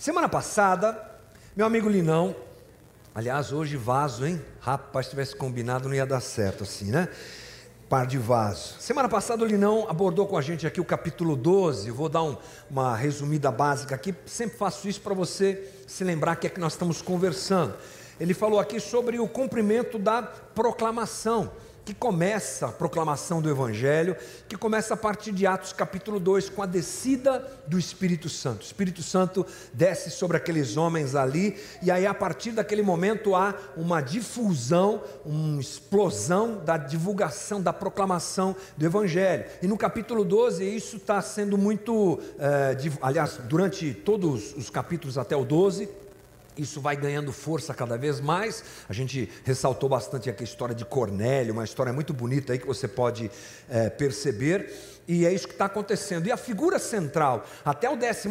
Semana 0.00 0.30
passada, 0.30 0.98
meu 1.54 1.66
amigo 1.66 1.86
Linão, 1.86 2.34
aliás, 3.14 3.52
hoje 3.52 3.76
vaso, 3.76 4.24
hein? 4.24 4.40
Rapaz, 4.58 5.04
se 5.04 5.10
tivesse 5.10 5.36
combinado 5.36 5.90
não 5.90 5.94
ia 5.94 6.06
dar 6.06 6.22
certo 6.22 6.64
assim, 6.64 6.86
né? 6.86 7.06
Par 7.86 8.06
de 8.06 8.16
vaso. 8.16 8.76
Semana 8.80 9.10
passada 9.10 9.44
o 9.44 9.46
Linão 9.46 9.84
abordou 9.90 10.26
com 10.26 10.38
a 10.38 10.40
gente 10.40 10.66
aqui 10.66 10.80
o 10.80 10.86
capítulo 10.86 11.36
12. 11.36 11.88
Eu 11.88 11.94
vou 11.94 12.08
dar 12.08 12.22
um, 12.22 12.34
uma 12.70 12.96
resumida 12.96 13.52
básica 13.52 13.94
aqui. 13.94 14.14
Sempre 14.24 14.56
faço 14.56 14.88
isso 14.88 15.02
para 15.02 15.12
você 15.12 15.70
se 15.86 16.02
lembrar 16.02 16.36
que 16.36 16.46
é 16.46 16.50
que 16.50 16.58
nós 16.58 16.72
estamos 16.72 17.02
conversando. 17.02 17.74
Ele 18.18 18.32
falou 18.32 18.58
aqui 18.58 18.80
sobre 18.80 19.20
o 19.20 19.28
cumprimento 19.28 19.98
da 19.98 20.22
proclamação 20.22 21.52
que 21.84 21.94
começa 21.94 22.66
a 22.66 22.72
proclamação 22.72 23.40
do 23.40 23.50
Evangelho, 23.50 24.16
que 24.48 24.56
começa 24.56 24.94
a 24.94 24.96
partir 24.96 25.32
de 25.32 25.46
Atos 25.46 25.72
capítulo 25.72 26.20
2, 26.20 26.48
com 26.50 26.62
a 26.62 26.66
descida 26.66 27.46
do 27.66 27.78
Espírito 27.78 28.28
Santo. 28.28 28.62
O 28.62 28.64
Espírito 28.64 29.02
Santo 29.02 29.46
desce 29.72 30.10
sobre 30.10 30.36
aqueles 30.36 30.76
homens 30.76 31.14
ali, 31.14 31.56
e 31.82 31.90
aí 31.90 32.06
a 32.06 32.14
partir 32.14 32.52
daquele 32.52 32.82
momento 32.82 33.34
há 33.34 33.54
uma 33.76 34.00
difusão, 34.00 35.02
uma 35.24 35.60
explosão 35.60 36.62
da 36.64 36.76
divulgação, 36.76 37.60
da 37.60 37.72
proclamação 37.72 38.54
do 38.76 38.84
Evangelho. 38.84 39.44
E 39.62 39.66
no 39.66 39.76
capítulo 39.76 40.24
12, 40.24 40.64
isso 40.64 40.96
está 40.96 41.20
sendo 41.22 41.56
muito, 41.56 42.20
é, 42.38 42.76
aliás, 43.00 43.38
durante 43.48 43.92
todos 43.94 44.54
os 44.54 44.70
capítulos 44.70 45.16
até 45.18 45.36
o 45.36 45.44
12, 45.44 45.88
isso 46.56 46.80
vai 46.80 46.96
ganhando 46.96 47.32
força 47.32 47.72
cada 47.72 47.96
vez 47.96 48.20
mais. 48.20 48.64
A 48.88 48.92
gente 48.92 49.30
ressaltou 49.44 49.88
bastante 49.88 50.28
aqui 50.28 50.42
a 50.42 50.44
história 50.44 50.74
de 50.74 50.84
Cornélio, 50.84 51.52
uma 51.52 51.64
história 51.64 51.92
muito 51.92 52.12
bonita 52.12 52.52
aí 52.52 52.58
que 52.58 52.66
você 52.66 52.88
pode 52.88 53.30
é, 53.68 53.88
perceber. 53.88 54.72
E 55.06 55.26
é 55.26 55.32
isso 55.32 55.46
que 55.46 55.54
está 55.54 55.64
acontecendo. 55.64 56.26
E 56.26 56.32
a 56.32 56.36
figura 56.36 56.78
central, 56.78 57.46
até 57.64 57.88
o 57.88 57.96
12 57.96 58.28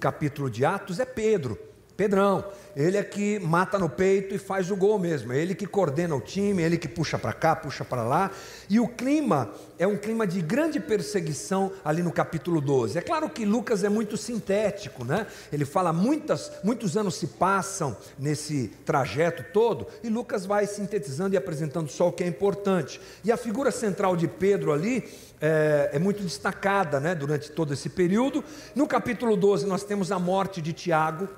capítulo 0.00 0.50
de 0.50 0.64
Atos, 0.64 1.00
é 1.00 1.04
Pedro. 1.04 1.71
Pedrão, 2.02 2.44
ele 2.74 2.96
é 2.96 3.04
que 3.04 3.38
mata 3.38 3.78
no 3.78 3.88
peito 3.88 4.34
e 4.34 4.38
faz 4.38 4.72
o 4.72 4.76
gol 4.76 4.98
mesmo. 4.98 5.32
É 5.32 5.38
ele 5.38 5.54
que 5.54 5.68
coordena 5.68 6.16
o 6.16 6.20
time, 6.20 6.60
é 6.60 6.66
ele 6.66 6.76
que 6.76 6.88
puxa 6.88 7.16
para 7.16 7.32
cá, 7.32 7.54
puxa 7.54 7.84
para 7.84 8.02
lá. 8.02 8.28
E 8.68 8.80
o 8.80 8.88
clima 8.88 9.50
é 9.78 9.86
um 9.86 9.96
clima 9.96 10.26
de 10.26 10.40
grande 10.40 10.80
perseguição 10.80 11.70
ali 11.84 12.02
no 12.02 12.10
capítulo 12.10 12.60
12. 12.60 12.98
É 12.98 13.00
claro 13.00 13.30
que 13.30 13.44
Lucas 13.44 13.84
é 13.84 13.88
muito 13.88 14.16
sintético, 14.16 15.04
né? 15.04 15.28
Ele 15.52 15.64
fala 15.64 15.92
muitas, 15.92 16.50
muitos 16.64 16.96
anos 16.96 17.14
se 17.14 17.28
passam 17.28 17.96
nesse 18.18 18.72
trajeto 18.84 19.44
todo 19.52 19.86
e 20.02 20.08
Lucas 20.08 20.44
vai 20.44 20.66
sintetizando 20.66 21.36
e 21.36 21.38
apresentando 21.38 21.88
só 21.88 22.08
o 22.08 22.12
que 22.12 22.24
é 22.24 22.26
importante. 22.26 23.00
E 23.22 23.30
a 23.30 23.36
figura 23.36 23.70
central 23.70 24.16
de 24.16 24.26
Pedro 24.26 24.72
ali 24.72 25.08
é, 25.40 25.90
é, 25.92 25.98
muito 26.00 26.20
destacada 26.22 26.98
né, 26.98 27.14
durante 27.14 27.50
todo 27.52 27.72
esse 27.72 27.88
período. 27.88 28.42
No 28.74 28.88
capítulo 28.88 29.36
12, 29.36 29.66
nós 29.66 29.84
temos 29.84 30.10
a 30.10 30.18
morte 30.18 30.60
de 30.60 30.72
Tiago, 30.72 31.28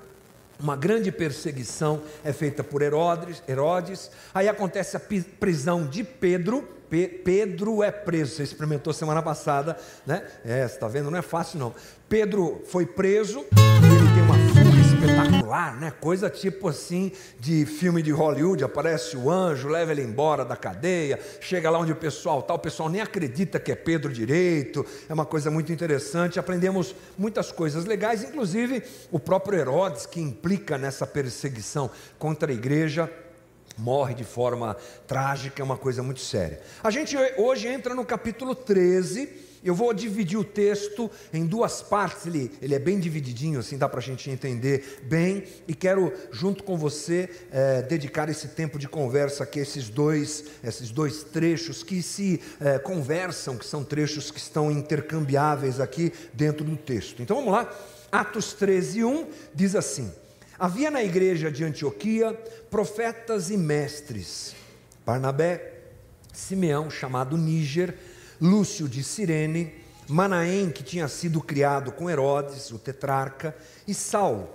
uma 0.59 0.75
grande 0.75 1.11
perseguição 1.11 2.01
é 2.23 2.31
feita 2.31 2.63
por 2.63 2.81
Herodes, 2.81 3.41
Herodes. 3.47 4.11
aí 4.33 4.47
acontece 4.47 4.97
a 4.97 5.01
prisão 5.39 5.85
de 5.85 6.03
Pedro. 6.03 6.67
Pe 6.89 7.07
Pedro 7.07 7.81
é 7.81 7.91
preso, 7.91 8.35
você 8.35 8.43
experimentou 8.43 8.93
semana 8.93 9.21
passada, 9.21 9.75
né? 10.05 10.23
É, 10.45 10.67
você 10.67 10.75
está 10.75 10.87
vendo, 10.87 11.09
não 11.09 11.17
é 11.17 11.23
fácil 11.23 11.57
não. 11.59 11.73
Pedro 12.07 12.61
foi 12.67 12.85
preso, 12.85 13.39
ele 13.39 14.13
tem 14.13 14.23
uma 14.23 14.84
espetacular, 15.05 15.79
né? 15.79 15.91
Coisa 15.91 16.29
tipo 16.29 16.67
assim 16.67 17.11
de 17.39 17.65
filme 17.65 18.01
de 18.01 18.11
Hollywood, 18.11 18.63
aparece 18.63 19.15
o 19.15 19.29
anjo, 19.29 19.67
leva 19.67 19.91
ele 19.91 20.01
embora 20.01 20.43
da 20.43 20.55
cadeia, 20.55 21.19
chega 21.39 21.69
lá 21.69 21.79
onde 21.79 21.91
o 21.91 21.95
pessoal 21.95 22.39
está, 22.39 22.53
o 22.53 22.59
pessoal 22.59 22.89
nem 22.89 23.01
acredita 23.01 23.59
que 23.59 23.71
é 23.71 23.75
Pedro 23.75 24.11
direito, 24.11 24.85
é 25.07 25.13
uma 25.13 25.25
coisa 25.25 25.51
muito 25.51 25.71
interessante, 25.71 26.39
aprendemos 26.39 26.95
muitas 27.17 27.51
coisas 27.51 27.85
legais, 27.85 28.23
inclusive 28.23 28.83
o 29.11 29.19
próprio 29.19 29.59
Herodes, 29.59 30.05
que 30.05 30.19
implica 30.19 30.77
nessa 30.77 31.05
perseguição 31.05 31.89
contra 32.17 32.51
a 32.51 32.55
igreja, 32.55 33.11
morre 33.77 34.13
de 34.13 34.23
forma 34.23 34.75
trágica, 35.05 35.61
é 35.61 35.65
uma 35.65 35.77
coisa 35.77 36.01
muito 36.01 36.21
séria. 36.21 36.61
A 36.83 36.89
gente 36.89 37.15
hoje 37.37 37.67
entra 37.67 37.93
no 37.93 38.05
capítulo 38.05 38.55
13, 38.55 39.44
eu 39.65 39.73
vou 39.73 39.91
dividir 39.93 40.37
o 40.37 40.43
texto 40.43 41.09
em 41.33 41.43
duas 41.45 41.81
partes, 41.81 42.27
ele, 42.27 42.51
ele 42.61 42.75
é 42.75 42.79
bem 42.79 42.99
divididinho, 42.99 43.59
assim 43.59 43.77
dá 43.77 43.89
para 43.89 43.99
a 43.99 44.03
gente 44.03 44.29
entender 44.29 45.01
bem, 45.03 45.43
e 45.67 45.73
quero, 45.73 46.13
junto 46.31 46.63
com 46.63 46.77
você, 46.77 47.27
é, 47.51 47.81
dedicar 47.81 48.29
esse 48.29 48.49
tempo 48.49 48.77
de 48.77 48.87
conversa 48.87 49.43
aqui, 49.43 49.59
esses 49.59 49.89
dois, 49.89 50.45
esses 50.63 50.91
dois 50.91 51.23
trechos 51.23 51.81
que 51.81 52.03
se 52.03 52.39
é, 52.61 52.77
conversam, 52.77 53.57
que 53.57 53.65
são 53.65 53.83
trechos 53.83 54.29
que 54.29 54.39
estão 54.39 54.71
intercambiáveis 54.71 55.79
aqui 55.79 56.13
dentro 56.31 56.63
do 56.63 56.77
texto. 56.77 57.23
Então 57.23 57.37
vamos 57.37 57.51
lá, 57.51 57.67
Atos 58.11 58.53
13, 58.53 59.03
1 59.03 59.27
diz 59.53 59.75
assim: 59.75 60.11
Havia 60.59 60.91
na 60.91 61.03
igreja 61.03 61.51
de 61.51 61.63
Antioquia 61.63 62.33
profetas 62.69 63.49
e 63.49 63.57
mestres, 63.57 64.55
Barnabé, 65.03 65.73
Simeão, 66.31 66.89
chamado 66.89 67.35
Níger, 67.35 67.95
Lúcio 68.41 68.87
de 68.87 69.03
Cirene, 69.03 69.73
Manaém, 70.07 70.69
que 70.69 70.83
tinha 70.83 71.07
sido 71.07 71.41
criado 71.41 71.91
com 71.91 72.09
Herodes, 72.09 72.71
o 72.71 72.77
tetrarca, 72.77 73.55
e 73.87 73.93
Saulo. 73.93 74.49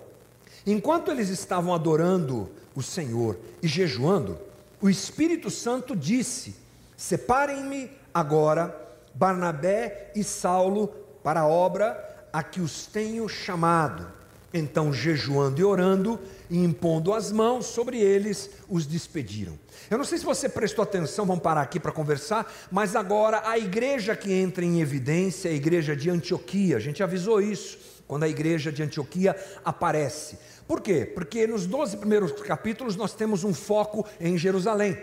Enquanto 0.67 1.11
eles 1.11 1.29
estavam 1.29 1.75
adorando 1.75 2.51
o 2.75 2.83
Senhor 2.83 3.39
e 3.63 3.67
jejuando, 3.67 4.39
o 4.81 4.89
Espírito 4.89 5.51
Santo 5.51 5.97
disse: 5.97 6.55
Separem-me 6.97 7.91
agora 8.13 8.77
Barnabé 9.15 10.13
e 10.15 10.23
Saulo 10.23 10.89
para 11.23 11.41
a 11.41 11.47
obra 11.47 12.27
a 12.33 12.43
que 12.43 12.61
os 12.61 12.87
tenho 12.87 13.29
chamado. 13.29 14.20
Então, 14.53 14.93
jejuando 14.93 15.61
e 15.61 15.65
orando, 15.65 16.19
e 16.49 16.59
impondo 16.59 17.15
as 17.15 17.31
mãos 17.31 17.67
sobre 17.67 18.01
eles, 18.01 18.51
os 18.69 18.85
despediram. 18.85 19.57
Eu 19.89 19.97
não 19.97 20.05
sei 20.05 20.19
se 20.19 20.25
você 20.25 20.49
prestou 20.49 20.83
atenção, 20.83 21.25
vamos 21.25 21.43
parar 21.43 21.63
aqui 21.63 21.79
para 21.79 21.93
conversar, 21.93 22.53
mas 22.71 22.97
agora 22.97 23.43
a 23.49 23.59
igreja 23.59 24.17
que 24.17 24.33
entra 24.33 24.65
em 24.65 24.81
evidência 24.81 25.49
é 25.49 25.53
a 25.53 25.55
igreja 25.55 25.95
de 25.95 26.11
Antioquia. 26.11 26.77
A 26.77 26.81
gente 26.81 27.03
avisou 27.03 27.41
isso 27.41 27.79
quando 28.09 28.25
a 28.25 28.29
igreja 28.29 28.73
de 28.73 28.83
Antioquia 28.83 29.37
aparece. 29.65 30.37
Por 30.67 30.81
quê? 30.81 31.05
Porque 31.07 31.47
nos 31.47 31.67
12 31.67 31.97
primeiros 31.97 32.33
capítulos 32.43 32.97
nós 32.97 33.15
temos 33.15 33.45
um 33.45 33.55
foco 33.55 34.05
em 34.21 34.37
Jerusalém. 34.37 34.99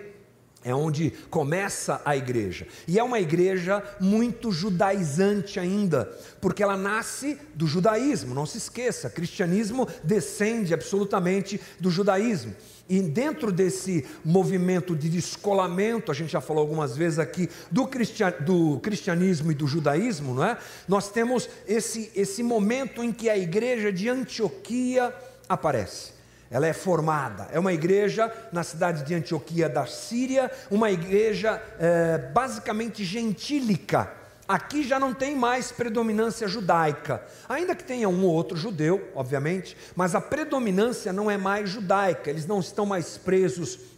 É 0.63 0.73
onde 0.73 1.11
começa 1.29 2.01
a 2.03 2.17
igreja. 2.17 2.67
E 2.87 2.97
é 2.97 3.03
uma 3.03 3.19
igreja 3.19 3.83
muito 3.99 4.51
judaizante 4.51 5.59
ainda, 5.59 6.05
porque 6.41 6.63
ela 6.63 6.75
nasce 6.75 7.37
do 7.53 7.67
judaísmo, 7.67 8.33
não 8.33 8.45
se 8.45 8.57
esqueça, 8.57 9.09
cristianismo 9.09 9.87
descende 10.03 10.73
absolutamente 10.73 11.61
do 11.79 11.91
judaísmo. 11.91 12.55
E 12.89 13.01
dentro 13.01 13.51
desse 13.51 14.05
movimento 14.23 14.95
de 14.95 15.09
descolamento, 15.09 16.11
a 16.11 16.15
gente 16.15 16.31
já 16.31 16.41
falou 16.41 16.61
algumas 16.61 16.95
vezes 16.95 17.19
aqui, 17.19 17.49
do, 17.69 17.85
cristian, 17.85 18.33
do 18.39 18.79
cristianismo 18.79 19.51
e 19.51 19.55
do 19.55 19.67
judaísmo, 19.67 20.33
não 20.33 20.43
é? 20.43 20.57
Nós 20.87 21.09
temos 21.09 21.49
esse, 21.67 22.11
esse 22.15 22.41
momento 22.41 23.03
em 23.03 23.11
que 23.11 23.29
a 23.29 23.37
igreja 23.37 23.91
de 23.91 24.09
Antioquia 24.09 25.13
aparece 25.49 26.16
ela 26.49 26.67
é 26.67 26.73
formada. 26.73 27.47
É 27.51 27.59
uma 27.59 27.73
igreja 27.73 28.31
na 28.51 28.63
cidade 28.63 29.03
de 29.03 29.13
Antioquia 29.13 29.67
da 29.67 29.85
Síria, 29.85 30.51
uma 30.71 30.91
igreja 30.91 31.61
é, 31.79 32.17
basicamente 32.17 33.03
gentílica. 33.03 34.11
Aqui 34.47 34.87
já 34.87 34.97
não 34.97 35.13
tem 35.13 35.35
mais 35.35 35.73
predominância 35.73 36.47
judaica, 36.47 37.21
ainda 37.49 37.75
que 37.75 37.83
tenha 37.83 38.07
um 38.07 38.23
ou 38.23 38.31
outro 38.31 38.55
judeu, 38.55 39.11
obviamente, 39.13 39.75
mas 39.93 40.15
a 40.15 40.21
predominância 40.21 41.11
não 41.11 41.29
é 41.29 41.37
mais 41.37 41.69
judaica, 41.69 42.29
eles 42.29 42.45
não 42.45 42.61
estão 42.61 42.85
mais 42.85 43.17
presos 43.17 43.96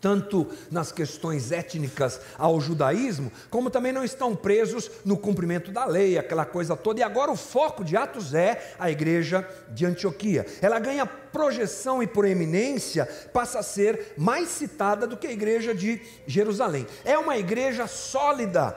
tanto 0.00 0.48
nas 0.70 0.90
questões 0.90 1.52
étnicas 1.52 2.20
ao 2.38 2.60
judaísmo, 2.60 3.30
como 3.50 3.70
também 3.70 3.92
não 3.92 4.02
estão 4.02 4.34
presos 4.34 4.90
no 5.04 5.16
cumprimento 5.16 5.70
da 5.70 5.84
lei, 5.84 6.16
aquela 6.16 6.44
coisa 6.44 6.76
toda. 6.76 7.00
E 7.00 7.02
agora 7.02 7.30
o 7.30 7.36
foco 7.36 7.84
de 7.84 7.96
Atos 7.96 8.34
é 8.34 8.74
a 8.78 8.90
igreja 8.90 9.46
de 9.68 9.84
Antioquia. 9.84 10.46
Ela 10.62 10.78
ganha 10.78 11.06
projeção 11.06 12.02
e 12.02 12.06
proeminência, 12.06 13.06
passa 13.32 13.58
a 13.58 13.62
ser 13.62 14.14
mais 14.16 14.48
citada 14.48 15.06
do 15.06 15.16
que 15.16 15.26
a 15.26 15.32
igreja 15.32 15.74
de 15.74 16.00
Jerusalém. 16.26 16.86
É 17.04 17.18
uma 17.18 17.36
igreja 17.36 17.86
sólida 17.86 18.76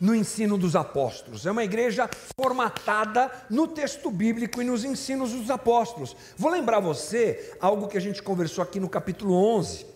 no 0.00 0.14
ensino 0.14 0.58
dos 0.58 0.74
apóstolos. 0.74 1.46
É 1.46 1.50
uma 1.50 1.64
igreja 1.64 2.10
formatada 2.36 3.30
no 3.48 3.68
texto 3.68 4.10
bíblico 4.10 4.60
e 4.60 4.64
nos 4.64 4.84
ensinos 4.84 5.30
dos 5.32 5.50
apóstolos. 5.50 6.16
Vou 6.36 6.50
lembrar 6.50 6.80
você 6.80 7.54
algo 7.60 7.88
que 7.88 7.96
a 7.96 8.00
gente 8.00 8.22
conversou 8.22 8.62
aqui 8.62 8.80
no 8.80 8.88
capítulo 8.88 9.34
11 9.34 9.93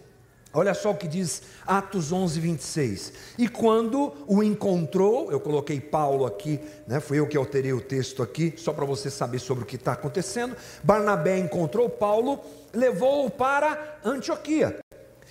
Olha 0.52 0.72
só 0.72 0.92
o 0.92 0.96
que 0.96 1.06
diz 1.06 1.42
Atos 1.66 2.10
11, 2.10 2.40
26. 2.40 3.12
E 3.36 3.48
quando 3.48 4.14
o 4.26 4.42
encontrou, 4.42 5.30
eu 5.30 5.38
coloquei 5.38 5.78
Paulo 5.78 6.24
aqui, 6.24 6.58
né, 6.86 7.00
fui 7.00 7.18
eu 7.18 7.26
que 7.26 7.36
alterei 7.36 7.72
o 7.72 7.82
texto 7.82 8.22
aqui, 8.22 8.54
só 8.56 8.72
para 8.72 8.86
você 8.86 9.10
saber 9.10 9.38
sobre 9.40 9.64
o 9.64 9.66
que 9.66 9.76
está 9.76 9.92
acontecendo. 9.92 10.56
Barnabé 10.82 11.38
encontrou 11.38 11.90
Paulo, 11.90 12.40
levou-o 12.72 13.30
para 13.30 13.98
Antioquia. 14.02 14.78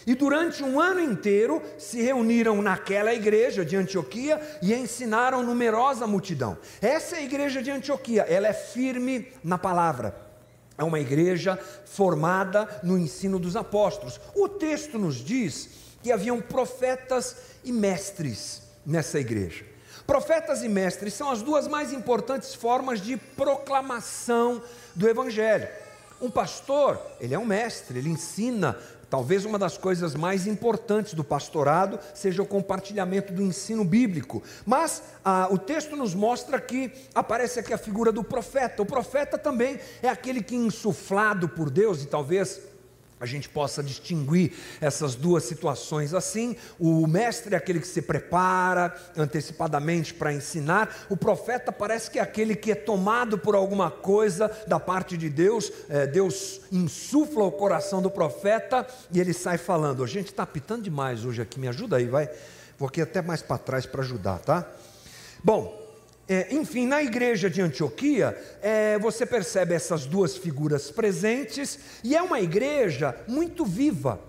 E 0.05 0.13
durante 0.13 0.63
um 0.63 0.79
ano 0.79 1.01
inteiro 1.01 1.61
se 1.79 1.99
reuniram 1.99 2.61
naquela 2.61 3.13
igreja 3.13 3.65
de 3.65 3.75
Antioquia 3.75 4.39
e 4.61 4.73
ensinaram 4.73 5.41
numerosa 5.41 6.05
multidão. 6.05 6.57
Essa 6.79 7.15
é 7.15 7.19
a 7.19 7.23
igreja 7.23 7.61
de 7.61 7.71
Antioquia, 7.71 8.21
ela 8.21 8.47
é 8.47 8.53
firme 8.53 9.27
na 9.43 9.57
palavra 9.57 10.26
É 10.77 10.83
uma 10.83 10.99
igreja 10.99 11.57
formada 11.85 12.67
no 12.83 12.97
ensino 12.97 13.39
dos 13.39 13.55
apóstolos. 13.55 14.19
O 14.35 14.47
texto 14.47 14.99
nos 14.99 15.15
diz 15.15 15.69
que 16.03 16.11
haviam 16.11 16.39
profetas 16.39 17.35
e 17.63 17.71
mestres 17.71 18.61
nessa 18.85 19.19
igreja. 19.19 19.65
Profetas 20.05 20.63
e 20.63 20.69
mestres 20.69 21.13
são 21.13 21.29
as 21.29 21.41
duas 21.41 21.67
mais 21.67 21.91
importantes 21.91 22.53
formas 22.53 23.01
de 23.01 23.17
proclamação 23.17 24.61
do 24.95 25.09
evangelho. 25.09 25.67
Um 26.21 26.31
pastor, 26.31 26.99
ele 27.19 27.35
é 27.35 27.39
um 27.39 27.45
mestre, 27.45 27.99
ele 27.99 28.09
ensina 28.09 28.77
Talvez 29.09 29.45
uma 29.45 29.57
das 29.57 29.77
coisas 29.77 30.15
mais 30.15 30.45
importantes 30.45 31.13
do 31.13 31.23
pastorado 31.23 31.97
seja 32.13 32.41
o 32.41 32.45
compartilhamento 32.45 33.31
do 33.31 33.41
ensino 33.41 33.85
bíblico. 33.85 34.43
Mas 34.65 35.01
ah, 35.23 35.47
o 35.49 35.57
texto 35.57 35.95
nos 35.95 36.13
mostra 36.13 36.59
que 36.59 36.91
aparece 37.15 37.59
aqui 37.59 37.73
a 37.73 37.77
figura 37.77 38.11
do 38.11 38.23
profeta. 38.23 38.81
O 38.81 38.85
profeta 38.85 39.37
também 39.37 39.79
é 40.01 40.09
aquele 40.09 40.43
que, 40.43 40.55
insuflado 40.55 41.47
por 41.47 41.69
Deus, 41.69 42.03
e 42.03 42.07
talvez 42.07 42.61
a 43.19 43.25
gente 43.25 43.49
possa 43.49 43.81
distinguir 43.81 44.53
essas 44.79 45.15
duas 45.15 45.43
situações 45.43 46.13
assim. 46.13 46.55
O 46.79 47.07
mestre 47.07 47.55
é 47.55 47.57
aquele 47.57 47.79
que 47.79 47.87
se 47.87 48.01
prepara 48.01 48.95
antecipadamente 49.15 50.13
para 50.13 50.33
ensinar, 50.33 51.05
o 51.09 51.17
profeta 51.17 51.71
parece 51.71 52.11
que 52.11 52.19
é 52.19 52.21
aquele 52.21 52.55
que 52.55 52.71
é 52.71 52.75
tomado 52.75 53.37
por 53.37 53.55
alguma 53.55 53.89
coisa 53.89 54.51
da 54.67 54.79
parte 54.79 55.17
de 55.17 55.29
Deus, 55.29 55.71
é, 55.89 56.05
Deus 56.05 56.61
insufla 56.71 57.43
o 57.43 57.51
coração 57.51 58.01
do 58.01 58.11
profeta 58.11 58.85
e 59.11 59.19
ele 59.19 59.33
sai 59.33 59.57
falando. 59.57 60.03
A 60.03 60.07
gente 60.07 60.27
está 60.27 60.45
pitando 60.45 60.83
demais 60.83 61.25
hoje 61.25 61.41
aqui, 61.41 61.59
me 61.59 61.67
ajuda 61.67 61.97
aí, 61.97 62.05
vai. 62.05 62.29
Vou 62.77 62.87
aqui 62.87 63.01
até 63.01 63.21
mais 63.21 63.41
para 63.41 63.57
trás 63.57 63.85
para 63.85 64.01
ajudar, 64.01 64.39
tá? 64.39 64.67
Bom, 65.43 65.86
é, 66.29 66.53
enfim, 66.53 66.85
na 66.85 67.01
igreja 67.01 67.49
de 67.49 67.61
Antioquia, 67.61 68.37
é, 68.61 68.99
você 68.99 69.25
percebe 69.25 69.73
essas 69.73 70.05
duas 70.05 70.35
figuras 70.35 70.91
presentes, 70.91 71.79
e 72.03 72.15
é 72.15 72.21
uma 72.21 72.41
igreja 72.41 73.15
muito 73.27 73.63
viva, 73.63 74.19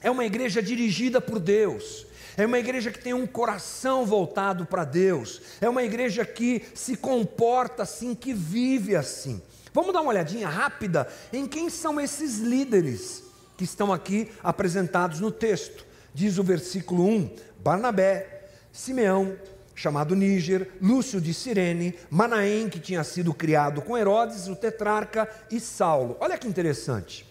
é 0.00 0.10
uma 0.10 0.24
igreja 0.24 0.62
dirigida 0.62 1.20
por 1.20 1.38
Deus, 1.38 2.06
é 2.38 2.46
uma 2.46 2.58
igreja 2.58 2.90
que 2.90 2.98
tem 2.98 3.12
um 3.12 3.26
coração 3.26 4.06
voltado 4.06 4.64
para 4.64 4.84
Deus, 4.84 5.42
é 5.60 5.68
uma 5.68 5.82
igreja 5.82 6.24
que 6.24 6.62
se 6.74 6.96
comporta 6.96 7.82
assim, 7.82 8.14
que 8.14 8.32
vive 8.32 8.96
assim. 8.96 9.42
Vamos 9.74 9.92
dar 9.92 10.00
uma 10.00 10.10
olhadinha 10.10 10.48
rápida 10.48 11.06
em 11.32 11.46
quem 11.46 11.68
são 11.68 12.00
esses 12.00 12.38
líderes 12.38 13.22
que 13.58 13.64
estão 13.64 13.92
aqui 13.92 14.30
apresentados 14.42 15.20
no 15.20 15.30
texto. 15.30 15.84
Diz 16.14 16.38
o 16.38 16.42
versículo 16.42 17.06
1: 17.06 17.36
Barnabé, 17.62 18.48
Simeão, 18.72 19.36
chamado 19.76 20.16
Níger, 20.16 20.70
Lúcio 20.80 21.20
de 21.20 21.32
Cirene, 21.32 21.94
Manaém, 22.10 22.68
que 22.68 22.80
tinha 22.80 23.04
sido 23.04 23.32
criado 23.34 23.82
com 23.82 23.96
Herodes, 23.96 24.48
o 24.48 24.56
tetrarca, 24.56 25.28
e 25.50 25.60
Saulo. 25.60 26.16
Olha 26.18 26.38
que 26.38 26.48
interessante. 26.48 27.26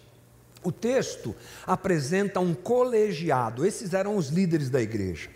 O 0.62 0.72
texto 0.72 1.34
apresenta 1.66 2.40
um 2.40 2.54
colegiado, 2.54 3.66
esses 3.66 3.92
eram 3.92 4.16
os 4.16 4.28
líderes 4.28 4.70
da 4.70 4.80
igreja. 4.80 5.28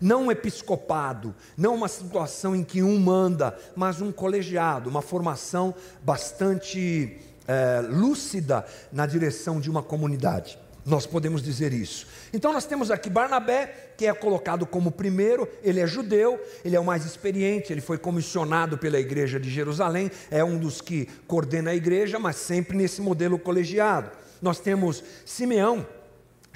Não 0.00 0.24
um 0.24 0.32
episcopado, 0.32 1.34
não 1.56 1.74
uma 1.74 1.88
situação 1.88 2.56
em 2.56 2.64
que 2.64 2.82
um 2.82 2.98
manda, 2.98 3.56
mas 3.74 4.00
um 4.00 4.10
colegiado, 4.10 4.90
uma 4.90 5.00
formação 5.00 5.74
bastante 6.02 7.18
é, 7.46 7.80
lúcida 7.80 8.66
na 8.92 9.06
direção 9.06 9.60
de 9.60 9.70
uma 9.70 9.82
comunidade. 9.82 10.58
Nós 10.86 11.04
podemos 11.04 11.42
dizer 11.42 11.72
isso. 11.72 12.06
Então 12.32 12.52
nós 12.52 12.64
temos 12.64 12.92
aqui 12.92 13.10
Barnabé, 13.10 13.90
que 13.96 14.06
é 14.06 14.14
colocado 14.14 14.64
como 14.64 14.92
primeiro, 14.92 15.48
ele 15.60 15.80
é 15.80 15.86
judeu, 15.86 16.40
ele 16.64 16.76
é 16.76 16.80
o 16.80 16.84
mais 16.84 17.04
experiente, 17.04 17.72
ele 17.72 17.80
foi 17.80 17.98
comissionado 17.98 18.78
pela 18.78 18.96
igreja 18.96 19.40
de 19.40 19.50
Jerusalém, 19.50 20.08
é 20.30 20.44
um 20.44 20.56
dos 20.56 20.80
que 20.80 21.06
coordena 21.26 21.72
a 21.72 21.74
igreja, 21.74 22.20
mas 22.20 22.36
sempre 22.36 22.76
nesse 22.76 23.02
modelo 23.02 23.36
colegiado. 23.36 24.12
Nós 24.40 24.60
temos 24.60 25.02
Simeão, 25.24 25.84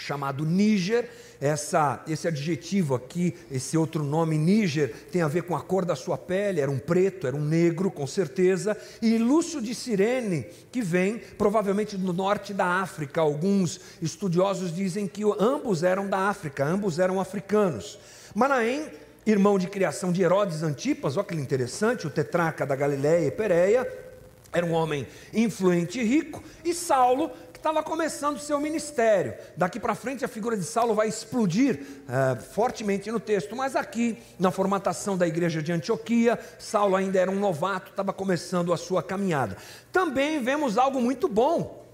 chamado 0.01 0.45
Níger. 0.45 1.09
Essa, 1.41 2.03
esse 2.07 2.29
adjetivo 2.29 2.95
aqui, 2.95 3.35
esse 3.51 3.77
outro 3.77 4.05
nome 4.05 4.37
Níger, 4.37 4.93
tem 5.11 5.23
a 5.23 5.29
ver 5.29 5.45
com 5.45 5.57
a 5.57 5.61
cor 5.61 5.87
da 5.87 5.97
sua 5.97 6.19
pele, 6.19 6.61
era 6.61 6.71
um 6.71 6.79
preto, 6.79 7.27
era 7.27 7.35
um 7.35 7.45
negro, 7.45 7.91
com 7.91 8.07
certeza. 8.07 8.77
E 9.01 9.17
Lúcio 9.17 9.63
de 9.63 9.75
Cirene, 9.75 10.47
que 10.71 10.83
vem 10.83 11.19
provavelmente 11.39 11.97
do 11.97 12.13
norte 12.13 12.53
da 12.53 12.67
África. 12.67 13.23
Alguns 13.23 13.81
estudiosos 14.03 14.75
dizem 14.75 15.07
que 15.07 15.23
ambos 15.39 15.83
eram 15.83 16.09
da 16.09 16.29
África, 16.29 16.65
ambos 16.65 16.99
eram 16.99 17.19
africanos. 17.19 17.99
Manaém, 18.35 18.87
irmão 19.25 19.59
de 19.59 19.67
criação 19.67 20.13
de 20.13 20.23
Herodes 20.23 20.63
Antipas, 20.63 21.17
olha 21.17 21.27
que 21.27 21.35
interessante, 21.35 22.07
o 22.07 22.11
tetraca 22.11 22.67
da 22.67 22.77
Galiléia 22.77 23.27
e 23.27 23.31
Pérea, 23.31 24.11
era 24.53 24.67
um 24.67 24.73
homem 24.73 25.07
influente 25.33 26.01
e 26.01 26.05
rico, 26.05 26.43
e 26.65 26.75
Saulo, 26.75 27.31
estava 27.61 27.83
começando 27.83 28.37
o 28.37 28.41
seu 28.41 28.59
ministério. 28.59 29.35
Daqui 29.55 29.79
para 29.79 29.95
frente 29.95 30.25
a 30.25 30.29
figura 30.29 30.57
de 30.57 30.65
Saulo 30.65 30.95
vai 30.95 31.09
explodir 31.09 31.81
é, 32.09 32.37
fortemente 32.41 33.13
no 33.13 33.21
texto, 33.21 33.55
mas 33.55 33.77
aqui, 33.77 34.19
na 34.39 34.51
formatação 34.51 35.17
da 35.17 35.29
igreja 35.29 35.63
de 35.63 35.71
Antioquia, 35.71 36.39
Saulo 36.59 36.97
ainda 36.97 37.19
era 37.19 37.31
um 37.31 37.39
novato, 37.39 37.91
estava 37.91 38.15
começando 38.15 38.73
a 38.73 38.79
sua 38.79 39.03
caminhada. 39.03 39.59
Também 39.93 40.43
vemos 40.43 40.79
algo 40.79 41.01
muito 41.01 41.29
bom. 41.29 41.87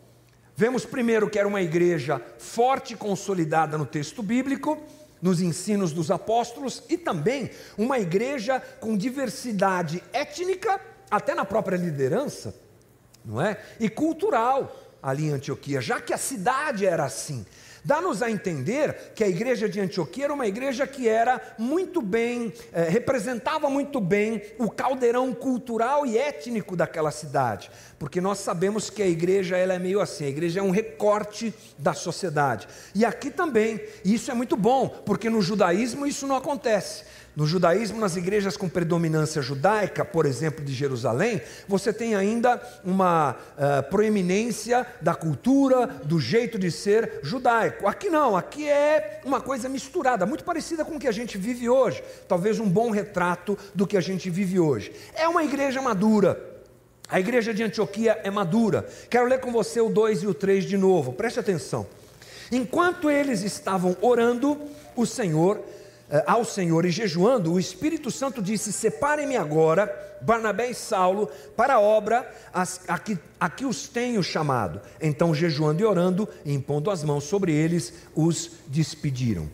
Vemos 0.55 0.87
primeiro 0.87 1.29
que 1.29 1.39
era 1.39 1.49
uma 1.49 1.61
igreja 1.61 2.23
forte 2.39 2.95
e 2.95 2.97
consolidada 2.97 3.77
no 3.77 3.85
texto 3.85 4.23
bíblico, 4.23 4.79
nos 5.21 5.41
ensinos 5.41 5.93
dos 5.93 6.13
apóstolos, 6.13 6.83
e 6.89 6.97
também 6.97 7.51
uma 7.77 7.99
igreja 7.99 8.61
com 8.81 8.97
diversidade 8.97 10.03
étnica, 10.13 10.81
até 11.11 11.35
na 11.35 11.45
própria 11.45 11.77
liderança, 11.77 12.55
não 13.25 13.43
é? 13.43 13.61
E 13.81 13.89
cultural 13.89 14.86
ali 15.07 15.27
em 15.27 15.33
Antioquia, 15.33 15.81
já 15.81 16.01
que 16.01 16.13
a 16.13 16.19
cidade 16.19 16.85
era 16.85 17.05
assim. 17.05 17.47
Dá-nos 17.85 18.21
a 18.21 18.29
entender 18.29 19.13
que 19.15 19.23
a 19.23 19.29
igreja 19.29 19.69
de 19.69 19.79
Antioquia 19.79 20.25
era 20.25 20.35
uma 20.35 20.49
igreja 20.49 20.85
que 20.89 21.07
era 21.09 21.41
muito 21.57 22.03
bem, 22.03 22.53
eh, 22.73 22.89
representava 22.89 23.71
muito 23.71 24.01
bem 24.01 24.43
o 24.59 24.69
caldeirão 24.69 25.33
cultural 25.33 26.05
e 26.05 26.19
étnico 26.19 26.75
daquela 26.75 27.13
cidade, 27.13 27.71
porque 27.97 28.21
nós 28.21 28.39
sabemos 28.39 28.91
que 28.91 29.01
a 29.01 29.07
igreja 29.07 29.57
ela 29.57 29.75
é 29.75 29.79
meio 29.79 30.01
assim, 30.01 30.25
a 30.25 30.29
igreja 30.29 30.59
é 30.59 30.63
um 30.65 30.73
recorte 30.73 31.55
da 31.79 31.95
sociedade. 31.95 32.67
E 32.93 33.05
aqui 33.05 33.31
também, 33.31 33.81
isso 34.05 34.33
é 34.33 34.35
muito 34.35 34.57
bom, 34.57 34.89
porque 34.89 35.31
no 35.31 35.41
judaísmo 35.41 36.09
isso 36.09 36.27
não 36.27 36.35
acontece. 36.35 37.05
No 37.37 37.47
judaísmo, 37.47 38.01
nas 38.01 38.17
igrejas 38.17 38.57
com 38.57 38.67
predominância 38.67 39.43
judaica, 39.43 40.07
por 40.07 40.25
exemplo, 40.25 40.65
de 40.65 40.73
Jerusalém, 40.73 41.43
você 41.69 41.93
tem 41.93 42.15
ainda 42.15 42.59
uma 42.83 43.33
uh, 43.33 43.91
proeminência 43.91 44.87
da 45.03 45.15
cultura, 45.15 45.87
do 45.87 46.19
jeito 46.19 46.59
de 46.59 46.71
ser 46.71 47.21
judaico. 47.23 47.87
Aqui 47.87 48.09
não, 48.09 48.35
aqui 48.35 48.67
é 48.67 49.21
uma 49.23 49.39
coisa 49.39 49.69
misturada, 49.69 50.25
muito 50.25 50.45
parecida 50.45 50.83
com 50.83 50.97
o 50.97 50.99
que 50.99 51.07
a 51.07 51.13
gente 51.13 51.37
vive 51.37 51.69
hoje. 51.69 52.03
Talvez 52.27 52.59
um 52.59 52.71
bom 52.71 52.91
retrato 52.91 53.59
do 53.75 53.87
que 53.87 53.99
a 53.99 54.01
gente 54.01 54.31
vive 54.31 54.59
hoje. 54.59 54.91
É 55.15 55.29
uma 55.29 55.45
igreja 55.45 55.83
madura. 55.83 56.43
A 57.07 57.21
igreja 57.21 57.53
de 57.53 57.63
Antioquia 57.63 58.19
é 58.25 58.31
madura. 58.31 58.87
Quero 59.11 59.27
ler 59.27 59.41
com 59.41 59.53
você 59.53 59.79
o 59.79 59.91
2 59.91 60.23
e 60.23 60.27
o 60.27 60.33
3 60.33 60.65
de 60.65 60.79
novo, 60.79 61.13
preste 61.13 61.39
atenção. 61.39 61.87
Enquanto 62.51 63.11
eles 63.11 63.43
estavam 63.43 63.95
orando, 64.01 64.59
o 64.97 65.05
Senhor 65.05 65.61
ao 66.27 66.45
Senhor 66.45 66.85
e 66.85 66.91
jejuando, 66.91 67.53
o 67.53 67.59
Espírito 67.59 68.11
Santo 68.11 68.41
disse: 68.41 68.73
Separem-me 68.73 69.37
agora, 69.37 69.93
Barnabé 70.23 70.71
e 70.71 70.75
Saulo, 70.75 71.29
para 71.57 71.75
a 71.75 71.81
obra 71.81 72.31
a 72.53 72.99
que, 72.99 73.19
a 73.39 73.51
que 73.51 73.65
os 73.65 73.89
tenho 73.89 74.23
chamado. 74.23 74.81
Então, 75.01 75.35
jejuando 75.35 75.83
e 75.83 75.85
orando, 75.85 76.29
e 76.45 76.53
impondo 76.53 76.91
as 76.91 77.03
mãos 77.03 77.25
sobre 77.25 77.53
eles, 77.53 77.93
os 78.15 78.53
despediram. 78.69 79.49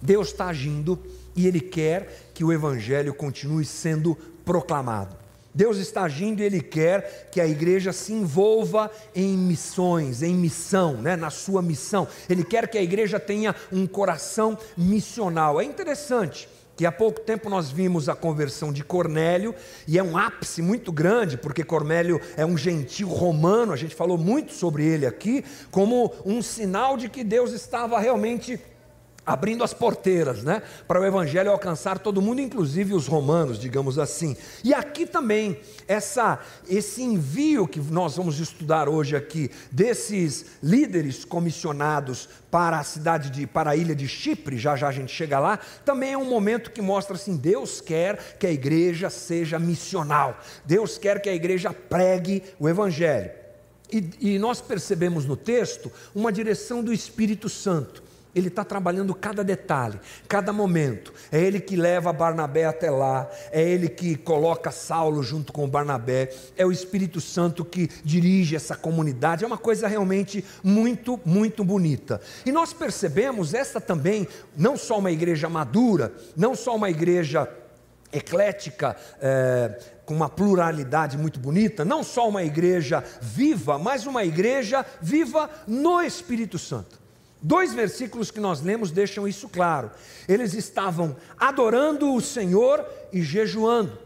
Deus 0.00 0.28
está 0.28 0.46
agindo 0.46 0.98
e 1.36 1.46
Ele 1.46 1.60
quer 1.60 2.30
que 2.32 2.44
o 2.44 2.52
Evangelho 2.52 3.12
continue 3.12 3.64
sendo 3.64 4.16
proclamado. 4.44 5.19
Deus 5.54 5.78
está 5.78 6.02
agindo 6.02 6.40
e 6.40 6.44
Ele 6.44 6.60
quer 6.60 7.28
que 7.30 7.40
a 7.40 7.46
igreja 7.46 7.92
se 7.92 8.12
envolva 8.12 8.90
em 9.14 9.36
missões, 9.36 10.22
em 10.22 10.34
missão, 10.34 10.94
né, 10.94 11.16
na 11.16 11.30
sua 11.30 11.60
missão. 11.60 12.06
Ele 12.28 12.44
quer 12.44 12.68
que 12.68 12.78
a 12.78 12.82
igreja 12.82 13.18
tenha 13.18 13.54
um 13.72 13.86
coração 13.86 14.56
missional. 14.76 15.60
É 15.60 15.64
interessante 15.64 16.48
que 16.80 16.86
há 16.86 16.92
pouco 16.92 17.20
tempo 17.20 17.50
nós 17.50 17.70
vimos 17.70 18.08
a 18.08 18.14
conversão 18.14 18.72
de 18.72 18.82
Cornélio, 18.82 19.54
e 19.86 19.98
é 19.98 20.02
um 20.02 20.16
ápice 20.16 20.62
muito 20.62 20.90
grande, 20.90 21.36
porque 21.36 21.62
Cornélio 21.62 22.18
é 22.38 22.46
um 22.46 22.56
gentil 22.56 23.08
romano, 23.08 23.70
a 23.70 23.76
gente 23.76 23.94
falou 23.94 24.16
muito 24.16 24.54
sobre 24.54 24.86
ele 24.86 25.04
aqui, 25.04 25.44
como 25.70 26.10
um 26.24 26.40
sinal 26.40 26.96
de 26.96 27.10
que 27.10 27.22
Deus 27.22 27.52
estava 27.52 28.00
realmente 28.00 28.58
abrindo 29.24 29.62
as 29.62 29.72
porteiras, 29.72 30.42
né, 30.42 30.62
para 30.88 31.00
o 31.00 31.04
evangelho 31.04 31.50
alcançar 31.50 31.98
todo 31.98 32.22
mundo, 32.22 32.40
inclusive 32.40 32.94
os 32.94 33.06
romanos, 33.06 33.58
digamos 33.58 33.98
assim. 33.98 34.36
E 34.64 34.72
aqui 34.72 35.06
também 35.06 35.60
essa 35.86 36.40
esse 36.68 37.02
envio 37.02 37.68
que 37.68 37.78
nós 37.80 38.16
vamos 38.16 38.40
estudar 38.40 38.88
hoje 38.88 39.14
aqui 39.14 39.50
desses 39.70 40.46
líderes 40.62 41.24
comissionados 41.24 42.28
para 42.50 42.78
a 42.78 42.84
cidade 42.84 43.30
de 43.30 43.46
para 43.46 43.70
a 43.70 43.76
ilha 43.76 43.94
de 43.94 44.08
Chipre, 44.08 44.58
já 44.58 44.74
já 44.74 44.88
a 44.88 44.92
gente 44.92 45.12
chega 45.12 45.38
lá, 45.38 45.58
também 45.84 46.12
é 46.12 46.18
um 46.18 46.28
momento 46.28 46.70
que 46.70 46.82
mostra 46.82 47.14
assim, 47.14 47.36
Deus 47.36 47.80
quer 47.80 48.36
que 48.38 48.46
a 48.46 48.50
igreja 48.50 49.10
seja 49.10 49.58
missional. 49.58 50.38
Deus 50.64 50.98
quer 50.98 51.20
que 51.20 51.28
a 51.28 51.34
igreja 51.34 51.72
pregue 51.72 52.42
o 52.58 52.68
evangelho. 52.68 53.30
e, 53.92 54.34
e 54.34 54.38
nós 54.38 54.60
percebemos 54.60 55.24
no 55.24 55.36
texto 55.36 55.90
uma 56.14 56.32
direção 56.32 56.82
do 56.82 56.92
Espírito 56.92 57.48
Santo. 57.48 58.09
Ele 58.34 58.48
está 58.48 58.64
trabalhando 58.64 59.14
cada 59.14 59.42
detalhe, 59.42 59.98
cada 60.28 60.52
momento. 60.52 61.12
É 61.32 61.40
ele 61.40 61.60
que 61.60 61.74
leva 61.76 62.12
Barnabé 62.12 62.64
até 62.64 62.90
lá, 62.90 63.28
é 63.50 63.62
ele 63.62 63.88
que 63.88 64.16
coloca 64.16 64.70
Saulo 64.70 65.22
junto 65.22 65.52
com 65.52 65.68
Barnabé, 65.68 66.30
é 66.56 66.64
o 66.64 66.70
Espírito 66.70 67.20
Santo 67.20 67.64
que 67.64 67.88
dirige 68.04 68.54
essa 68.54 68.76
comunidade. 68.76 69.44
É 69.44 69.46
uma 69.46 69.58
coisa 69.58 69.88
realmente 69.88 70.44
muito, 70.62 71.18
muito 71.24 71.64
bonita. 71.64 72.20
E 72.46 72.52
nós 72.52 72.72
percebemos 72.72 73.54
essa 73.54 73.80
também, 73.80 74.28
não 74.56 74.76
só 74.76 74.98
uma 74.98 75.10
igreja 75.10 75.48
madura, 75.48 76.12
não 76.36 76.54
só 76.54 76.76
uma 76.76 76.90
igreja 76.90 77.48
eclética, 78.12 78.96
é, 79.20 79.78
com 80.04 80.14
uma 80.14 80.28
pluralidade 80.28 81.16
muito 81.16 81.38
bonita, 81.38 81.84
não 81.84 82.02
só 82.02 82.28
uma 82.28 82.42
igreja 82.42 83.04
viva, 83.20 83.78
mas 83.78 84.06
uma 84.06 84.24
igreja 84.24 84.84
viva 85.00 85.48
no 85.68 86.02
Espírito 86.02 86.58
Santo. 86.58 86.98
Dois 87.42 87.72
versículos 87.72 88.30
que 88.30 88.40
nós 88.40 88.60
lemos 88.60 88.90
deixam 88.90 89.26
isso 89.26 89.48
claro. 89.48 89.90
Eles 90.28 90.52
estavam 90.54 91.16
adorando 91.38 92.12
o 92.12 92.20
Senhor 92.20 92.84
e 93.12 93.22
jejuando. 93.22 93.98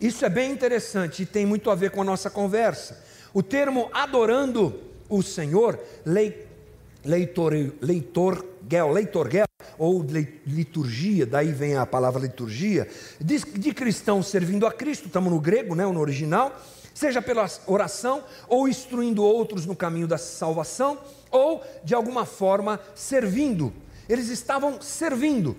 Isso 0.00 0.24
é 0.24 0.28
bem 0.28 0.50
interessante 0.50 1.22
e 1.22 1.26
tem 1.26 1.46
muito 1.46 1.70
a 1.70 1.74
ver 1.74 1.90
com 1.90 2.02
a 2.02 2.04
nossa 2.04 2.28
conversa. 2.28 3.02
O 3.32 3.42
termo 3.42 3.88
adorando 3.92 4.74
o 5.08 5.22
Senhor, 5.22 5.78
leitor, 6.04 7.52
leitor, 7.80 8.44
gel, 8.68 8.90
leitor 8.90 9.30
gel, 9.30 9.44
ou 9.78 10.04
liturgia, 10.46 11.26
daí 11.26 11.52
vem 11.52 11.76
a 11.76 11.86
palavra 11.86 12.22
liturgia, 12.22 12.88
de, 13.20 13.38
de 13.38 13.72
cristão 13.72 14.22
servindo 14.22 14.66
a 14.66 14.72
Cristo, 14.72 15.06
estamos 15.06 15.32
no 15.32 15.40
grego, 15.40 15.74
né, 15.74 15.84
no 15.84 16.00
original, 16.00 16.60
seja 16.94 17.20
pela 17.20 17.50
oração, 17.66 18.24
ou 18.48 18.68
instruindo 18.68 19.22
outros 19.22 19.66
no 19.66 19.74
caminho 19.74 20.06
da 20.06 20.16
salvação, 20.16 20.96
ou 21.30 21.62
de 21.82 21.94
alguma 21.94 22.24
forma 22.24 22.80
servindo. 22.94 23.72
Eles 24.08 24.28
estavam 24.28 24.80
servindo. 24.80 25.56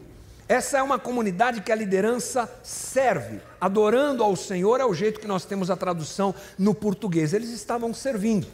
Essa 0.47 0.77
é 0.77 0.83
uma 0.83 0.97
comunidade 0.97 1.61
que 1.61 1.71
a 1.71 1.75
liderança 1.75 2.49
serve. 2.63 3.41
Adorando 3.59 4.23
ao 4.23 4.35
Senhor 4.35 4.79
é 4.79 4.85
o 4.85 4.93
jeito 4.93 5.19
que 5.19 5.27
nós 5.27 5.43
temos 5.43 5.69
a 5.69 5.75
tradução 5.75 6.33
no 6.57 6.73
português. 6.73 7.33
Eles 7.33 7.49
estavam 7.49 7.93
servindo. 7.93 8.47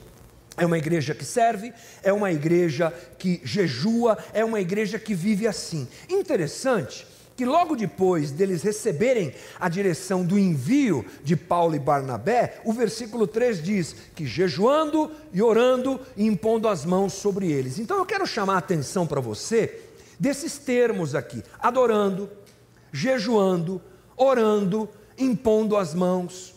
É 0.58 0.66
uma 0.66 0.78
igreja 0.78 1.14
que 1.14 1.24
serve, 1.24 1.74
é 2.02 2.12
uma 2.12 2.32
igreja 2.32 2.94
que 3.18 3.42
jejua, 3.44 4.18
é 4.34 4.44
uma 4.44 4.60
igreja 4.60 4.98
que 4.98 5.14
vive 5.14 5.48
assim. 5.48 5.88
Interessante 6.10 7.06
que 7.36 7.46
logo 7.46 7.76
depois 7.76 8.32
deles 8.32 8.62
receberem 8.62 9.34
a 9.60 9.70
direção 9.70 10.24
do 10.24 10.38
envio 10.38 11.06
de 11.24 11.36
Paulo 11.36 11.76
e 11.76 11.80
Barnabé, 11.80 12.62
o 12.64 12.74
versículo 12.74 13.26
3 13.26 13.64
diz 13.64 13.96
que 14.16 14.26
jejuando 14.26 15.12
e 15.34 15.42
orando 15.42 16.00
e 16.16 16.26
impondo 16.26 16.68
as 16.68 16.86
mãos 16.86 17.14
sobre 17.14 17.52
eles. 17.52 17.80
Então 17.80 17.98
eu 17.98 18.06
quero 18.06 18.28
chamar 18.28 18.56
a 18.56 18.60
atenção 18.60 19.08
para 19.08 19.22
você 19.22 19.82
desses 20.20 20.58
termos 20.58 21.16
aqui: 21.16 21.44
adorando, 21.60 22.30
jejuando, 22.92 23.82
orando, 24.16 24.88
impondo 25.18 25.76
as 25.78 25.94
mãos. 25.94 26.54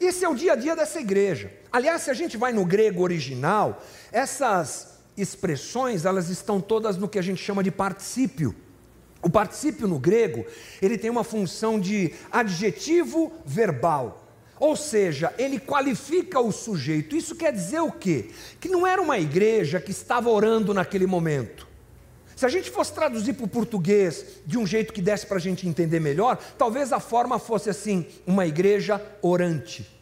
Esse 0.00 0.24
é 0.24 0.28
o 0.28 0.34
dia 0.34 0.52
a 0.52 0.56
dia 0.56 0.76
dessa 0.76 1.00
igreja. 1.00 1.52
Aliás, 1.72 2.02
se 2.02 2.10
a 2.10 2.14
gente 2.14 2.36
vai 2.36 2.52
no 2.52 2.64
grego 2.64 3.02
original, 3.02 3.82
essas 4.12 4.98
expressões, 5.16 6.04
elas 6.04 6.30
estão 6.30 6.60
todas 6.60 6.96
no 6.96 7.08
que 7.08 7.18
a 7.18 7.22
gente 7.22 7.42
chama 7.42 7.62
de 7.62 7.70
particípio. 7.70 8.54
O 9.22 9.28
particípio 9.28 9.88
no 9.88 9.98
grego, 9.98 10.44
ele 10.80 10.96
tem 10.96 11.10
uma 11.10 11.24
função 11.24 11.78
de 11.78 12.14
adjetivo 12.30 13.32
verbal. 13.44 14.24
Ou 14.60 14.76
seja, 14.76 15.32
ele 15.38 15.58
qualifica 15.58 16.40
o 16.40 16.52
sujeito. 16.52 17.16
Isso 17.16 17.36
quer 17.36 17.52
dizer 17.52 17.80
o 17.80 17.92
quê? 17.92 18.30
Que 18.60 18.68
não 18.68 18.86
era 18.86 19.00
uma 19.00 19.18
igreja 19.18 19.80
que 19.80 19.90
estava 19.90 20.28
orando 20.30 20.74
naquele 20.74 21.06
momento. 21.06 21.66
Se 22.34 22.46
a 22.46 22.48
gente 22.48 22.70
fosse 22.70 22.92
traduzir 22.92 23.32
para 23.34 23.44
o 23.44 23.48
português 23.48 24.24
de 24.46 24.58
um 24.58 24.66
jeito 24.66 24.92
que 24.92 25.02
desse 25.02 25.26
para 25.26 25.38
a 25.38 25.40
gente 25.40 25.68
entender 25.68 26.00
melhor, 26.00 26.36
talvez 26.56 26.92
a 26.92 27.00
forma 27.00 27.38
fosse 27.38 27.68
assim: 27.68 28.06
uma 28.26 28.46
igreja 28.46 29.04
orante 29.20 29.98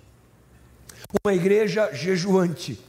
uma 1.24 1.34
igreja 1.34 1.92
jejuante, 1.92 2.80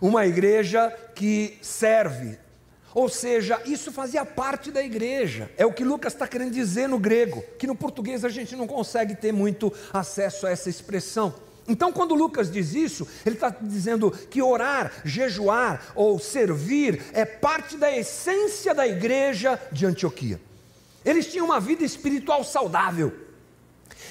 uma 0.00 0.26
igreja 0.26 0.90
que 1.14 1.58
serve. 1.60 2.38
Ou 2.94 3.08
seja, 3.08 3.60
isso 3.64 3.92
fazia 3.92 4.24
parte 4.24 4.70
da 4.70 4.82
igreja. 4.82 5.50
É 5.56 5.64
o 5.64 5.72
que 5.72 5.84
Lucas 5.84 6.12
está 6.12 6.26
querendo 6.26 6.52
dizer 6.52 6.88
no 6.88 6.98
grego, 6.98 7.42
que 7.58 7.66
no 7.66 7.74
português 7.74 8.24
a 8.24 8.28
gente 8.28 8.56
não 8.56 8.66
consegue 8.66 9.14
ter 9.14 9.32
muito 9.32 9.72
acesso 9.92 10.46
a 10.46 10.50
essa 10.50 10.68
expressão. 10.68 11.32
Então, 11.68 11.92
quando 11.92 12.16
Lucas 12.16 12.50
diz 12.50 12.74
isso, 12.74 13.06
ele 13.24 13.36
está 13.36 13.48
dizendo 13.48 14.10
que 14.10 14.42
orar, 14.42 14.92
jejuar 15.04 15.92
ou 15.94 16.18
servir 16.18 17.04
é 17.12 17.24
parte 17.24 17.76
da 17.76 17.96
essência 17.96 18.74
da 18.74 18.88
igreja 18.88 19.60
de 19.70 19.86
Antioquia. 19.86 20.40
Eles 21.04 21.26
tinham 21.30 21.46
uma 21.46 21.60
vida 21.60 21.84
espiritual 21.84 22.42
saudável. 22.42 23.12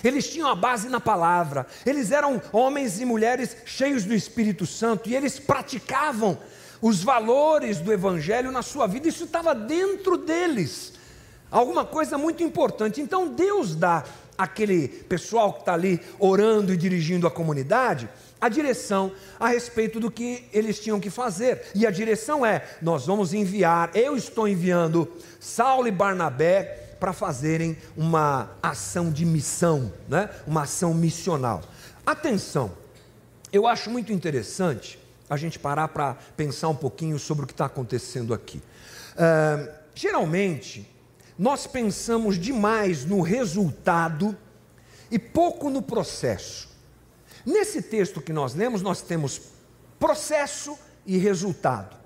Eles 0.01 0.29
tinham 0.29 0.47
a 0.47 0.55
base 0.55 0.87
na 0.87 1.01
palavra, 1.01 1.67
eles 1.85 2.11
eram 2.11 2.41
homens 2.53 3.01
e 3.01 3.05
mulheres 3.05 3.57
cheios 3.65 4.05
do 4.05 4.13
Espírito 4.13 4.65
Santo 4.65 5.09
e 5.09 5.15
eles 5.15 5.39
praticavam 5.39 6.37
os 6.81 7.03
valores 7.03 7.79
do 7.79 7.91
Evangelho 7.91 8.51
na 8.51 8.61
sua 8.61 8.87
vida, 8.87 9.07
isso 9.07 9.25
estava 9.25 9.53
dentro 9.53 10.17
deles, 10.17 10.93
alguma 11.51 11.85
coisa 11.85 12.17
muito 12.17 12.43
importante. 12.43 13.01
Então 13.01 13.27
Deus 13.27 13.75
dá 13.75 14.03
àquele 14.37 14.87
pessoal 14.87 15.53
que 15.53 15.59
está 15.59 15.73
ali 15.73 15.99
orando 16.17 16.73
e 16.73 16.77
dirigindo 16.77 17.27
a 17.27 17.31
comunidade 17.31 18.09
a 18.41 18.47
direção 18.47 19.11
a 19.39 19.49
respeito 19.49 19.99
do 19.99 20.09
que 20.09 20.45
eles 20.53 20.79
tinham 20.79 20.99
que 20.99 21.09
fazer. 21.09 21.63
E 21.75 21.85
a 21.85 21.91
direção 21.91 22.45
é: 22.45 22.63
nós 22.81 23.05
vamos 23.05 23.33
enviar, 23.33 23.91
eu 23.93 24.15
estou 24.15 24.47
enviando 24.47 25.11
Saulo 25.39 25.87
e 25.87 25.91
Barnabé 25.91 26.95
para 26.99 27.13
fazerem 27.13 27.77
uma 27.95 28.51
ação 28.61 29.11
de 29.11 29.25
missão, 29.25 29.93
né? 30.07 30.29
uma 30.45 30.63
ação 30.63 30.93
missional. 30.93 31.61
Atenção, 32.05 32.71
eu 33.53 33.65
acho 33.65 33.89
muito 33.89 34.11
interessante 34.11 34.98
a 35.29 35.37
gente 35.37 35.59
parar 35.59 35.89
para 35.89 36.15
pensar 36.35 36.69
um 36.69 36.75
pouquinho 36.75 37.19
sobre 37.19 37.43
o 37.43 37.47
que 37.47 37.53
está 37.53 37.65
acontecendo 37.65 38.33
aqui. 38.33 38.57
Uh, 38.57 39.71
geralmente, 39.93 40.89
nós 41.37 41.67
pensamos 41.67 42.37
demais 42.37 43.05
no 43.05 43.21
resultado 43.21 44.35
e 45.11 45.19
pouco 45.19 45.69
no 45.69 45.81
processo. 45.81 46.69
Nesse 47.45 47.81
texto 47.81 48.21
que 48.21 48.33
nós 48.33 48.53
lemos, 48.55 48.81
nós 48.81 49.01
temos 49.01 49.41
processo 49.99 50.77
e 51.05 51.17
resultado. 51.17 51.97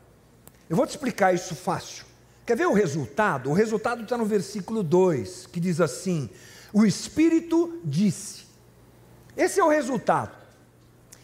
Eu 0.70 0.76
vou 0.76 0.86
te 0.86 0.92
explicar 0.92 1.34
isso 1.34 1.56
fácil. 1.56 2.06
Quer 2.46 2.58
ver 2.58 2.68
o 2.68 2.74
resultado? 2.74 3.50
O 3.50 3.54
resultado 3.54 4.04
está 4.04 4.18
no 4.18 4.26
versículo 4.26 4.84
2, 4.84 5.48
que 5.48 5.60
diz 5.60 5.80
assim: 5.80 6.30
O 6.72 6.86
Espírito 6.86 7.80
disse. 7.84 8.44
Esse 9.36 9.60
é 9.60 9.64
o 9.64 9.70
resultado. 9.70 10.38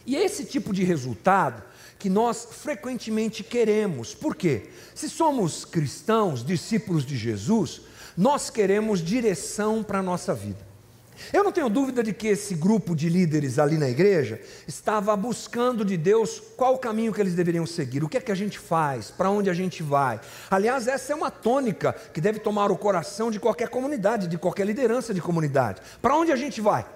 E 0.06 0.16
esse 0.16 0.44
tipo 0.44 0.72
de 0.72 0.82
resultado 0.82 1.62
que 2.00 2.08
nós 2.08 2.48
frequentemente 2.50 3.44
queremos. 3.44 4.14
Por 4.14 4.34
quê? 4.34 4.70
Se 4.94 5.08
somos 5.08 5.66
cristãos, 5.66 6.44
discípulos 6.44 7.04
de 7.04 7.16
Jesus, 7.16 7.82
nós 8.16 8.48
queremos 8.48 9.04
direção 9.04 9.82
para 9.82 9.98
a 9.98 10.02
nossa 10.02 10.34
vida. 10.34 10.70
Eu 11.30 11.44
não 11.44 11.52
tenho 11.52 11.68
dúvida 11.68 12.02
de 12.02 12.14
que 12.14 12.28
esse 12.28 12.54
grupo 12.54 12.96
de 12.96 13.10
líderes 13.10 13.58
ali 13.58 13.76
na 13.76 13.90
igreja 13.90 14.40
estava 14.66 15.14
buscando 15.14 15.84
de 15.84 15.98
Deus 15.98 16.40
qual 16.56 16.74
o 16.74 16.78
caminho 16.78 17.12
que 17.12 17.20
eles 17.20 17.34
deveriam 17.34 17.66
seguir, 17.66 18.02
o 18.02 18.08
que 18.08 18.16
é 18.16 18.20
que 18.22 18.32
a 18.32 18.34
gente 18.34 18.58
faz, 18.58 19.10
para 19.10 19.30
onde 19.30 19.50
a 19.50 19.54
gente 19.54 19.82
vai. 19.82 20.18
Aliás, 20.50 20.88
essa 20.88 21.12
é 21.12 21.14
uma 21.14 21.30
tônica 21.30 21.92
que 22.14 22.22
deve 22.22 22.38
tomar 22.38 22.70
o 22.70 22.78
coração 22.78 23.30
de 23.30 23.38
qualquer 23.38 23.68
comunidade, 23.68 24.26
de 24.26 24.38
qualquer 24.38 24.66
liderança 24.66 25.12
de 25.12 25.20
comunidade. 25.20 25.82
Para 26.00 26.16
onde 26.16 26.32
a 26.32 26.36
gente 26.36 26.62
vai? 26.62 26.86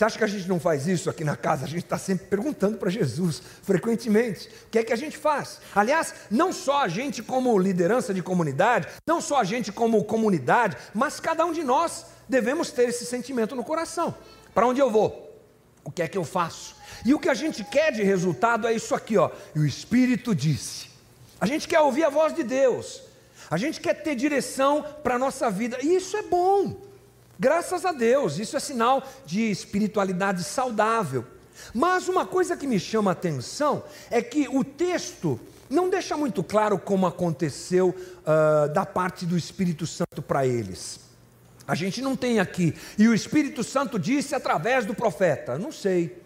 Você 0.00 0.06
acha 0.06 0.16
que 0.16 0.24
a 0.24 0.28
gente 0.28 0.48
não 0.48 0.58
faz 0.58 0.86
isso 0.86 1.10
aqui 1.10 1.22
na 1.22 1.36
casa? 1.36 1.66
A 1.66 1.68
gente 1.68 1.84
está 1.84 1.98
sempre 1.98 2.26
perguntando 2.26 2.78
para 2.78 2.88
Jesus, 2.88 3.42
frequentemente, 3.62 4.48
o 4.48 4.70
que 4.70 4.78
é 4.78 4.82
que 4.82 4.94
a 4.94 4.96
gente 4.96 5.18
faz? 5.18 5.60
Aliás, 5.74 6.14
não 6.30 6.54
só 6.54 6.84
a 6.84 6.88
gente 6.88 7.22
como 7.22 7.58
liderança 7.58 8.14
de 8.14 8.22
comunidade, 8.22 8.88
não 9.06 9.20
só 9.20 9.40
a 9.40 9.44
gente 9.44 9.70
como 9.70 10.02
comunidade, 10.04 10.74
mas 10.94 11.20
cada 11.20 11.44
um 11.44 11.52
de 11.52 11.62
nós 11.62 12.06
devemos 12.26 12.70
ter 12.70 12.88
esse 12.88 13.04
sentimento 13.04 13.54
no 13.54 13.62
coração. 13.62 14.14
Para 14.54 14.66
onde 14.66 14.80
eu 14.80 14.90
vou? 14.90 15.38
O 15.84 15.90
que 15.90 16.00
é 16.00 16.08
que 16.08 16.16
eu 16.16 16.24
faço? 16.24 16.76
E 17.04 17.12
o 17.12 17.18
que 17.18 17.28
a 17.28 17.34
gente 17.34 17.62
quer 17.62 17.92
de 17.92 18.02
resultado 18.02 18.66
é 18.66 18.72
isso 18.72 18.94
aqui, 18.94 19.18
ó. 19.18 19.30
E 19.54 19.58
o 19.58 19.66
Espírito 19.66 20.34
disse. 20.34 20.88
A 21.38 21.44
gente 21.44 21.68
quer 21.68 21.80
ouvir 21.80 22.04
a 22.04 22.08
voz 22.08 22.34
de 22.34 22.42
Deus. 22.42 23.02
A 23.50 23.58
gente 23.58 23.78
quer 23.78 24.02
ter 24.02 24.14
direção 24.14 24.82
para 25.02 25.16
a 25.16 25.18
nossa 25.18 25.50
vida. 25.50 25.76
E 25.82 25.94
isso 25.94 26.16
é 26.16 26.22
bom. 26.22 26.88
Graças 27.40 27.86
a 27.86 27.92
Deus, 27.92 28.38
isso 28.38 28.54
é 28.54 28.60
sinal 28.60 29.02
de 29.24 29.50
espiritualidade 29.50 30.44
saudável. 30.44 31.24
Mas 31.72 32.06
uma 32.06 32.26
coisa 32.26 32.54
que 32.54 32.66
me 32.66 32.78
chama 32.78 33.10
a 33.10 33.12
atenção 33.12 33.82
é 34.10 34.20
que 34.20 34.46
o 34.46 34.62
texto 34.62 35.40
não 35.70 35.88
deixa 35.88 36.18
muito 36.18 36.44
claro 36.44 36.78
como 36.78 37.06
aconteceu 37.06 37.94
uh, 37.96 38.70
da 38.74 38.84
parte 38.84 39.24
do 39.24 39.38
Espírito 39.38 39.86
Santo 39.86 40.20
para 40.20 40.46
eles. 40.46 41.00
A 41.66 41.74
gente 41.74 42.02
não 42.02 42.14
tem 42.14 42.40
aqui. 42.40 42.74
E 42.98 43.08
o 43.08 43.14
Espírito 43.14 43.64
Santo 43.64 43.98
disse 43.98 44.34
através 44.34 44.84
do 44.84 44.94
profeta. 44.94 45.58
Não 45.58 45.72
sei. 45.72 46.22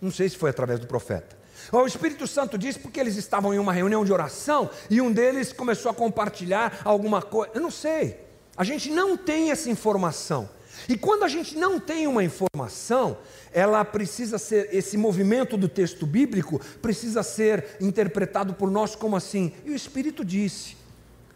Não 0.00 0.10
sei 0.10 0.26
se 0.26 0.38
foi 0.38 0.48
através 0.48 0.80
do 0.80 0.86
profeta. 0.86 1.36
O 1.70 1.84
Espírito 1.84 2.26
Santo 2.26 2.56
disse 2.56 2.78
porque 2.78 2.98
eles 2.98 3.16
estavam 3.16 3.52
em 3.52 3.58
uma 3.58 3.74
reunião 3.74 4.06
de 4.06 4.12
oração 4.12 4.70
e 4.88 5.02
um 5.02 5.12
deles 5.12 5.52
começou 5.52 5.90
a 5.90 5.94
compartilhar 5.94 6.80
alguma 6.82 7.20
coisa. 7.20 7.52
Eu 7.54 7.60
não 7.60 7.70
sei. 7.70 8.24
A 8.56 8.64
gente 8.64 8.90
não 8.90 9.16
tem 9.16 9.50
essa 9.50 9.68
informação. 9.70 10.48
E 10.88 10.96
quando 10.96 11.24
a 11.24 11.28
gente 11.28 11.56
não 11.56 11.80
tem 11.80 12.06
uma 12.06 12.22
informação, 12.22 13.18
ela 13.52 13.84
precisa 13.84 14.38
ser, 14.38 14.68
esse 14.72 14.96
movimento 14.96 15.56
do 15.56 15.68
texto 15.68 16.06
bíblico 16.06 16.60
precisa 16.80 17.22
ser 17.22 17.76
interpretado 17.80 18.54
por 18.54 18.70
nós 18.70 18.94
como 18.94 19.16
assim. 19.16 19.52
E 19.64 19.70
o 19.70 19.74
Espírito 19.74 20.24
disse. 20.24 20.76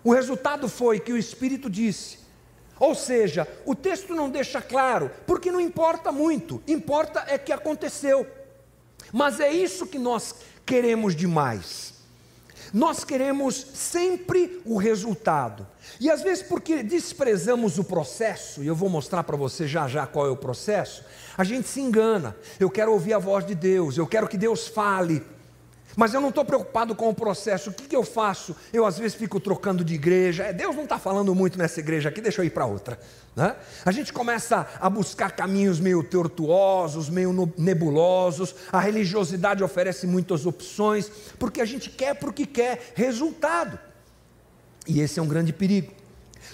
O 0.04 0.12
resultado 0.12 0.68
foi 0.68 1.00
que 1.00 1.12
o 1.12 1.16
Espírito 1.16 1.68
disse. 1.68 2.18
Ou 2.78 2.94
seja, 2.94 3.46
o 3.66 3.74
texto 3.74 4.14
não 4.14 4.30
deixa 4.30 4.62
claro, 4.62 5.10
porque 5.26 5.52
não 5.52 5.60
importa 5.60 6.10
muito, 6.10 6.62
importa 6.66 7.24
é 7.28 7.36
que 7.36 7.52
aconteceu. 7.52 8.26
Mas 9.12 9.38
é 9.38 9.52
isso 9.52 9.86
que 9.86 9.98
nós 9.98 10.34
queremos 10.64 11.14
demais. 11.14 11.89
Nós 12.72 13.04
queremos 13.04 13.66
sempre 13.74 14.60
o 14.64 14.76
resultado. 14.76 15.66
E 16.00 16.08
às 16.10 16.22
vezes, 16.22 16.42
porque 16.42 16.82
desprezamos 16.82 17.78
o 17.78 17.84
processo, 17.84 18.62
e 18.62 18.66
eu 18.66 18.74
vou 18.74 18.88
mostrar 18.88 19.24
para 19.24 19.36
você 19.36 19.66
já 19.66 19.88
já 19.88 20.06
qual 20.06 20.26
é 20.26 20.30
o 20.30 20.36
processo, 20.36 21.04
a 21.36 21.44
gente 21.44 21.68
se 21.68 21.80
engana. 21.80 22.36
Eu 22.58 22.70
quero 22.70 22.92
ouvir 22.92 23.14
a 23.14 23.18
voz 23.18 23.44
de 23.44 23.54
Deus, 23.54 23.96
eu 23.96 24.06
quero 24.06 24.28
que 24.28 24.38
Deus 24.38 24.68
fale. 24.68 25.22
Mas 25.96 26.14
eu 26.14 26.20
não 26.20 26.28
estou 26.28 26.44
preocupado 26.44 26.94
com 26.94 27.08
o 27.08 27.14
processo. 27.14 27.70
O 27.70 27.72
que, 27.72 27.88
que, 27.88 27.96
eu 27.96 28.02
faço? 28.02 28.56
Eu 28.72 28.86
às 28.86 28.98
vezes 28.98 29.14
fico 29.14 29.40
trocando 29.40 29.84
de 29.84 29.94
igreja. 29.94 30.44
É, 30.44 30.52
Deus 30.52 30.74
não 30.76 30.84
está 30.84 30.98
falando 30.98 31.34
muito 31.34 31.58
nessa 31.58 31.80
igreja 31.80 32.08
aqui, 32.08 32.20
deixa 32.20 32.40
eu 32.40 32.44
ir 32.44 32.50
para 32.50 32.66
outra. 32.66 32.98
Né? 33.34 33.54
A 33.84 33.92
gente 33.92 34.12
começa 34.12 34.66
a 34.80 34.90
buscar 34.90 35.32
caminhos 35.32 35.80
meio 35.80 36.02
tortuosos, 36.02 37.08
meio 37.08 37.52
nebulosos. 37.56 38.54
A 38.72 38.80
religiosidade 38.80 39.62
oferece 39.62 40.06
muitas 40.06 40.46
opções, 40.46 41.10
porque 41.38 41.60
a 41.60 41.64
gente 41.64 41.90
quer 41.90 42.14
porque 42.14 42.46
quer 42.46 42.92
resultado. 42.94 43.78
E 44.86 45.00
esse 45.00 45.18
é 45.18 45.22
um 45.22 45.28
grande 45.28 45.52
perigo. 45.52 45.92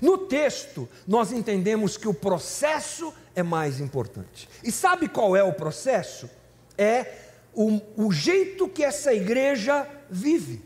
No 0.01 0.19
texto, 0.19 0.89
nós 1.07 1.33
entendemos 1.33 1.97
que 1.97 2.09
o 2.09 2.15
processo 2.15 3.13
é 3.35 3.43
mais 3.43 3.81
importante. 3.81 4.49
E 4.63 4.71
sabe 4.71 5.09
qual 5.09 5.37
é 5.37 5.43
o 5.43 5.53
processo? 5.53 6.29
É 6.77 7.26
o, 7.57 7.81
o 7.97 8.13
jeito 8.13 8.69
que 8.69 8.85
essa 8.85 9.15
igreja 9.15 9.89
vive. 10.11 10.63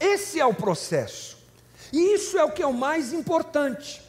Esse 0.00 0.40
é 0.40 0.44
o 0.44 0.52
processo. 0.52 1.38
E 1.92 2.14
isso 2.14 2.36
é 2.36 2.42
o 2.44 2.50
que 2.50 2.62
é 2.62 2.66
o 2.66 2.74
mais 2.74 3.12
importante. 3.12 4.02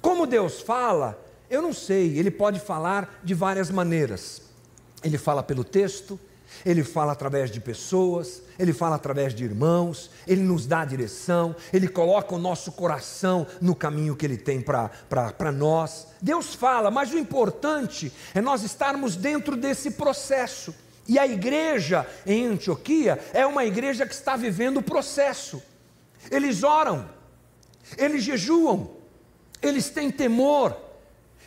Como 0.00 0.26
Deus 0.26 0.60
fala, 0.60 1.20
eu 1.50 1.60
não 1.60 1.72
sei, 1.72 2.16
Ele 2.16 2.30
pode 2.30 2.60
falar 2.60 3.20
de 3.24 3.34
várias 3.34 3.70
maneiras. 3.70 4.40
Ele 5.02 5.18
fala 5.18 5.42
pelo 5.42 5.64
texto, 5.64 6.18
ele 6.64 6.82
fala 6.82 7.12
através 7.12 7.50
de 7.50 7.60
pessoas, 7.60 8.42
ele 8.58 8.72
fala 8.72 8.96
através 8.96 9.34
de 9.34 9.44
irmãos, 9.44 10.10
ele 10.26 10.42
nos 10.42 10.66
dá 10.66 10.80
a 10.80 10.84
direção, 10.84 11.54
ele 11.72 11.88
coloca 11.88 12.34
o 12.34 12.38
nosso 12.38 12.72
coração 12.72 13.46
no 13.60 13.74
caminho 13.74 14.16
que 14.16 14.26
ele 14.26 14.36
tem 14.36 14.60
para 14.60 15.52
nós. 15.52 16.08
Deus 16.20 16.54
fala, 16.54 16.90
mas 16.90 17.12
o 17.12 17.18
importante 17.18 18.12
é 18.34 18.40
nós 18.40 18.62
estarmos 18.62 19.16
dentro 19.16 19.56
desse 19.56 19.92
processo. 19.92 20.74
E 21.06 21.18
a 21.18 21.26
igreja 21.26 22.06
em 22.26 22.46
Antioquia 22.46 23.18
é 23.32 23.46
uma 23.46 23.64
igreja 23.64 24.06
que 24.06 24.14
está 24.14 24.36
vivendo 24.36 24.78
o 24.78 24.82
processo. 24.82 25.62
Eles 26.30 26.62
oram, 26.62 27.08
eles 27.96 28.22
jejuam, 28.22 28.90
eles 29.62 29.88
têm 29.88 30.10
temor, 30.10 30.76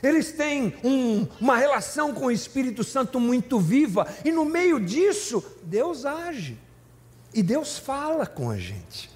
eles 0.01 0.31
têm 0.31 0.74
um, 0.84 1.27
uma 1.39 1.58
relação 1.58 2.13
com 2.13 2.25
o 2.25 2.31
Espírito 2.31 2.84
Santo 2.84 3.20
muito 3.20 3.60
viva, 3.60 4.08
e 4.25 4.31
no 4.31 4.46
meio 4.46 4.79
disso, 4.79 5.43
Deus 5.63 6.05
age, 6.05 6.58
e 7.34 7.41
Deus 7.41 7.77
fala 7.77 8.25
com 8.25 8.50
a 8.50 8.58
gente. 8.58 9.10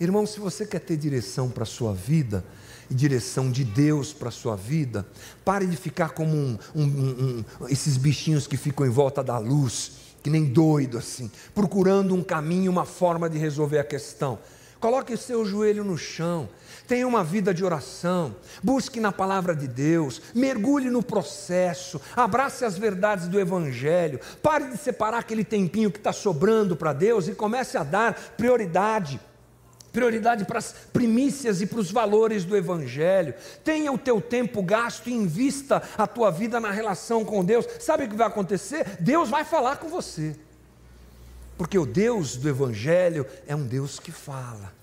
Irmão, 0.00 0.26
se 0.26 0.40
você 0.40 0.66
quer 0.66 0.80
ter 0.80 0.96
direção 0.96 1.48
para 1.48 1.62
a 1.62 1.66
sua 1.66 1.94
vida, 1.94 2.44
e 2.92 2.94
direção 2.94 3.50
de 3.50 3.64
Deus 3.64 4.12
para 4.12 4.28
a 4.28 4.32
sua 4.32 4.54
vida, 4.54 5.06
pare 5.44 5.66
de 5.66 5.76
ficar 5.76 6.10
como 6.10 6.36
um, 6.36 6.58
um, 6.74 7.44
esses 7.68 7.96
bichinhos 7.96 8.46
que 8.46 8.56
ficam 8.56 8.84
em 8.84 8.90
volta 8.90 9.24
da 9.24 9.38
luz, 9.38 9.92
que 10.22 10.28
nem 10.28 10.44
doido 10.44 10.98
assim, 10.98 11.30
procurando 11.54 12.14
um 12.14 12.22
caminho, 12.22 12.70
uma 12.70 12.84
forma 12.84 13.30
de 13.30 13.38
resolver 13.38 13.78
a 13.78 13.84
questão. 13.84 14.38
Coloque 14.78 15.16
seu 15.16 15.44
joelho 15.44 15.84
no 15.84 15.96
chão, 15.96 16.48
tenha 16.92 17.08
uma 17.08 17.24
vida 17.24 17.54
de 17.54 17.64
oração, 17.64 18.36
busque 18.62 19.00
na 19.00 19.10
palavra 19.10 19.56
de 19.56 19.66
Deus, 19.66 20.20
mergulhe 20.34 20.90
no 20.90 21.02
processo, 21.02 21.98
abrace 22.14 22.66
as 22.66 22.76
verdades 22.76 23.28
do 23.28 23.40
Evangelho, 23.40 24.20
pare 24.42 24.66
de 24.68 24.76
separar 24.76 25.20
aquele 25.20 25.42
tempinho 25.42 25.90
que 25.90 25.96
está 25.96 26.12
sobrando 26.12 26.76
para 26.76 26.92
Deus 26.92 27.28
e 27.28 27.34
comece 27.34 27.78
a 27.78 27.82
dar 27.82 28.12
prioridade 28.36 29.18
prioridade 29.90 30.44
para 30.44 30.58
as 30.58 30.74
primícias 30.92 31.62
e 31.62 31.66
para 31.66 31.78
os 31.78 31.90
valores 31.90 32.44
do 32.44 32.56
Evangelho. 32.56 33.34
Tenha 33.62 33.92
o 33.92 33.98
teu 33.98 34.20
tempo 34.20 34.62
gasto 34.62 35.08
e 35.08 35.12
invista 35.12 35.82
a 35.96 36.06
tua 36.06 36.30
vida 36.30 36.58
na 36.58 36.70
relação 36.70 37.26
com 37.26 37.44
Deus. 37.44 37.66
Sabe 37.78 38.04
o 38.04 38.08
que 38.08 38.16
vai 38.16 38.26
acontecer? 38.26 38.96
Deus 39.00 39.28
vai 39.28 39.44
falar 39.44 39.76
com 39.76 39.88
você. 39.88 40.34
Porque 41.58 41.78
o 41.78 41.84
Deus 41.84 42.36
do 42.36 42.48
Evangelho 42.48 43.26
é 43.46 43.54
um 43.54 43.66
Deus 43.66 43.98
que 44.00 44.10
fala. 44.10 44.81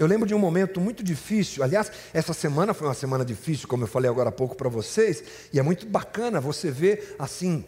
Eu 0.00 0.06
lembro 0.06 0.26
de 0.26 0.34
um 0.34 0.38
momento 0.38 0.80
muito 0.80 1.02
difícil. 1.04 1.62
Aliás, 1.62 1.92
essa 2.14 2.32
semana 2.32 2.72
foi 2.72 2.88
uma 2.88 2.94
semana 2.94 3.22
difícil, 3.22 3.68
como 3.68 3.82
eu 3.82 3.86
falei 3.86 4.10
agora 4.10 4.30
há 4.30 4.32
pouco 4.32 4.56
para 4.56 4.70
vocês, 4.70 5.22
e 5.52 5.58
é 5.58 5.62
muito 5.62 5.84
bacana 5.86 6.40
você 6.40 6.70
ver 6.70 7.16
assim. 7.18 7.62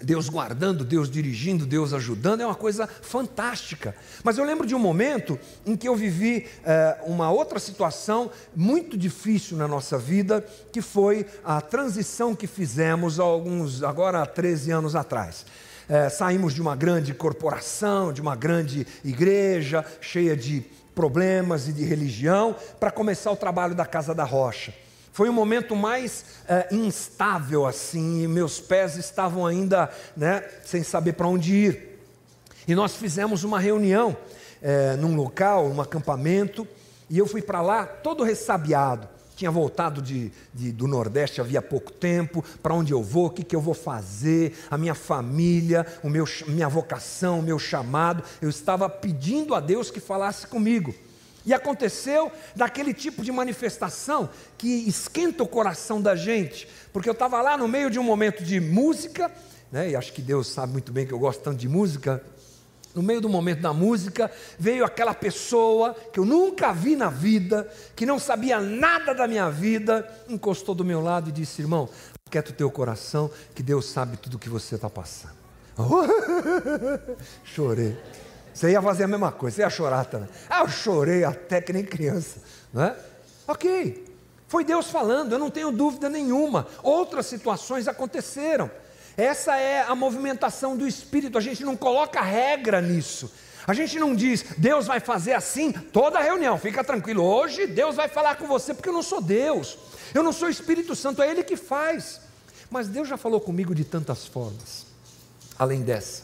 Deus 0.00 0.28
guardando, 0.28 0.84
Deus 0.84 1.10
dirigindo, 1.10 1.66
Deus 1.66 1.92
ajudando, 1.92 2.42
é 2.42 2.46
uma 2.46 2.54
coisa 2.54 2.86
fantástica. 2.86 3.92
Mas 4.22 4.38
eu 4.38 4.44
lembro 4.44 4.64
de 4.64 4.72
um 4.72 4.78
momento 4.78 5.36
em 5.66 5.76
que 5.76 5.88
eu 5.88 5.96
vivi 5.96 6.46
é, 6.64 6.98
uma 7.04 7.28
outra 7.32 7.58
situação 7.58 8.30
muito 8.54 8.96
difícil 8.96 9.56
na 9.56 9.66
nossa 9.66 9.98
vida, 9.98 10.46
que 10.72 10.80
foi 10.80 11.26
a 11.42 11.60
transição 11.60 12.36
que 12.36 12.46
fizemos 12.46 13.18
há 13.18 13.24
alguns, 13.24 13.82
agora 13.82 14.22
há 14.22 14.26
13 14.26 14.70
anos 14.70 14.94
atrás 14.94 15.44
é, 15.88 16.08
saímos 16.08 16.52
de 16.52 16.60
uma 16.60 16.76
grande 16.76 17.14
corporação, 17.14 18.12
de 18.12 18.20
uma 18.20 18.36
grande 18.36 18.86
igreja, 19.02 19.84
cheia 20.00 20.36
de 20.36 20.62
problemas 20.98 21.68
e 21.68 21.72
de 21.72 21.84
religião, 21.84 22.56
para 22.80 22.90
começar 22.90 23.30
o 23.30 23.36
trabalho 23.36 23.72
da 23.72 23.86
Casa 23.86 24.12
da 24.12 24.24
Rocha. 24.24 24.74
Foi 25.12 25.28
um 25.28 25.32
momento 25.32 25.76
mais 25.76 26.24
é, 26.48 26.66
instável 26.74 27.66
assim, 27.66 28.24
e 28.24 28.26
meus 28.26 28.58
pés 28.58 28.96
estavam 28.96 29.46
ainda 29.46 29.88
né, 30.16 30.42
sem 30.64 30.82
saber 30.82 31.12
para 31.12 31.28
onde 31.28 31.54
ir. 31.54 32.00
E 32.66 32.74
nós 32.74 32.96
fizemos 32.96 33.44
uma 33.44 33.60
reunião 33.60 34.16
é, 34.60 34.96
num 34.96 35.14
local, 35.14 35.68
um 35.68 35.80
acampamento, 35.80 36.66
e 37.08 37.16
eu 37.16 37.28
fui 37.28 37.42
para 37.42 37.62
lá 37.62 37.86
todo 37.86 38.24
ressabiado 38.24 39.08
tinha 39.38 39.50
voltado 39.52 40.02
de, 40.02 40.32
de, 40.52 40.72
do 40.72 40.88
Nordeste 40.88 41.40
havia 41.40 41.62
pouco 41.62 41.92
tempo, 41.92 42.44
para 42.60 42.74
onde 42.74 42.92
eu 42.92 43.00
vou, 43.00 43.26
o 43.26 43.30
que, 43.30 43.44
que 43.44 43.54
eu 43.54 43.60
vou 43.60 43.72
fazer, 43.72 44.58
a 44.68 44.76
minha 44.76 44.96
família, 44.96 45.86
o 46.02 46.10
meu, 46.10 46.24
minha 46.48 46.68
vocação, 46.68 47.38
o 47.38 47.42
meu 47.42 47.56
chamado. 47.56 48.24
Eu 48.42 48.50
estava 48.50 48.88
pedindo 48.88 49.54
a 49.54 49.60
Deus 49.60 49.92
que 49.92 50.00
falasse 50.00 50.44
comigo. 50.48 50.92
E 51.46 51.54
aconteceu 51.54 52.32
daquele 52.56 52.92
tipo 52.92 53.22
de 53.22 53.30
manifestação 53.30 54.28
que 54.58 54.66
esquenta 54.88 55.44
o 55.44 55.48
coração 55.48 56.02
da 56.02 56.16
gente, 56.16 56.68
porque 56.92 57.08
eu 57.08 57.12
estava 57.12 57.40
lá 57.40 57.56
no 57.56 57.68
meio 57.68 57.88
de 57.88 57.98
um 58.00 58.02
momento 58.02 58.42
de 58.42 58.58
música, 58.58 59.30
né, 59.70 59.90
e 59.90 59.94
acho 59.96 60.12
que 60.12 60.20
Deus 60.20 60.48
sabe 60.48 60.72
muito 60.72 60.90
bem 60.90 61.06
que 61.06 61.12
eu 61.12 61.18
gosto 61.18 61.40
tanto 61.40 61.58
de 61.58 61.68
música, 61.68 62.20
no 62.98 63.04
meio 63.04 63.20
do 63.20 63.28
momento 63.28 63.60
da 63.60 63.72
música, 63.72 64.28
veio 64.58 64.84
aquela 64.84 65.14
pessoa 65.14 65.94
que 66.12 66.18
eu 66.18 66.24
nunca 66.24 66.72
vi 66.72 66.96
na 66.96 67.08
vida, 67.08 67.70
que 67.94 68.04
não 68.04 68.18
sabia 68.18 68.58
nada 68.58 69.14
da 69.14 69.28
minha 69.28 69.48
vida, 69.48 70.04
encostou 70.28 70.74
do 70.74 70.84
meu 70.84 71.00
lado 71.00 71.28
e 71.28 71.32
disse: 71.32 71.62
Irmão, 71.62 71.88
quieta 72.28 72.50
o 72.50 72.54
teu 72.54 72.68
coração, 72.68 73.30
que 73.54 73.62
Deus 73.62 73.86
sabe 73.86 74.16
tudo 74.16 74.34
o 74.34 74.38
que 74.38 74.48
você 74.48 74.74
está 74.74 74.90
passando. 74.90 75.36
Chorei. 77.44 77.96
Você 78.52 78.72
ia 78.72 78.82
fazer 78.82 79.04
a 79.04 79.08
mesma 79.08 79.30
coisa, 79.30 79.54
você 79.54 79.62
ia 79.62 79.70
chorar 79.70 80.04
também. 80.06 80.28
Ah, 80.50 80.62
eu 80.62 80.68
chorei 80.68 81.22
até 81.22 81.60
que 81.60 81.72
nem 81.72 81.84
criança. 81.84 82.40
Não 82.72 82.82
é? 82.82 82.96
Ok, 83.46 84.12
foi 84.48 84.64
Deus 84.64 84.90
falando, 84.90 85.34
eu 85.34 85.38
não 85.38 85.50
tenho 85.50 85.70
dúvida 85.70 86.08
nenhuma. 86.08 86.66
Outras 86.82 87.26
situações 87.26 87.86
aconteceram. 87.86 88.68
Essa 89.18 89.56
é 89.56 89.82
a 89.82 89.96
movimentação 89.96 90.76
do 90.76 90.86
Espírito, 90.86 91.36
a 91.36 91.40
gente 91.40 91.64
não 91.64 91.76
coloca 91.76 92.20
regra 92.20 92.80
nisso. 92.80 93.28
A 93.66 93.74
gente 93.74 93.98
não 93.98 94.14
diz, 94.14 94.44
Deus 94.56 94.86
vai 94.86 95.00
fazer 95.00 95.32
assim 95.32 95.72
toda 95.72 96.20
reunião, 96.20 96.56
fica 96.56 96.84
tranquilo. 96.84 97.24
Hoje 97.24 97.66
Deus 97.66 97.96
vai 97.96 98.08
falar 98.08 98.36
com 98.36 98.46
você, 98.46 98.72
porque 98.72 98.88
eu 98.88 98.92
não 98.92 99.02
sou 99.02 99.20
Deus, 99.20 99.76
eu 100.14 100.22
não 100.22 100.32
sou 100.32 100.48
Espírito 100.48 100.94
Santo, 100.94 101.20
é 101.20 101.28
Ele 101.28 101.42
que 101.42 101.56
faz. 101.56 102.20
Mas 102.70 102.86
Deus 102.86 103.08
já 103.08 103.16
falou 103.16 103.40
comigo 103.40 103.74
de 103.74 103.82
tantas 103.84 104.24
formas, 104.24 104.86
além 105.58 105.82
dessa, 105.82 106.22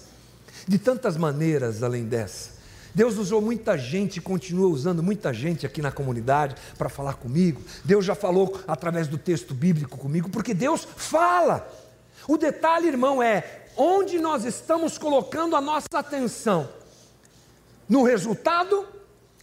de 0.68 0.78
tantas 0.78 1.16
maneiras 1.16 1.82
além 1.82 2.04
dessa. 2.04 2.54
Deus 2.94 3.18
usou 3.18 3.42
muita 3.42 3.76
gente 3.76 4.18
e 4.18 4.20
continua 4.20 4.68
usando 4.68 5.02
muita 5.02 5.34
gente 5.34 5.66
aqui 5.66 5.82
na 5.82 5.90
comunidade 5.90 6.54
para 6.78 6.88
falar 6.88 7.14
comigo. 7.14 7.60
Deus 7.84 8.04
já 8.04 8.14
falou 8.14 8.62
através 8.68 9.08
do 9.08 9.18
texto 9.18 9.52
bíblico 9.52 9.98
comigo, 9.98 10.30
porque 10.30 10.54
Deus 10.54 10.86
fala. 10.96 11.68
O 12.26 12.36
detalhe, 12.36 12.88
irmão, 12.88 13.22
é 13.22 13.64
onde 13.76 14.18
nós 14.18 14.44
estamos 14.44 14.98
colocando 14.98 15.56
a 15.56 15.60
nossa 15.60 15.86
atenção: 15.92 16.68
no 17.88 18.02
resultado 18.02 18.86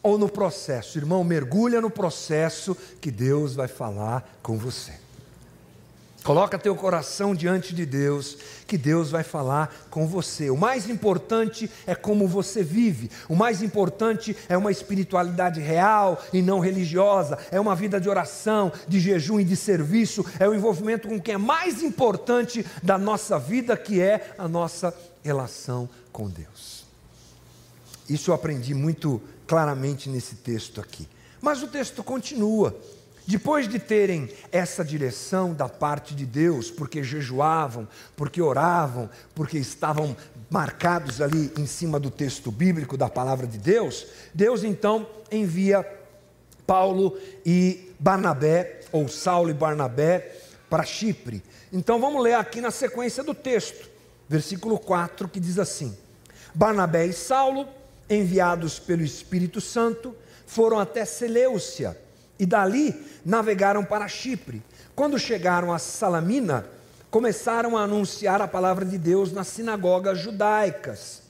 ou 0.02 0.18
no 0.18 0.30
processo? 0.30 0.98
Irmão, 0.98 1.24
mergulha 1.24 1.82
no 1.82 1.90
processo 1.90 2.76
que 3.00 3.12
Deus 3.12 3.56
vai 3.56 3.68
falar 3.68 4.38
com 4.42 4.58
você. 4.58 4.94
Coloca 6.24 6.60
teu 6.60 6.76
coração 6.76 7.34
diante 7.34 7.74
de 7.74 7.84
Deus, 7.84 8.38
que 8.68 8.78
Deus 8.78 9.10
vai 9.10 9.24
falar 9.24 9.74
com 9.90 10.06
você. 10.06 10.52
O 10.52 10.58
mais 10.58 10.88
importante 10.88 11.70
é 11.88 11.96
como 11.96 12.28
você 12.28 12.62
vive. 12.62 13.10
O 13.28 13.36
mais 13.36 13.64
importante 13.64 14.38
é 14.48 14.56
uma 14.56 14.72
espiritualidade 14.72 15.60
real 15.60 16.22
e 16.32 16.40
não 16.44 16.60
religiosa. 16.60 17.40
É 17.50 17.60
uma 17.60 17.76
vida 17.76 18.00
de 18.00 18.08
oração, 18.08 18.72
de 18.88 19.00
jejum 19.00 19.40
e 19.40 19.44
de 19.44 19.56
serviço. 19.56 20.24
É 20.40 20.48
o 20.48 20.54
envolvimento 20.54 21.08
com 21.08 21.16
o 21.16 21.22
que 21.22 21.32
é 21.32 21.38
mais 21.40 21.82
importante 21.82 22.64
da 22.84 23.00
nossa 23.00 23.40
vida, 23.40 23.76
que 23.76 24.00
é 24.00 24.36
a 24.38 24.48
nossa 24.48 24.94
relação 25.24 25.90
com 26.12 26.30
Deus. 26.30 26.86
Isso 28.08 28.30
eu 28.30 28.36
aprendi 28.36 28.76
muito 28.76 29.20
claramente 29.48 30.08
nesse 30.08 30.36
texto 30.36 30.80
aqui. 30.80 31.08
Mas 31.42 31.64
o 31.64 31.68
texto 31.68 32.04
continua. 32.04 32.76
Depois 33.32 33.66
de 33.66 33.80
terem 33.80 34.30
essa 34.52 34.84
direção 34.84 35.54
da 35.54 35.70
parte 35.70 36.14
de 36.14 36.26
Deus, 36.26 36.70
porque 36.70 37.02
jejuavam, 37.02 37.88
porque 38.14 38.42
oravam, 38.42 39.10
porque 39.34 39.58
estavam 39.58 40.18
marcados 40.50 41.22
ali 41.22 41.50
em 41.58 41.66
cima 41.66 41.98
do 41.98 42.12
texto 42.12 42.52
bíblico 42.52 42.98
da 42.98 43.08
palavra 43.08 43.48
de 43.48 43.58
Deus, 43.58 44.06
Deus 44.34 44.66
então 44.66 45.08
envia 45.32 45.90
Paulo 46.68 47.18
e 47.46 47.94
Barnabé, 47.98 48.82
ou 48.92 49.08
Saulo 49.08 49.50
e 49.50 49.54
Barnabé, 49.54 50.36
para 50.70 50.84
Chipre. 50.84 51.42
Então 51.72 52.02
vamos 52.02 52.22
ler 52.22 52.34
aqui 52.34 52.60
na 52.60 52.70
sequência 52.70 53.24
do 53.24 53.34
texto, 53.34 53.90
versículo 54.28 54.78
4, 54.78 55.30
que 55.30 55.40
diz 55.40 55.58
assim: 55.58 55.98
Barnabé 56.54 57.06
e 57.06 57.14
Saulo, 57.14 57.66
enviados 58.10 58.78
pelo 58.78 59.04
Espírito 59.04 59.62
Santo, 59.62 60.14
foram 60.46 60.78
até 60.78 61.06
Seleucia 61.06 61.98
e 62.42 62.46
dali 62.48 63.00
navegaram 63.24 63.86
para 63.86 64.08
Chipre. 64.08 64.64
Quando 64.96 65.20
chegaram 65.20 65.72
a 65.72 65.78
Salamina, 65.78 66.66
começaram 67.12 67.78
a 67.78 67.84
anunciar 67.84 68.42
a 68.42 68.48
palavra 68.48 68.84
de 68.84 68.98
Deus 68.98 69.32
nas 69.32 69.46
sinagogas 69.46 70.18
judaicas. 70.18 71.22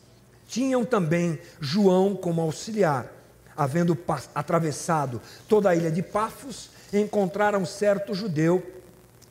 Tinham 0.47 0.85
também 0.85 1.37
João 1.59 2.15
como 2.15 2.39
auxiliar. 2.39 3.11
Havendo 3.57 3.97
atravessado 4.33 5.21
toda 5.49 5.69
a 5.69 5.75
ilha 5.75 5.91
de 5.91 6.01
Pafos, 6.01 6.69
encontraram 6.93 7.65
certo 7.65 8.15
judeu 8.15 8.65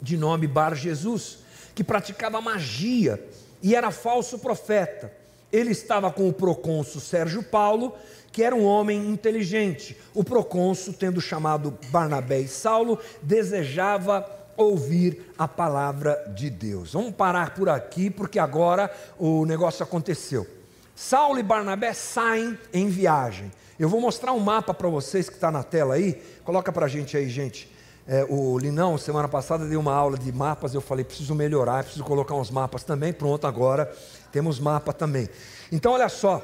de 0.03 0.19
nome 0.19 0.47
Bar 0.47 0.75
Jesus, 0.75 1.39
que 1.75 1.83
praticava 1.83 2.43
magia 2.43 3.27
e 3.63 3.75
era 3.75 3.91
falso 3.91 4.39
profeta. 4.39 5.11
Ele 5.53 5.71
estava 5.73 6.11
com 6.11 6.29
o 6.29 6.33
procônsul 6.33 7.01
Sérgio 7.01 7.43
Paulo 7.43 7.95
que 8.33 8.43
era 8.43 8.55
um 8.55 8.65
homem 8.65 9.09
inteligente. 9.09 9.97
O 10.15 10.23
procônsul, 10.23 10.95
tendo 10.95 11.21
chamado 11.21 11.77
Barnabé 11.91 12.41
e 12.41 12.49
Saulo, 12.49 12.99
desejava 13.23 14.25
ouvir 14.57 15.33
a 15.39 15.49
palavra 15.49 16.33
de 16.35 16.51
Deus. 16.51 16.93
Vamos 16.93 17.13
parar 17.13 17.55
por 17.55 17.69
aqui, 17.69 18.11
porque 18.11 18.39
agora 18.39 18.91
o 19.19 19.45
negócio 19.47 19.83
aconteceu. 19.83 20.47
Saulo 20.95 21.39
e 21.39 21.43
Barnabé 21.43 21.93
saem 21.93 22.59
em 22.73 22.89
viagem. 22.89 23.51
Eu 23.79 23.89
vou 23.89 24.01
mostrar 24.01 24.33
um 24.33 24.41
mapa 24.41 24.75
para 24.75 24.89
vocês 24.89 25.29
que 25.29 25.35
está 25.35 25.51
na 25.51 25.63
tela 25.63 25.95
aí. 25.95 26.23
Coloca 26.45 26.71
para 26.71 26.87
a 26.87 26.89
gente 26.89 27.17
aí, 27.17 27.29
gente. 27.29 27.71
É, 28.07 28.27
o 28.29 28.59
Linão, 28.59 28.99
semana 28.99 29.29
passada, 29.29 29.67
deu 29.67 29.81
uma 29.81 29.95
aula 29.95 30.19
de 30.19 30.31
mapas. 30.31 30.75
Eu 30.75 30.81
falei, 30.81 31.05
preciso 31.05 31.35
melhorar, 31.35 31.85
preciso 31.85 32.05
colocar 32.05 32.35
uns 32.35 32.51
mapas 32.51 32.83
também. 32.83 33.13
Pronto, 33.13 33.47
agora 33.47 33.91
temos 34.33 34.59
mapa 34.59 34.93
também. 34.93 35.29
Então, 35.71 35.93
olha 35.93 36.09
só 36.09 36.43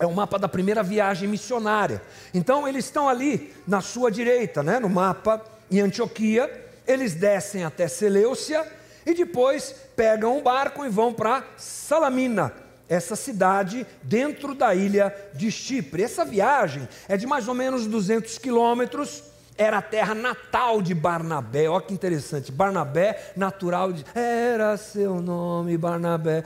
é 0.00 0.06
o 0.06 0.12
mapa 0.14 0.38
da 0.38 0.48
primeira 0.48 0.82
viagem 0.82 1.28
missionária. 1.28 2.02
Então 2.32 2.66
eles 2.66 2.86
estão 2.86 3.06
ali 3.06 3.54
na 3.68 3.82
sua 3.82 4.10
direita, 4.10 4.62
né, 4.62 4.80
no 4.80 4.88
mapa 4.88 5.44
em 5.70 5.78
Antioquia, 5.80 6.50
eles 6.86 7.14
descem 7.14 7.64
até 7.64 7.86
Seleucia 7.86 8.66
e 9.06 9.14
depois 9.14 9.74
pegam 9.94 10.38
um 10.38 10.42
barco 10.42 10.84
e 10.84 10.88
vão 10.88 11.12
para 11.12 11.44
Salamina, 11.56 12.52
essa 12.88 13.14
cidade 13.14 13.86
dentro 14.02 14.54
da 14.54 14.74
ilha 14.74 15.14
de 15.34 15.50
Chipre. 15.50 16.02
Essa 16.02 16.24
viagem 16.24 16.88
é 17.06 17.16
de 17.16 17.26
mais 17.26 17.46
ou 17.46 17.54
menos 17.54 17.86
200 17.86 18.38
quilômetros. 18.38 19.22
Era 19.56 19.78
a 19.78 19.82
terra 19.82 20.14
natal 20.14 20.80
de 20.80 20.94
Barnabé. 20.94 21.68
Olha 21.68 21.82
que 21.82 21.92
interessante. 21.92 22.50
Barnabé, 22.50 23.32
natural 23.36 23.92
de. 23.92 24.04
Era 24.14 24.76
seu 24.76 25.20
nome, 25.20 25.76
Barnabé 25.76 26.42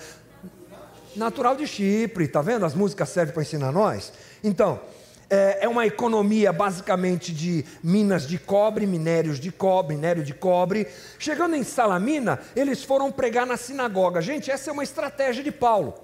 natural 1.16 1.56
de 1.56 1.66
Chipre, 1.66 2.28
tá 2.28 2.42
vendo? 2.42 2.64
As 2.64 2.74
músicas 2.74 3.08
servem 3.08 3.32
para 3.32 3.42
ensinar 3.42 3.72
nós. 3.72 4.12
Então, 4.42 4.80
é, 5.30 5.64
é 5.64 5.68
uma 5.68 5.86
economia 5.86 6.52
basicamente 6.52 7.32
de 7.32 7.64
minas 7.82 8.26
de 8.26 8.38
cobre, 8.38 8.86
minérios 8.86 9.40
de 9.40 9.50
cobre, 9.50 9.96
minério 9.96 10.22
de 10.22 10.34
cobre. 10.34 10.86
Chegando 11.18 11.56
em 11.56 11.64
Salamina, 11.64 12.40
eles 12.54 12.82
foram 12.84 13.10
pregar 13.10 13.46
na 13.46 13.56
sinagoga. 13.56 14.20
Gente, 14.20 14.50
essa 14.50 14.70
é 14.70 14.72
uma 14.72 14.84
estratégia 14.84 15.42
de 15.42 15.50
Paulo. 15.50 15.94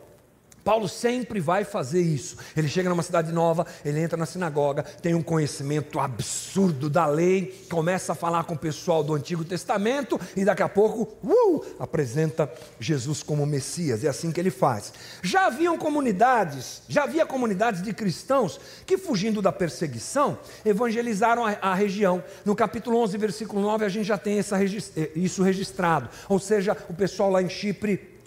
Paulo 0.64 0.88
sempre 0.88 1.40
vai 1.40 1.64
fazer 1.64 2.00
isso. 2.00 2.36
Ele 2.56 2.68
chega 2.68 2.88
numa 2.88 3.02
cidade 3.02 3.32
nova, 3.32 3.66
ele 3.84 4.00
entra 4.00 4.16
na 4.16 4.26
sinagoga, 4.26 4.82
tem 4.82 5.14
um 5.14 5.22
conhecimento 5.22 5.98
absurdo 5.98 6.88
da 6.90 7.06
lei, 7.06 7.66
começa 7.70 8.12
a 8.12 8.14
falar 8.14 8.44
com 8.44 8.54
o 8.54 8.58
pessoal 8.58 9.02
do 9.02 9.14
Antigo 9.14 9.44
Testamento 9.44 10.20
e 10.36 10.44
daqui 10.44 10.62
a 10.62 10.68
pouco, 10.68 11.16
uh, 11.24 11.64
apresenta 11.78 12.50
Jesus 12.78 13.22
como 13.22 13.46
Messias. 13.46 14.04
É 14.04 14.08
assim 14.08 14.30
que 14.30 14.40
ele 14.40 14.50
faz. 14.50 14.92
Já 15.22 15.46
haviam 15.46 15.76
comunidades, 15.78 16.82
já 16.88 17.04
havia 17.04 17.24
comunidades 17.24 17.82
de 17.82 17.92
cristãos 17.92 18.60
que, 18.86 18.98
fugindo 18.98 19.40
da 19.40 19.52
perseguição, 19.52 20.38
evangelizaram 20.64 21.46
a, 21.46 21.56
a 21.60 21.74
região. 21.74 22.22
No 22.44 22.54
capítulo 22.54 22.98
11, 22.98 23.16
versículo 23.18 23.62
9, 23.62 23.84
a 23.84 23.88
gente 23.88 24.06
já 24.06 24.18
tem 24.18 24.38
essa, 24.38 24.62
eh, 24.62 25.10
isso 25.14 25.42
registrado. 25.42 26.08
Ou 26.28 26.38
seja, 26.38 26.76
o 26.88 26.94
pessoal 26.94 27.30
lá 27.30 27.42
em 27.42 27.48
Chipre 27.48 28.19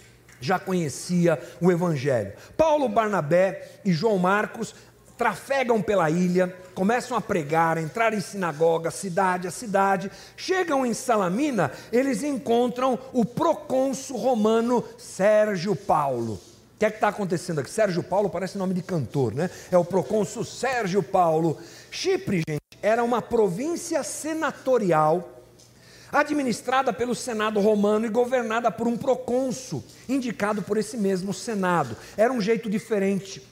já 0.44 0.58
conhecia 0.58 1.40
o 1.60 1.72
Evangelho. 1.72 2.32
Paulo, 2.56 2.88
Barnabé 2.88 3.80
e 3.84 3.92
João 3.92 4.18
Marcos 4.18 4.74
trafegam 5.16 5.80
pela 5.80 6.10
ilha, 6.10 6.54
começam 6.74 7.16
a 7.16 7.20
pregar, 7.20 7.78
a 7.78 7.80
entrar 7.80 8.12
em 8.12 8.20
sinagoga, 8.20 8.90
cidade 8.90 9.48
a 9.48 9.50
cidade. 9.50 10.10
Chegam 10.36 10.84
em 10.84 10.92
Salamina, 10.92 11.72
eles 11.92 12.22
encontram 12.22 12.98
o 13.12 13.24
procônsul 13.24 14.18
romano 14.18 14.84
Sérgio 14.98 15.74
Paulo. 15.74 16.34
O 16.34 16.78
que 16.78 16.84
é 16.84 16.90
que 16.90 16.96
está 16.96 17.08
acontecendo 17.08 17.60
aqui? 17.60 17.70
Sérgio 17.70 18.02
Paulo 18.02 18.28
parece 18.28 18.58
nome 18.58 18.74
de 18.74 18.82
cantor, 18.82 19.32
né? 19.32 19.48
É 19.70 19.78
o 19.78 19.84
procônsul 19.84 20.44
Sérgio 20.44 21.02
Paulo. 21.02 21.56
Chipre, 21.90 22.42
gente, 22.46 22.60
era 22.82 23.02
uma 23.02 23.22
província 23.22 24.02
senatorial 24.02 25.33
administrada 26.14 26.92
pelo 26.92 27.14
Senado 27.14 27.60
romano 27.60 28.06
e 28.06 28.08
governada 28.08 28.70
por 28.70 28.86
um 28.86 28.96
procônsul, 28.96 29.82
indicado 30.08 30.62
por 30.62 30.78
esse 30.78 30.96
mesmo 30.96 31.34
Senado. 31.34 31.96
Era 32.16 32.32
um 32.32 32.40
jeito 32.40 32.70
diferente 32.70 33.42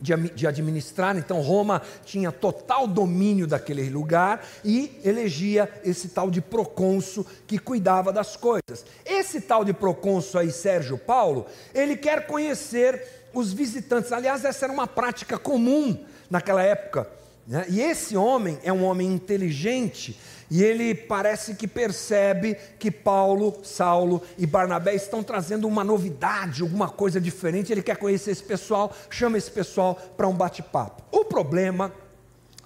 de, 0.00 0.46
administrar, 0.46 1.16
então 1.16 1.40
Roma 1.40 1.80
tinha 2.04 2.30
total 2.30 2.86
domínio 2.86 3.46
daquele 3.46 3.88
lugar 3.88 4.46
e 4.62 5.00
elegia 5.02 5.70
esse 5.82 6.08
tal 6.08 6.30
de 6.30 6.42
procônsul 6.42 7.26
que 7.46 7.58
cuidava 7.58 8.12
das 8.12 8.36
coisas. 8.36 8.84
Esse 9.06 9.40
tal 9.40 9.64
de 9.64 9.72
procônsul 9.72 10.40
aí, 10.40 10.52
Sérgio 10.52 10.98
Paulo, 10.98 11.46
ele 11.74 11.96
quer 11.96 12.26
conhecer 12.26 13.02
os 13.32 13.50
visitantes. 13.52 14.12
Aliás, 14.12 14.44
essa 14.44 14.66
era 14.66 14.72
uma 14.72 14.86
prática 14.86 15.38
comum 15.38 16.04
naquela 16.28 16.62
época. 16.62 17.08
Né? 17.46 17.64
E 17.68 17.80
esse 17.80 18.16
homem 18.16 18.58
é 18.62 18.72
um 18.72 18.84
homem 18.84 19.12
inteligente 19.12 20.18
e 20.50 20.62
ele 20.62 20.94
parece 20.94 21.54
que 21.54 21.66
percebe 21.66 22.56
que 22.78 22.90
Paulo, 22.90 23.60
Saulo 23.62 24.22
e 24.36 24.46
Barnabé 24.46 24.94
estão 24.94 25.22
trazendo 25.22 25.66
uma 25.66 25.82
novidade, 25.82 26.62
alguma 26.62 26.88
coisa 26.88 27.20
diferente. 27.20 27.72
Ele 27.72 27.82
quer 27.82 27.96
conhecer 27.96 28.30
esse 28.30 28.42
pessoal, 28.42 28.94
chama 29.08 29.38
esse 29.38 29.50
pessoal 29.50 29.94
para 30.16 30.28
um 30.28 30.34
bate-papo. 30.34 31.02
O 31.10 31.24
problema 31.24 31.92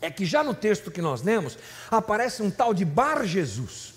é 0.01 0.11
que 0.11 0.25
já 0.25 0.43
no 0.43 0.55
texto 0.55 0.91
que 0.91 1.03
nós 1.03 1.23
lemos, 1.23 1.59
aparece 1.91 2.43
um 2.43 2.51
tal 2.51 2.73
de 2.73 2.85
Bar 2.85 3.25
Jesus. 3.25 3.95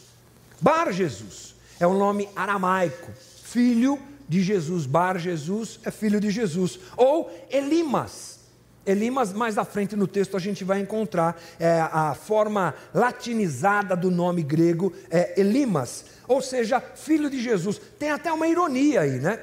Bar 0.59 0.91
Jesus 0.91 1.55
é 1.79 1.87
um 1.87 1.97
nome 1.97 2.29
aramaico, 2.35 3.11
filho 3.43 3.99
de 4.27 4.41
Jesus. 4.41 4.85
Bar 4.85 5.17
Jesus 5.17 5.79
é 5.83 5.91
filho 5.91 6.19
de 6.19 6.29
Jesus. 6.29 6.79
Ou 6.95 7.31
Elimas 7.49 8.40
Elimas, 8.85 9.31
mais 9.31 9.57
à 9.57 9.65
frente 9.65 9.95
no 9.95 10.07
texto, 10.07 10.35
a 10.35 10.39
gente 10.39 10.63
vai 10.63 10.79
encontrar 10.79 11.39
é, 11.59 11.81
a 11.81 12.15
forma 12.15 12.73
latinizada 12.93 13.95
do 13.95 14.09
nome 14.09 14.41
grego, 14.41 14.91
é 15.09 15.39
Elimas, 15.39 16.05
ou 16.27 16.41
seja, 16.41 16.79
filho 16.79 17.29
de 17.29 17.41
Jesus. 17.41 17.79
Tem 17.99 18.11
até 18.11 18.31
uma 18.31 18.47
ironia 18.47 19.01
aí, 19.01 19.19
né? 19.19 19.39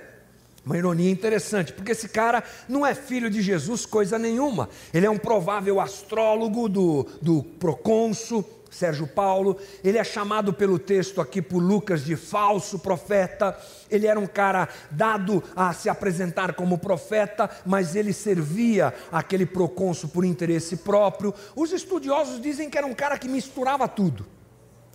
Uma 0.66 0.77
ironia 0.77 1.11
interessante, 1.11 1.72
porque 1.72 1.92
esse 1.92 2.09
cara 2.09 2.42
não 2.68 2.85
é 2.85 2.94
filho 2.94 3.31
de 3.31 3.40
Jesus 3.40 3.87
coisa 3.87 4.18
nenhuma. 4.18 4.68
Ele 4.92 5.07
é 5.07 5.11
um 5.11 5.16
provável 5.16 5.81
astrólogo 5.81 6.68
do, 6.68 7.07
do 7.22 7.42
procônsul 7.42 8.42
Sérgio 8.70 9.07
Paulo, 9.07 9.57
ele 9.83 9.98
é 9.98 10.04
chamado 10.04 10.52
pelo 10.52 10.78
texto 10.78 11.20
aqui 11.20 11.40
por 11.40 11.59
Lucas 11.59 12.04
de 12.04 12.16
falso 12.16 12.78
profeta. 12.78 13.59
Ele 13.90 14.07
era 14.07 14.18
um 14.20 14.26
cara 14.26 14.68
dado 14.90 15.42
a 15.57 15.72
se 15.72 15.88
apresentar 15.88 16.54
como 16.54 16.78
profeta, 16.78 17.48
mas 17.64 17.96
ele 17.96 18.12
servia 18.12 18.94
aquele 19.11 19.46
procônsul 19.46 20.11
por 20.11 20.24
interesse 20.24 20.76
próprio. 20.78 21.35
Os 21.57 21.72
estudiosos 21.72 22.40
dizem 22.40 22.68
que 22.68 22.76
era 22.76 22.87
um 22.87 22.94
cara 22.94 23.18
que 23.18 23.28
misturava 23.28 23.88
tudo. 23.88 24.26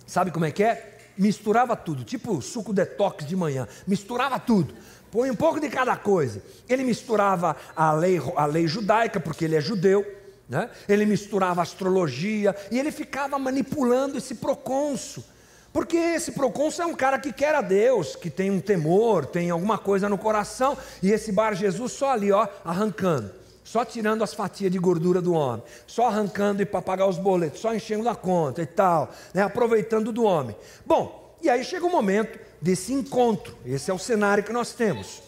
Sabe 0.06 0.30
como 0.30 0.44
é 0.44 0.50
que 0.50 0.62
é? 0.62 0.98
Misturava 1.16 1.76
tudo, 1.76 2.02
tipo 2.02 2.42
suco 2.42 2.72
detox 2.72 3.24
de 3.24 3.36
manhã, 3.36 3.68
misturava 3.86 4.38
tudo 4.38 4.74
põe 5.14 5.30
um 5.30 5.36
pouco 5.36 5.60
de 5.60 5.68
cada 5.68 5.96
coisa. 5.96 6.42
Ele 6.68 6.82
misturava 6.82 7.54
a 7.76 7.92
lei, 7.92 8.20
a 8.34 8.46
lei 8.46 8.66
judaica, 8.66 9.20
porque 9.20 9.44
ele 9.44 9.54
é 9.54 9.60
judeu, 9.60 10.04
né? 10.48 10.70
ele 10.88 11.06
misturava 11.06 11.62
astrologia 11.62 12.54
e 12.70 12.78
ele 12.78 12.90
ficava 12.90 13.38
manipulando 13.38 14.18
esse 14.18 14.36
procônsul. 14.36 15.24
Porque 15.72 15.96
esse 15.96 16.30
procônsul 16.32 16.84
é 16.84 16.86
um 16.86 16.94
cara 16.94 17.18
que 17.18 17.32
quer 17.32 17.52
a 17.54 17.60
Deus, 17.60 18.14
que 18.14 18.30
tem 18.30 18.48
um 18.48 18.60
temor, 18.60 19.26
tem 19.26 19.50
alguma 19.50 19.76
coisa 19.76 20.08
no 20.08 20.16
coração, 20.16 20.78
e 21.02 21.10
esse 21.10 21.32
Bar 21.32 21.54
Jesus 21.54 21.90
só 21.92 22.12
ali, 22.12 22.30
ó, 22.30 22.46
arrancando, 22.64 23.32
só 23.64 23.84
tirando 23.84 24.22
as 24.22 24.32
fatias 24.32 24.70
de 24.70 24.78
gordura 24.78 25.20
do 25.20 25.32
homem, 25.32 25.64
só 25.84 26.06
arrancando 26.06 26.62
e 26.62 26.64
para 26.64 26.80
pagar 26.80 27.08
os 27.08 27.18
boletos, 27.18 27.60
só 27.60 27.74
enchendo 27.74 28.08
a 28.08 28.14
conta 28.14 28.62
e 28.62 28.66
tal, 28.66 29.12
né? 29.32 29.42
aproveitando 29.42 30.12
do 30.12 30.22
homem. 30.22 30.54
Bom, 30.86 31.36
e 31.42 31.50
aí 31.50 31.64
chega 31.64 31.84
o 31.84 31.90
momento 31.90 32.38
desse 32.62 32.92
encontro. 32.92 33.56
Esse 33.66 33.90
é 33.90 33.94
o 33.94 33.98
cenário 33.98 34.44
que 34.44 34.52
nós 34.52 34.72
temos. 34.72 35.22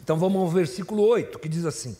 Então 0.00 0.16
vamos 0.16 0.40
ao 0.40 0.48
versículo 0.48 1.02
8, 1.02 1.40
que 1.40 1.48
diz 1.48 1.66
assim: 1.66 1.96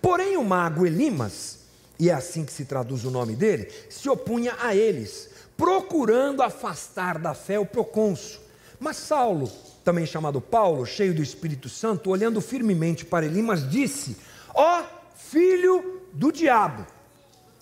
Porém 0.00 0.38
o 0.38 0.44
mago 0.44 0.86
Elimas, 0.86 1.65
e 1.98 2.10
é 2.10 2.12
assim 2.12 2.44
que 2.44 2.52
se 2.52 2.64
traduz 2.64 3.04
o 3.04 3.10
nome 3.10 3.34
dele, 3.34 3.70
se 3.88 4.08
opunha 4.08 4.54
a 4.60 4.74
eles, 4.74 5.30
procurando 5.56 6.42
afastar 6.42 7.18
da 7.18 7.34
fé 7.34 7.58
o 7.58 7.66
procônsul. 7.66 8.40
Mas 8.78 8.96
Saulo, 8.96 9.50
também 9.84 10.04
chamado 10.04 10.40
Paulo, 10.40 10.84
cheio 10.84 11.14
do 11.14 11.22
Espírito 11.22 11.68
Santo, 11.68 12.10
olhando 12.10 12.40
firmemente 12.40 13.04
para 13.04 13.24
Elimas, 13.24 13.68
disse: 13.68 14.16
Ó 14.54 14.80
oh, 14.80 14.84
filho 15.16 16.02
do 16.12 16.30
diabo! 16.30 16.86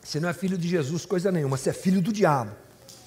Você 0.03 0.19
não 0.21 0.29
é 0.29 0.33
filho 0.33 0.59
de 0.59 0.69
Jesus, 0.69 1.07
coisa 1.07 1.31
nenhuma, 1.33 1.57
você 1.57 1.71
é 1.71 1.73
filho 1.73 2.03
do 2.03 2.13
diabo, 2.13 2.53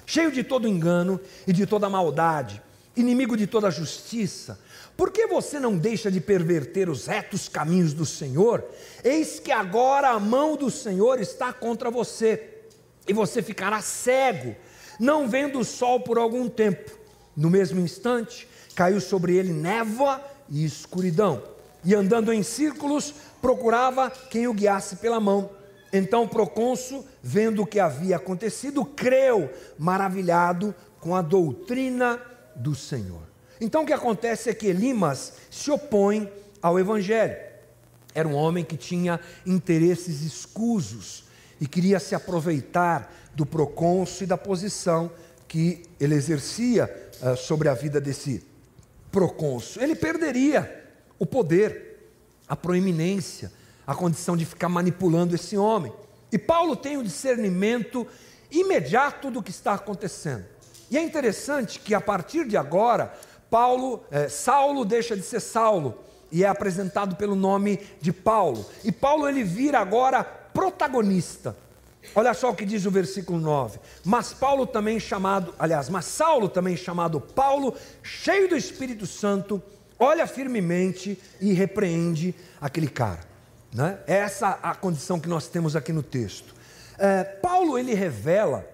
cheio 0.06 0.32
de 0.32 0.44
todo 0.44 0.68
engano 0.68 1.20
e 1.46 1.54
de 1.54 1.66
toda 1.66 1.90
maldade 1.90 2.62
inimigo 2.98 3.38
de 3.38 3.46
toda 3.46 3.70
justiça, 3.70 4.60
por 4.98 5.12
que 5.12 5.28
você 5.28 5.60
não 5.60 5.78
deixa 5.78 6.10
de 6.10 6.20
perverter 6.20 6.90
os 6.90 7.06
retos 7.06 7.48
caminhos 7.48 7.94
do 7.94 8.04
Senhor? 8.04 8.66
Eis 9.04 9.40
que 9.40 9.52
agora 9.52 10.10
a 10.10 10.20
mão 10.20 10.56
do 10.56 10.72
Senhor 10.72 11.22
está 11.22 11.54
contra 11.54 11.92
você, 11.92 12.56
e 13.08 13.14
você 13.14 13.44
ficará 13.44 13.80
cego, 13.80 14.56
não 15.00 15.30
vendo 15.30 15.60
o 15.60 15.64
sol 15.64 16.00
por 16.00 16.18
algum 16.18 16.50
tempo. 16.50 16.98
No 17.36 17.48
mesmo 17.48 17.80
instante, 17.80 18.48
caiu 18.76 19.00
sobre 19.00 19.38
ele 19.38 19.54
névoa 19.54 20.20
e 20.50 20.66
escuridão, 20.66 21.44
e 21.86 21.94
andando 21.94 22.34
em 22.34 22.42
círculos, 22.42 23.14
procurava 23.40 24.10
quem 24.10 24.48
o 24.48 24.54
guiasse 24.54 24.96
pela 24.96 25.20
mão. 25.20 25.52
Então 25.94 26.24
o 26.24 26.28
procônsul, 26.28 27.06
vendo 27.22 27.62
o 27.62 27.68
que 27.68 27.80
havia 27.80 28.16
acontecido, 28.16 28.84
creu, 28.84 29.54
maravilhado 29.78 30.74
com 31.00 31.16
a 31.16 31.22
doutrina 31.22 32.20
do 32.56 32.74
Senhor. 32.74 33.27
Então 33.60 33.84
o 33.84 33.86
que 33.86 33.94
acontece 33.94 34.50
é 34.50 34.54
que 34.54 34.68
Elimas 34.68 35.34
se 35.50 35.72
opõe 35.72 36.32
ao 36.62 36.80
Evangelho. 36.80 37.36
Era 38.14 38.28
um 38.28 38.36
homem 38.36 38.64
que 38.64 38.78
tinha 38.78 39.20
interesses 39.46 40.22
escusos 40.22 41.26
e 41.60 41.68
queria 41.68 42.00
se 42.00 42.16
aproveitar 42.16 43.14
do 43.34 43.46
procônsul 43.46 44.24
e 44.24 44.28
da 44.28 44.38
posição 44.38 45.12
que 45.48 45.84
ele 46.00 46.16
exercia 46.16 46.90
uh, 47.22 47.38
sobre 47.38 47.70
a 47.70 47.74
vida 47.74 48.02
desse 48.02 48.44
procônsul. 49.12 49.82
Ele 49.82 49.96
perderia 49.96 50.86
o 51.20 51.26
poder, 51.26 52.10
a 52.48 52.56
proeminência, 52.56 53.52
a 53.86 53.96
condição 53.96 54.36
de 54.36 54.46
ficar 54.46 54.70
manipulando 54.70 55.36
esse 55.36 55.58
homem. 55.58 55.94
E 56.32 56.38
Paulo 56.38 56.76
tem 56.76 56.98
o 56.98 57.00
um 57.00 57.04
discernimento 57.04 58.06
imediato 58.52 59.32
do 59.32 59.42
que 59.42 59.52
está 59.52 59.74
acontecendo. 59.74 60.46
E 60.90 60.98
é 60.98 61.02
interessante 61.02 61.80
que 61.80 61.94
a 61.94 62.02
partir 62.02 62.48
de 62.48 62.56
agora, 62.56 63.14
Paulo, 63.50 64.04
é, 64.12 64.28
Saulo 64.28 64.84
deixa 64.84 65.16
de 65.16 65.24
ser 65.24 65.40
Saulo 65.40 66.04
e 66.32 66.44
é 66.44 66.48
apresentado 66.48 67.16
pelo 67.16 67.36
nome 67.36 67.80
de 68.02 68.12
Paulo. 68.12 68.66
E 68.84 68.92
Paulo 68.92 69.28
ele 69.28 69.44
vira 69.44 69.80
agora 69.80 70.24
protagonista. 70.24 71.56
Olha 72.16 72.34
só 72.34 72.50
o 72.50 72.56
que 72.56 72.66
diz 72.66 72.86
o 72.86 72.92
versículo 72.92 73.40
9. 73.40 73.80
Mas 74.04 74.34
Paulo 74.34 74.66
também 74.66 75.00
chamado, 75.00 75.54
aliás, 75.60 75.90
mas 75.90 76.06
Saulo 76.06 76.50
também 76.50 76.76
chamado 76.76 77.20
Paulo, 77.20 77.76
cheio 78.02 78.50
do 78.50 78.56
Espírito 78.56 79.06
Santo, 79.06 79.62
olha 80.00 80.26
firmemente 80.26 81.22
e 81.40 81.54
repreende 81.54 82.34
aquele 82.62 82.88
cara. 82.88 83.22
Né? 83.74 84.00
É 84.08 84.16
essa 84.16 84.60
a 84.64 84.74
condição 84.74 85.20
que 85.20 85.30
nós 85.30 85.48
temos 85.48 85.76
aqui 85.76 85.92
no 85.92 86.04
texto. 86.04 86.56
É, 86.98 87.24
Paulo 87.24 87.78
ele 87.78 87.94
revela 87.94 88.66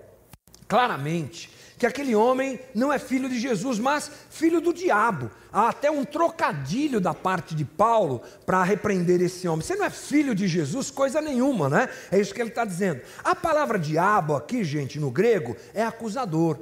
claramente 0.67 1.51
que 1.83 1.87
aquele 1.87 2.15
homem 2.15 2.61
não 2.73 2.93
é 2.93 2.97
filho 2.97 3.27
de 3.27 3.37
Jesus, 3.37 3.77
mas 3.77 4.09
filho 4.29 4.61
do 4.61 4.73
diabo. 4.73 5.29
Há 5.51 5.67
até 5.67 5.91
um 5.91 6.05
trocadilho 6.05 7.01
da 7.01 7.13
parte 7.13 7.53
de 7.53 7.65
Paulo 7.65 8.21
para 8.45 8.63
repreender 8.63 9.21
esse 9.21 9.45
homem. 9.49 9.65
Você 9.65 9.75
não 9.75 9.83
é 9.83 9.89
filho 9.89 10.33
de 10.33 10.47
Jesus, 10.47 10.89
coisa 10.89 11.19
nenhuma, 11.19 11.67
né? 11.67 11.89
É 12.09 12.17
isso 12.17 12.33
que 12.33 12.41
ele 12.41 12.51
está 12.51 12.63
dizendo. 12.63 13.01
A 13.21 13.35
palavra 13.35 13.77
diabo 13.77 14.33
aqui, 14.33 14.63
gente, 14.63 14.97
no 14.97 15.11
grego, 15.11 15.57
é 15.73 15.83
acusador. 15.83 16.57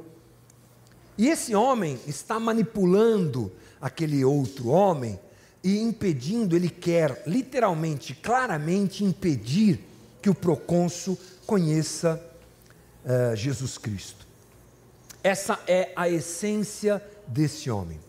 E 1.15 1.27
esse 1.27 1.53
homem 1.53 1.99
está 2.07 2.39
manipulando 2.39 3.51
aquele 3.79 4.25
outro 4.25 4.69
homem 4.69 5.19
e 5.63 5.81
impedindo, 5.81 6.55
ele 6.55 6.67
quer 6.67 7.21
literalmente, 7.27 8.15
claramente 8.15 9.03
impedir 9.03 9.81
que 10.19 10.31
o 10.31 10.34
procônsul 10.34 11.15
conheça 11.45 12.19
uh, 13.05 13.36
Jesus 13.36 13.77
Cristo. 13.77 14.31
Essa 15.23 15.60
é 15.67 15.91
a 15.95 16.10
essência 16.10 17.01
desse 17.27 17.69
homem. 17.69 17.99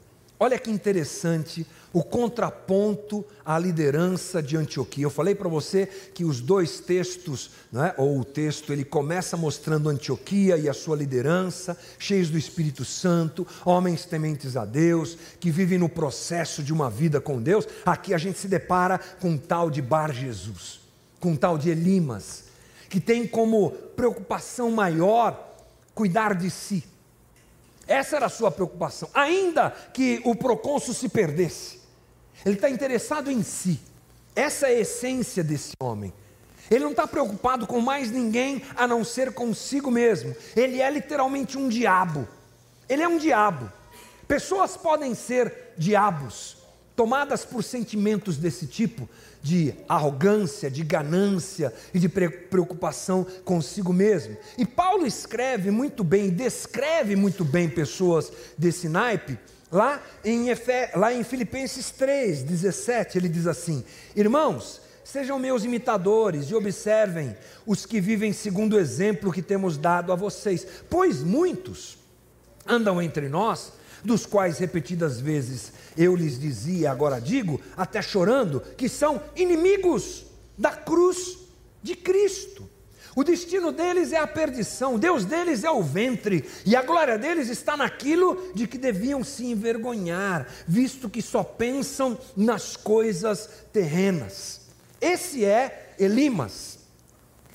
Olha 0.41 0.59
que 0.59 0.71
interessante 0.71 1.67
o 1.93 2.03
contraponto 2.03 3.25
à 3.45 3.59
liderança 3.59 4.43
de 4.43 4.57
Antioquia. 4.57 5.05
Eu 5.05 5.11
falei 5.11 5.35
para 5.35 5.49
você 5.49 5.87
que 5.87 6.25
os 6.25 6.41
dois 6.41 6.81
textos, 6.81 7.51
né, 7.71 7.95
ou 7.99 8.19
o 8.19 8.25
texto, 8.25 8.73
ele 8.73 8.85
começa 8.85 9.37
mostrando 9.37 9.91
Antioquia 9.91 10.57
e 10.57 10.69
a 10.69 10.75
sua 10.75 10.97
liderança, 10.97 11.77
cheios 11.99 12.31
do 12.31 12.39
Espírito 12.39 12.85
Santo, 12.85 13.47
homens 13.65 14.07
tementes 14.07 14.57
a 14.57 14.65
Deus, 14.65 15.19
que 15.39 15.51
vivem 15.51 15.79
no 15.79 15.89
processo 15.89 16.63
de 16.63 16.73
uma 16.73 16.89
vida 16.89 17.21
com 17.21 17.41
Deus. 17.41 17.69
Aqui 17.85 18.15
a 18.15 18.19
gente 18.19 18.39
se 18.39 18.49
depara 18.49 18.99
com 19.21 19.33
um 19.33 19.39
tal 19.39 19.71
de 19.71 19.83
Bar 19.83 20.13
Jesus, 20.13 20.81
com 21.21 21.33
um 21.33 21.37
tal 21.37 21.59
de 21.59 21.69
Elimas, 21.69 22.45
que 22.89 22.99
tem 22.99 23.27
como 23.27 23.71
preocupação 23.71 24.71
maior 24.71 25.51
cuidar 25.95 26.35
de 26.35 26.51
si 26.51 26.85
essa 27.93 28.17
era 28.17 28.27
a 28.27 28.31
sua 28.31 28.51
preocupação. 28.51 29.09
Ainda 29.13 29.71
que 29.93 30.21
o 30.25 30.35
procônsul 30.35 30.95
se 30.95 31.09
perdesse, 31.09 31.81
ele 32.45 32.55
está 32.55 32.71
interessado 32.71 33.31
em 33.31 33.43
si. 33.43 33.81
Essa 34.35 34.69
é 34.69 34.77
a 34.77 34.81
essência 34.81 35.45
desse 35.45 35.73
homem. 35.81 36.13
Ele 36.71 36.85
não 36.85 36.93
está 36.93 37.07
preocupado 37.07 37.67
com 37.67 37.81
mais 37.81 38.11
ninguém 38.11 38.63
a 38.77 38.87
não 38.87 39.05
ser 39.05 39.33
consigo 39.33 39.91
mesmo. 39.91 40.35
Ele 40.57 40.81
é 40.81 40.91
literalmente 40.91 41.59
um 41.59 41.69
diabo. 41.69 42.27
Ele 42.89 43.03
é 43.03 43.09
um 43.09 43.19
diabo. 43.19 43.71
Pessoas 44.27 44.75
podem 44.77 45.15
ser 45.15 45.75
diabos, 45.77 46.57
tomadas 46.97 47.45
por 47.45 47.63
sentimentos 47.63 48.39
desse 48.39 48.67
tipo, 48.67 49.07
de 49.43 49.75
arrogância, 49.89 50.71
de 50.71 50.85
ganância 50.85 51.73
e 51.93 51.99
de 51.99 52.09
preocupação 52.09 53.27
consigo 53.45 53.93
mesmo. 53.93 54.37
E 54.57 54.65
Paulo 54.65 55.05
escreve 55.05 55.71
muito 55.71 56.05
bem, 56.05 56.31
descreve 56.31 57.17
muito 57.17 57.45
bem 57.45 57.69
pessoas 57.69 58.33
desse 58.57 58.89
naipe, 58.89 59.37
lá 59.71 60.01
em, 60.25 60.51
Efe, 60.51 60.91
lá 60.95 61.13
em 61.13 61.25
Filipenses 61.25 61.91
3, 61.91 62.45
17, 62.45 63.19
ele 63.19 63.29
diz 63.29 63.47
assim: 63.49 63.85
Irmãos, 64.15 64.81
sejam 65.03 65.39
meus 65.39 65.65
imitadores 65.65 66.49
e 66.49 66.55
observem 66.55 67.37
os 67.67 67.85
que 67.85 68.01
vivem 68.01 68.33
segundo 68.33 68.75
o 68.75 68.79
exemplo 68.79 69.33
que 69.33 69.43
temos 69.43 69.77
dado 69.77 70.13
a 70.13 70.17
vocês, 70.17 70.67
pois 70.89 71.23
muitos 71.23 71.99
andam 72.65 73.03
entre 73.03 73.29
nós 73.29 73.73
dos 74.05 74.27
quais 74.27 74.59
repetidas 74.59 75.21
vezes 75.21 75.73
eu 75.97 76.15
lhes 76.17 76.39
dizia, 76.39 76.91
agora 76.91 77.21
digo, 77.21 77.61
até 77.77 78.01
chorando, 78.01 78.61
que 78.77 78.89
são 78.89 79.23
inimigos 79.37 80.27
da 80.57 80.71
cruz 80.71 81.39
de 81.83 81.95
Cristo. 81.97 82.71
O 83.15 83.23
destino 83.23 83.73
deles 83.73 84.11
é 84.13 84.17
a 84.17 84.27
perdição, 84.27 84.99
Deus 84.99 85.27
deles 85.27 85.65
é 85.65 85.71
o 85.71 85.83
ventre, 85.83 86.49
e 86.65 86.75
a 86.75 86.83
glória 86.83 87.19
deles 87.19 87.51
está 87.51 87.77
naquilo 87.77 88.53
de 88.55 88.67
que 88.67 88.79
deviam 88.79 89.23
se 89.23 89.45
envergonhar, 89.45 90.49
visto 90.67 91.11
que 91.11 91.21
só 91.21 91.43
pensam 91.43 92.19
nas 92.35 92.75
coisas 92.75 93.51
terrenas. 93.71 94.63
Esse 94.99 95.45
é 95.45 95.95
Elimas. 95.99 96.79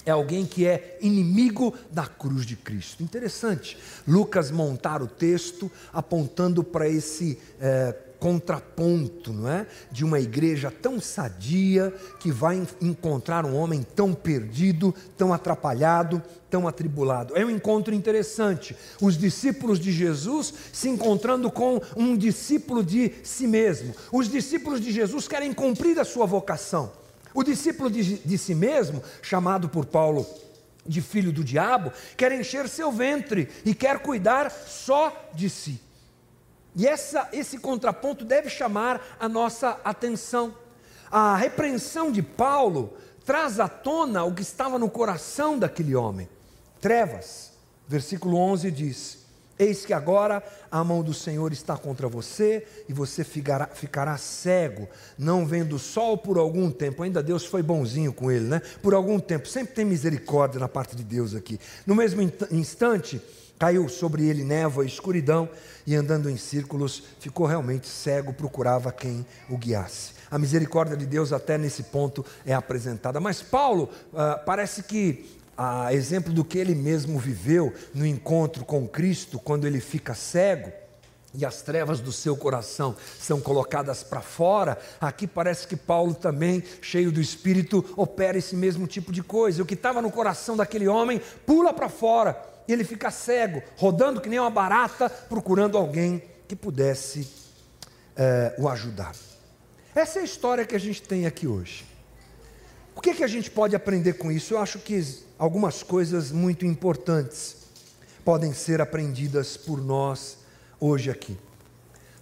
é 0.06 0.12
alguém 0.12 0.46
que 0.46 0.66
é 0.66 0.98
inimigo 1.02 1.74
da 1.92 2.06
cruz 2.06 2.46
de 2.46 2.56
Cristo. 2.56 3.04
Interessante, 3.04 3.78
Lucas 4.08 4.52
montar 4.52 5.02
o 5.02 5.08
texto 5.08 5.70
apontando 5.92 6.64
para 6.64 6.88
esse 6.88 7.38
é, 7.60 7.94
contraponto, 8.20 9.32
não 9.32 9.50
é? 9.50 9.68
De 9.92 10.04
uma 10.04 10.20
igreja 10.20 10.72
tão 10.72 11.00
sadia 11.00 11.94
que 12.20 12.32
vai 12.32 12.66
encontrar 12.82 13.46
um 13.46 13.56
homem 13.56 13.84
tão 13.84 14.14
perdido, 14.14 14.94
tão 15.18 15.34
atrapalhado, 15.34 16.22
tão 16.50 16.68
atribulado. 16.68 17.36
É 17.36 17.46
um 17.46 17.50
encontro 17.50 17.94
interessante. 17.94 18.76
Os 19.02 19.18
discípulos 19.18 19.80
de 19.80 19.92
Jesus 19.92 20.54
se 20.72 20.90
encontrando 20.90 21.52
com 21.52 21.80
um 21.96 22.16
discípulo 22.16 22.84
de 22.84 23.14
si 23.24 23.48
mesmo. 23.48 23.94
Os 24.12 24.30
discípulos 24.30 24.82
de 24.82 24.92
Jesus 24.92 25.28
querem 25.28 25.54
cumprir 25.54 26.00
a 26.00 26.06
sua 26.06 26.26
vocação. 26.26 26.92
O 27.34 27.44
discípulo 27.44 27.90
de, 27.90 28.18
de 28.18 28.38
si 28.38 28.56
mesmo, 28.56 29.04
chamado 29.22 29.70
por 29.70 29.86
Paulo 29.86 30.26
de 30.86 31.02
filho 31.02 31.32
do 31.32 31.44
diabo, 31.44 31.92
quer 32.16 32.32
encher 32.32 32.68
seu 32.70 32.92
ventre 32.92 33.50
e 33.66 33.76
quer 33.76 34.00
cuidar 34.00 34.50
só 34.50 35.30
de 35.34 35.50
si. 35.50 35.87
E 36.78 36.86
essa, 36.86 37.28
esse 37.34 37.58
contraponto 37.58 38.24
deve 38.24 38.52
chamar 38.52 39.18
a 39.20 39.28
nossa 39.28 39.82
atenção. 39.84 40.54
A 41.10 41.36
repreensão 41.36 42.12
de 42.12 42.22
Paulo 42.22 42.96
traz 43.26 43.60
à 43.60 43.68
tona 43.68 44.24
o 44.24 44.34
que 44.34 44.44
estava 44.44 44.78
no 44.78 44.88
coração 44.88 45.58
daquele 45.58 45.96
homem. 45.96 46.30
Trevas, 46.80 47.52
versículo 47.88 48.38
11 48.38 48.70
diz: 48.70 49.26
Eis 49.58 49.88
que 49.88 49.92
agora 49.92 50.44
a 50.70 50.84
mão 50.84 51.02
do 51.02 51.16
Senhor 51.16 51.52
está 51.52 51.76
contra 51.76 52.08
você 52.08 52.68
e 52.88 52.94
você 52.94 53.24
ficará, 53.24 53.66
ficará, 53.74 54.16
cego, 54.16 54.88
não 55.18 55.48
vendo 55.48 55.78
o 55.78 55.80
sol 55.80 56.16
por 56.16 56.38
algum 56.38 56.70
tempo. 56.70 57.02
Ainda 57.02 57.24
Deus 57.24 57.44
foi 57.44 57.64
bonzinho 57.64 58.14
com 58.14 58.32
ele, 58.32 58.46
né? 58.46 58.62
Por 58.84 58.94
algum 58.94 59.20
tempo. 59.20 59.48
Sempre 59.48 59.74
tem 59.74 59.84
misericórdia 59.84 60.60
na 60.60 60.68
parte 60.68 60.96
de 60.96 61.04
Deus 61.04 61.34
aqui. 61.34 61.60
No 61.88 61.96
mesmo 61.96 62.22
instante, 62.52 63.20
caiu 63.58 63.88
sobre 63.90 64.28
ele 64.28 64.44
névoa 64.44 64.86
escuridão 64.86 65.50
e 65.86 65.96
andando 65.96 66.30
em 66.30 66.38
círculos, 66.38 67.04
ficou 67.20 67.46
realmente 67.46 67.88
cego, 67.88 68.34
procurava 68.34 68.92
quem 68.92 69.26
o 69.50 69.58
guiasse. 69.58 70.14
A 70.30 70.38
misericórdia 70.38 70.98
de 70.98 71.06
Deus, 71.06 71.32
até 71.32 71.58
nesse 71.58 71.84
ponto, 71.84 72.26
é 72.46 72.54
apresentada. 72.54 73.20
Mas 73.20 73.42
Paulo, 73.42 73.90
uh, 74.12 74.44
parece 74.46 74.84
que 74.84 75.38
a 75.58 75.92
exemplo 75.94 76.32
do 76.32 76.44
que 76.46 76.58
ele 76.58 76.76
mesmo 76.76 77.18
viveu 77.18 77.74
no 77.94 78.06
encontro 78.06 78.64
com 78.64 78.88
Cristo, 78.88 79.40
quando 79.40 79.66
ele 79.66 79.80
fica 79.80 80.14
cego 80.14 80.72
e 81.34 81.46
as 81.46 81.62
trevas 81.62 82.00
do 82.00 82.12
seu 82.12 82.36
coração 82.36 82.96
são 83.20 83.40
colocadas 83.40 84.04
para 84.04 84.22
fora, 84.22 84.78
aqui 85.00 85.26
parece 85.26 85.68
que 85.68 85.76
Paulo 85.76 86.14
também, 86.14 86.64
cheio 86.82 87.12
do 87.12 87.22
Espírito, 87.22 87.84
opera 87.96 88.38
esse 88.38 88.56
mesmo 88.56 88.86
tipo 88.86 89.12
de 89.12 89.24
coisa. 89.24 89.64
O 89.64 89.66
que 89.66 89.74
estava 89.74 90.02
no 90.02 90.12
coração 90.12 90.56
daquele 90.58 90.88
homem 90.88 91.22
pula 91.46 91.74
para 91.74 91.90
fora 91.90 92.57
e 92.68 92.74
ele 92.74 92.84
fica 92.84 93.10
cego, 93.10 93.64
rodando 93.78 94.20
que 94.20 94.30
nem 94.30 94.40
uma 94.40 94.50
barata, 94.50 95.10
procurando 95.10 95.78
alguém 95.78 96.22
que 96.48 96.56
pudesse 96.56 97.28
é, 98.16 98.56
o 98.58 98.68
ajudar. 98.68 99.16
Essa 99.96 100.20
é 100.20 100.22
a 100.22 100.26
história 100.26 100.66
que 100.66 100.76
a 100.76 100.80
gente 100.80 101.02
tem 101.02 101.26
aqui 101.26 101.48
hoje. 101.48 101.86
O 102.96 103.02
que, 103.02 103.14
que 103.14 103.24
a 103.24 103.28
gente 103.28 103.50
pode 103.50 103.76
aprender 103.76 104.14
com 104.14 104.32
isso? 104.32 104.54
Eu 104.54 104.60
acho 104.60 104.80
que 104.80 105.24
algumas 105.38 105.84
coisas 105.84 106.32
muito 106.32 106.66
importantes 106.66 107.58
podem 108.26 108.54
ser 108.54 108.82
aprendidas 108.82 109.56
por 109.56 109.82
nós 109.82 110.40
hoje 110.80 111.10
aqui. 111.10 111.38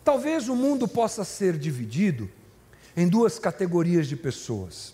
Talvez 0.04 0.48
o 0.50 0.56
mundo 0.56 0.88
possa 0.88 1.24
ser 1.24 1.58
dividido 1.58 2.30
em 2.96 3.08
duas 3.08 3.40
categorias 3.40 4.08
de 4.08 4.16
pessoas: 4.16 4.94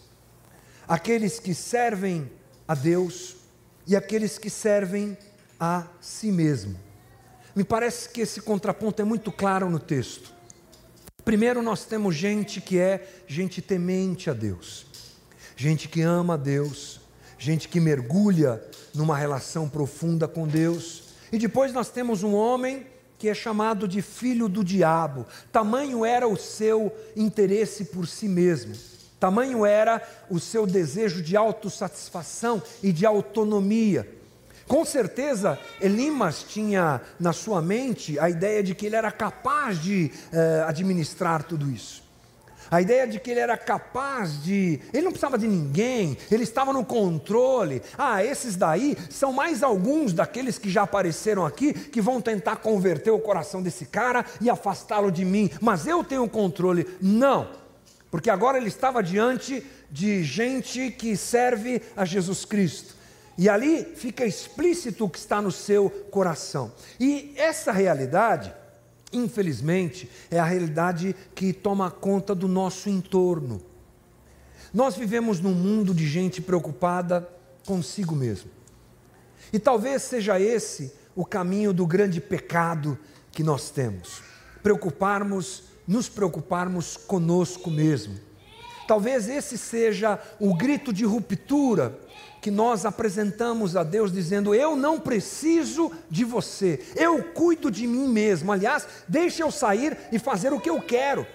aqueles 0.87 1.39
que 1.39 1.53
servem 1.53 2.31
a 2.67 2.75
Deus 2.75 3.35
e 3.85 3.95
aqueles 3.95 4.37
que 4.37 4.49
servem 4.49 5.17
a 5.61 5.87
si 6.01 6.31
mesmo. 6.31 6.77
Me 7.55 7.63
parece 7.63 8.09
que 8.09 8.19
esse 8.19 8.41
contraponto 8.41 9.01
é 9.01 9.05
muito 9.05 9.31
claro 9.31 9.69
no 9.69 9.79
texto. 9.79 10.33
Primeiro, 11.23 11.61
nós 11.61 11.85
temos 11.85 12.15
gente 12.15 12.59
que 12.59 12.79
é 12.79 13.23
gente 13.27 13.61
temente 13.61 14.29
a 14.29 14.33
Deus 14.33 14.91
gente 15.61 15.87
que 15.87 16.01
ama 16.01 16.33
a 16.33 16.37
Deus, 16.37 16.99
gente 17.37 17.69
que 17.69 17.79
mergulha 17.79 18.63
numa 18.95 19.15
relação 19.15 19.69
profunda 19.69 20.27
com 20.27 20.47
Deus. 20.47 21.03
E 21.31 21.37
depois 21.37 21.71
nós 21.71 21.89
temos 21.89 22.23
um 22.23 22.33
homem 22.33 22.87
que 23.19 23.29
é 23.29 23.33
chamado 23.35 23.87
de 23.87 24.01
filho 24.01 24.49
do 24.49 24.63
diabo. 24.63 25.27
Tamanho 25.51 26.03
era 26.03 26.27
o 26.27 26.35
seu 26.35 26.91
interesse 27.15 27.85
por 27.85 28.07
si 28.07 28.27
mesmo. 28.27 28.73
Tamanho 29.19 29.63
era 29.63 30.01
o 30.31 30.39
seu 30.39 30.65
desejo 30.65 31.21
de 31.21 31.37
autossatisfação 31.37 32.61
e 32.81 32.91
de 32.91 33.05
autonomia. 33.05 34.20
Com 34.71 34.85
certeza, 34.85 35.59
Elimas 35.81 36.45
tinha 36.47 37.01
na 37.19 37.33
sua 37.33 37.61
mente 37.61 38.17
a 38.17 38.29
ideia 38.29 38.63
de 38.63 38.73
que 38.73 38.85
ele 38.85 38.95
era 38.95 39.11
capaz 39.11 39.77
de 39.77 40.09
eh, 40.31 40.63
administrar 40.65 41.43
tudo 41.43 41.69
isso. 41.69 42.01
A 42.71 42.81
ideia 42.81 43.05
de 43.05 43.19
que 43.19 43.31
ele 43.31 43.41
era 43.41 43.57
capaz 43.57 44.41
de. 44.41 44.79
Ele 44.93 45.01
não 45.01 45.11
precisava 45.11 45.37
de 45.37 45.45
ninguém, 45.45 46.17
ele 46.31 46.43
estava 46.43 46.71
no 46.71 46.85
controle. 46.85 47.81
Ah, 47.97 48.23
esses 48.23 48.55
daí 48.55 48.97
são 49.09 49.33
mais 49.33 49.61
alguns 49.61 50.13
daqueles 50.13 50.57
que 50.57 50.69
já 50.69 50.83
apareceram 50.83 51.45
aqui 51.45 51.73
que 51.73 51.99
vão 51.99 52.21
tentar 52.21 52.55
converter 52.55 53.11
o 53.11 53.19
coração 53.19 53.61
desse 53.61 53.85
cara 53.85 54.23
e 54.39 54.49
afastá-lo 54.49 55.11
de 55.11 55.25
mim. 55.25 55.51
Mas 55.59 55.85
eu 55.85 56.01
tenho 56.01 56.29
controle. 56.29 56.87
Não, 57.01 57.49
porque 58.09 58.29
agora 58.29 58.57
ele 58.57 58.69
estava 58.69 59.03
diante 59.03 59.65
de 59.91 60.23
gente 60.23 60.91
que 60.91 61.17
serve 61.17 61.81
a 61.93 62.05
Jesus 62.05 62.45
Cristo. 62.45 63.00
E 63.37 63.49
ali 63.49 63.83
fica 63.95 64.25
explícito 64.25 65.05
o 65.05 65.09
que 65.09 65.17
está 65.17 65.41
no 65.41 65.51
seu 65.51 65.89
coração. 65.89 66.71
E 66.99 67.33
essa 67.35 67.71
realidade 67.71 68.53
infelizmente, 69.11 70.09
é 70.29 70.39
a 70.39 70.45
realidade 70.45 71.15
que 71.35 71.51
toma 71.51 71.91
conta 71.91 72.33
do 72.33 72.47
nosso 72.47 72.89
entorno. 72.89 73.61
Nós 74.73 74.95
vivemos 74.95 75.39
num 75.39 75.53
mundo 75.53 75.93
de 75.93 76.07
gente 76.07 76.41
preocupada 76.41 77.27
consigo 77.65 78.15
mesmo. 78.15 78.49
E 79.51 79.59
talvez 79.59 80.03
seja 80.03 80.39
esse 80.39 80.93
o 81.13 81.25
caminho 81.25 81.73
do 81.73 81.85
grande 81.85 82.21
pecado 82.21 82.97
que 83.31 83.43
nós 83.43 83.69
temos. 83.69 84.21
Preocuparmos, 84.63 85.63
nos 85.85 86.07
preocuparmos 86.07 86.95
conosco 86.95 87.69
mesmo. 87.69 88.17
Talvez 88.91 89.29
esse 89.29 89.57
seja 89.57 90.19
o 90.37 90.53
grito 90.53 90.91
de 90.91 91.05
ruptura 91.05 91.97
que 92.41 92.51
nós 92.51 92.85
apresentamos 92.85 93.77
a 93.77 93.83
Deus 93.83 94.11
dizendo: 94.11 94.53
Eu 94.53 94.75
não 94.75 94.99
preciso 94.99 95.93
de 96.09 96.25
você, 96.25 96.77
eu 96.97 97.23
cuido 97.23 97.71
de 97.71 97.87
mim 97.87 98.09
mesmo. 98.09 98.51
Aliás, 98.51 98.85
deixe 99.07 99.41
eu 99.41 99.49
sair 99.49 99.97
e 100.11 100.19
fazer 100.19 100.51
o 100.51 100.59
que 100.59 100.69
eu 100.69 100.81
quero, 100.81 101.25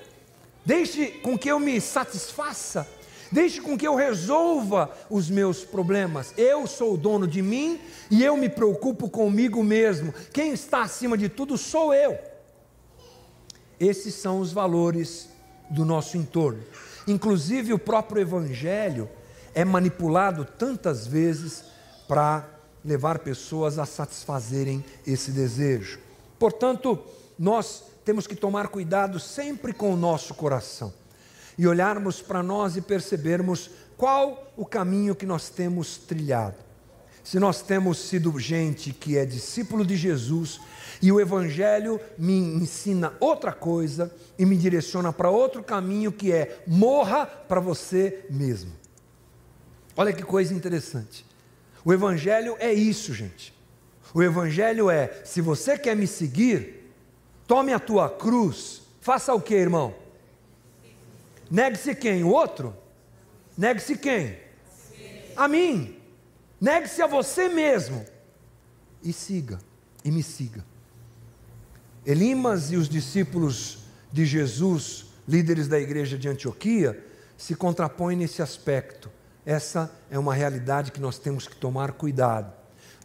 deixe 0.66 1.06
com 1.06 1.38
que 1.38 1.50
eu 1.50 1.58
me 1.58 1.80
satisfaça, 1.80 2.86
deixe 3.32 3.58
com 3.62 3.74
que 3.74 3.88
eu 3.88 3.94
resolva 3.94 4.94
os 5.08 5.30
meus 5.30 5.64
problemas. 5.64 6.34
Eu 6.36 6.66
sou 6.66 6.92
o 6.92 6.98
dono 6.98 7.26
de 7.26 7.40
mim 7.40 7.80
e 8.10 8.22
eu 8.22 8.36
me 8.36 8.50
preocupo 8.50 9.08
comigo 9.08 9.64
mesmo. 9.64 10.12
Quem 10.30 10.52
está 10.52 10.82
acima 10.82 11.16
de 11.16 11.30
tudo 11.30 11.56
sou 11.56 11.94
eu. 11.94 12.18
Esses 13.80 14.14
são 14.14 14.40
os 14.40 14.52
valores 14.52 15.30
do 15.70 15.86
nosso 15.86 16.18
entorno. 16.18 16.62
Inclusive, 17.06 17.72
o 17.72 17.78
próprio 17.78 18.20
Evangelho 18.20 19.08
é 19.54 19.64
manipulado 19.64 20.44
tantas 20.44 21.06
vezes 21.06 21.64
para 22.08 22.44
levar 22.84 23.20
pessoas 23.20 23.78
a 23.78 23.86
satisfazerem 23.86 24.84
esse 25.06 25.30
desejo. 25.30 25.98
Portanto, 26.38 26.98
nós 27.38 27.84
temos 28.04 28.26
que 28.26 28.36
tomar 28.36 28.68
cuidado 28.68 29.18
sempre 29.18 29.72
com 29.72 29.92
o 29.92 29.96
nosso 29.96 30.34
coração 30.34 30.92
e 31.58 31.66
olharmos 31.66 32.20
para 32.20 32.42
nós 32.42 32.76
e 32.76 32.80
percebermos 32.80 33.70
qual 33.96 34.52
o 34.56 34.66
caminho 34.66 35.14
que 35.14 35.26
nós 35.26 35.48
temos 35.48 35.96
trilhado. 35.96 36.65
Se 37.26 37.40
nós 37.40 37.60
temos 37.60 37.98
sido 37.98 38.38
gente 38.38 38.92
que 38.92 39.18
é 39.18 39.26
discípulo 39.26 39.84
de 39.84 39.96
Jesus 39.96 40.60
e 41.02 41.10
o 41.10 41.20
Evangelho 41.20 42.00
me 42.16 42.38
ensina 42.38 43.14
outra 43.18 43.52
coisa 43.52 44.14
e 44.38 44.46
me 44.46 44.56
direciona 44.56 45.12
para 45.12 45.28
outro 45.28 45.60
caminho 45.60 46.12
que 46.12 46.32
é 46.32 46.62
morra 46.68 47.26
para 47.26 47.58
você 47.58 48.24
mesmo. 48.30 48.70
Olha 49.96 50.12
que 50.12 50.22
coisa 50.22 50.54
interessante. 50.54 51.26
O 51.84 51.92
Evangelho 51.92 52.54
é 52.60 52.72
isso, 52.72 53.12
gente. 53.12 53.52
O 54.14 54.22
Evangelho 54.22 54.88
é: 54.88 55.22
se 55.24 55.40
você 55.40 55.76
quer 55.76 55.96
me 55.96 56.06
seguir, 56.06 56.92
tome 57.44 57.72
a 57.72 57.80
tua 57.80 58.08
cruz, 58.08 58.82
faça 59.00 59.34
o 59.34 59.40
que, 59.40 59.56
irmão? 59.56 59.96
Negue-se 61.50 61.92
quem? 61.96 62.22
O 62.22 62.28
outro? 62.28 62.72
Negue-se 63.58 63.96
quem? 63.96 64.38
A 65.36 65.48
mim. 65.48 65.95
Negue-se 66.60 67.02
a 67.02 67.06
você 67.06 67.48
mesmo. 67.48 68.04
E 69.02 69.12
siga, 69.12 69.58
e 70.04 70.10
me 70.10 70.22
siga. 70.22 70.64
Elimas 72.04 72.70
e 72.72 72.76
os 72.76 72.88
discípulos 72.88 73.78
de 74.12 74.24
Jesus, 74.24 75.06
líderes 75.28 75.68
da 75.68 75.78
igreja 75.78 76.16
de 76.16 76.28
Antioquia, 76.28 77.04
se 77.36 77.54
contrapõem 77.54 78.16
nesse 78.16 78.40
aspecto 78.40 79.10
essa 79.46 79.92
é 80.10 80.18
uma 80.18 80.34
realidade 80.34 80.90
que 80.90 81.00
nós 81.00 81.20
temos 81.20 81.46
que 81.46 81.54
tomar 81.54 81.92
cuidado, 81.92 82.52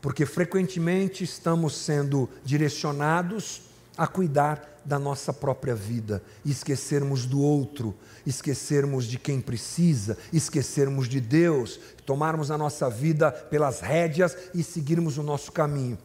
porque 0.02 0.26
frequentemente 0.26 1.24
estamos 1.24 1.76
sendo 1.76 2.28
direcionados 2.44 3.62
a 4.02 4.08
cuidar 4.08 4.82
da 4.84 4.98
nossa 4.98 5.32
própria 5.32 5.76
vida, 5.76 6.24
esquecermos 6.44 7.28
do 7.28 7.40
outro, 7.40 7.94
esquecermos 8.26 9.06
de 9.06 9.20
quem 9.20 9.40
precisa, 9.40 10.18
esquecermos 10.34 11.08
de 11.08 11.22
Deus, 11.22 11.80
tomarmos 12.04 12.50
a 12.50 12.58
nossa 12.58 12.90
vida 12.90 13.32
pelas 13.32 13.80
rédeas 13.80 14.36
e 14.56 14.64
seguirmos 14.64 15.20
o 15.20 15.24
nosso 15.24 15.52
caminho. 15.52 16.00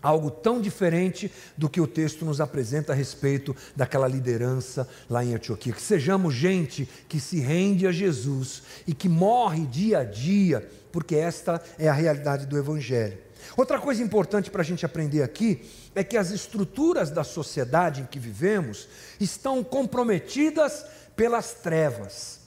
Algo 0.00 0.30
tão 0.30 0.60
diferente 0.60 1.28
do 1.58 1.68
que 1.68 1.80
o 1.80 1.88
texto 1.88 2.24
nos 2.24 2.40
apresenta 2.40 2.92
a 2.92 2.94
respeito 2.94 3.54
daquela 3.74 4.06
liderança 4.06 4.88
lá 5.08 5.24
em 5.24 5.34
Antioquia. 5.34 5.72
Que 5.72 5.82
sejamos 5.82 6.32
gente 6.32 6.88
que 7.08 7.18
se 7.18 7.40
rende 7.40 7.84
a 7.84 7.90
Jesus 7.90 8.62
e 8.86 8.94
que 8.94 9.08
morre 9.08 9.66
dia 9.66 9.98
a 9.98 10.04
dia, 10.04 10.70
porque 10.92 11.16
esta 11.16 11.60
é 11.76 11.88
a 11.88 11.92
realidade 11.92 12.46
do 12.46 12.56
Evangelho. 12.56 13.18
Outra 13.56 13.80
coisa 13.80 14.00
importante 14.04 14.52
para 14.52 14.62
a 14.62 14.64
gente 14.64 14.86
aprender 14.86 15.24
aqui 15.24 15.62
é 15.94 16.04
que 16.04 16.16
as 16.16 16.30
estruturas 16.30 17.10
da 17.10 17.24
sociedade 17.24 18.02
em 18.02 18.06
que 18.06 18.18
vivemos 18.18 18.88
estão 19.18 19.64
comprometidas 19.64 20.84
pelas 21.16 21.54
trevas. 21.54 22.40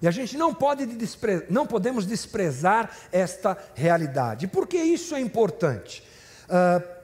E 0.00 0.06
a 0.06 0.10
gente 0.10 0.36
não, 0.36 0.54
pode 0.54 0.84
despre... 0.86 1.46
não 1.48 1.66
podemos 1.66 2.06
desprezar 2.06 2.90
esta 3.10 3.56
realidade. 3.74 4.46
Por 4.46 4.66
que 4.66 4.76
isso 4.76 5.14
é 5.14 5.20
importante? 5.20 6.02
Uh, 6.44 6.96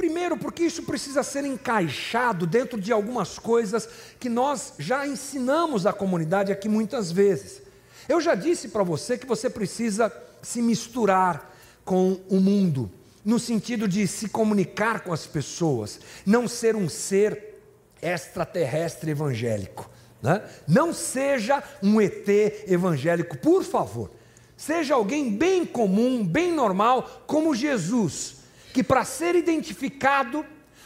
Primeiro, 0.00 0.38
porque 0.38 0.62
isso 0.62 0.84
precisa 0.84 1.22
ser 1.22 1.44
encaixado 1.44 2.46
dentro 2.46 2.80
de 2.80 2.90
algumas 2.90 3.38
coisas 3.38 3.86
que 4.18 4.30
nós 4.30 4.72
já 4.78 5.06
ensinamos 5.06 5.84
à 5.84 5.92
comunidade 5.92 6.50
aqui 6.50 6.70
muitas 6.70 7.12
vezes. 7.12 7.60
Eu 8.08 8.18
já 8.18 8.34
disse 8.34 8.68
para 8.68 8.82
você 8.82 9.18
que 9.18 9.26
você 9.26 9.50
precisa 9.50 10.10
se 10.40 10.62
misturar 10.62 11.54
com 11.84 12.18
o 12.30 12.40
mundo, 12.40 12.90
no 13.24 13.38
sentido 13.38 13.86
de 13.86 14.06
se 14.06 14.28
comunicar 14.28 15.00
com 15.00 15.12
as 15.12 15.26
pessoas, 15.26 16.00
não 16.24 16.48
ser 16.48 16.74
um 16.74 16.88
ser 16.88 17.60
extraterrestre 18.02 19.10
evangélico. 19.10 19.90
Né? 20.22 20.42
Não 20.66 20.92
seja 20.92 21.62
um 21.82 22.00
ET 22.00 22.28
evangélico, 22.66 23.38
por 23.38 23.62
favor. 23.62 24.10
Seja 24.56 24.94
alguém 24.94 25.36
bem 25.36 25.64
comum, 25.64 26.24
bem 26.24 26.52
normal, 26.52 27.24
como 27.26 27.54
Jesus 27.54 28.40
que 28.72 28.82
para 28.82 29.04
ser 29.04 29.34
identificado 29.34 30.44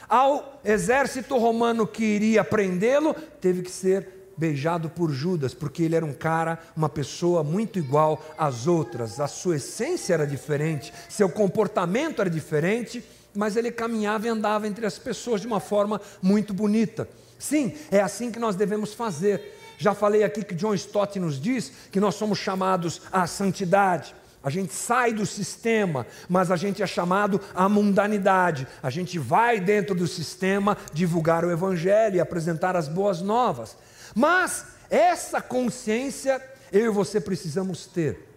ao 0.09 0.61
exército 0.65 1.37
romano 1.37 1.87
que 1.87 2.05
iria 2.05 2.45
prendê-lo, 2.45 3.15
teve 3.15 3.63
que 3.63 3.71
ser 3.71 4.09
beijado 4.37 4.89
por 4.89 5.11
Judas, 5.11 5.55
porque 5.55 5.83
ele 5.83 5.97
era 5.97 6.05
um 6.05 6.13
cara, 6.13 6.59
uma 6.77 6.89
pessoa 6.89 7.43
muito 7.43 7.79
igual 7.79 8.25
às 8.37 8.67
outras. 8.67 9.21
A 9.21 9.27
sua 9.27 9.57
essência 9.57 10.15
era 10.15 10.27
diferente, 10.27 10.93
seu 11.09 11.29
comportamento 11.29 12.21
era 12.21 12.31
diferente, 12.31 13.05
mas 13.35 13.57
ele 13.57 13.71
caminhava 13.71 14.27
e 14.27 14.31
andava 14.31 14.67
entre 14.67 14.87
as 14.87 14.99
pessoas 14.99 15.41
de 15.41 15.47
uma 15.47 15.61
forma 15.61 16.01
muito 16.23 16.55
bonita. 16.55 17.09
Sim, 17.39 17.75
é 17.91 18.01
assim 18.01 18.31
que 18.31 18.39
nós 18.39 18.57
devemos 18.57 18.95
fazer. 18.95 19.59
Já 19.77 19.93
falei 19.93 20.23
aqui 20.23 20.45
que 20.45 20.55
John 20.55 20.75
Stott 20.75 21.19
nos 21.19 21.41
diz 21.41 21.73
que 21.91 22.01
nós 22.01 22.15
somos 22.15 22.39
chamados 22.39 23.03
à 23.13 23.27
santidade. 23.27 24.15
A 24.43 24.51
gente 24.51 24.75
sai 24.75 25.13
do 25.13 25.25
sistema, 25.25 26.07
mas 26.29 26.51
a 26.51 26.57
gente 26.57 26.83
é 26.83 26.87
chamado 26.87 27.41
à 27.55 27.67
mundanidade. 27.67 28.69
A 28.83 28.91
gente 28.91 29.19
vai 29.19 29.59
dentro 29.59 29.95
do 29.95 30.07
sistema 30.07 30.77
divulgar 30.93 31.47
o 31.47 31.51
Evangelho 31.51 32.17
e 32.17 32.21
apresentar 32.21 32.77
as 32.77 32.87
boas 32.87 33.23
novas. 33.23 33.75
Mas 34.15 34.67
essa 34.89 35.41
consciência 35.41 36.43
eu 36.71 36.87
e 36.87 36.89
você 36.89 37.21
precisamos 37.21 37.87
ter. 37.87 38.29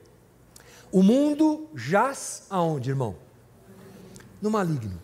O 0.91 1.03
mundo 1.03 1.67
jaz 1.75 2.43
aonde, 2.49 2.89
irmão? 2.89 3.15
No 4.41 4.49
maligno. 4.49 5.01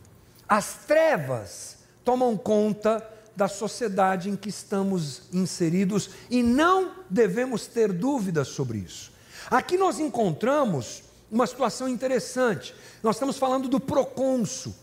As 0.47 0.85
trevas 0.85 1.77
tomam 2.03 2.37
conta 2.37 3.07
da 3.35 3.47
sociedade 3.47 4.29
em 4.29 4.35
que 4.35 4.49
estamos 4.49 5.23
inseridos 5.33 6.11
e 6.29 6.43
não 6.43 6.93
devemos 7.09 7.65
ter 7.65 7.91
dúvidas 7.91 8.49
sobre 8.49 8.77
isso. 8.77 9.11
Aqui 9.49 9.77
nós 9.77 9.99
encontramos 9.99 11.03
uma 11.31 11.47
situação 11.47 11.89
interessante. 11.89 12.75
Nós 13.01 13.15
estamos 13.15 13.37
falando 13.37 13.67
do 13.67 13.79
procônsul, 13.79 14.75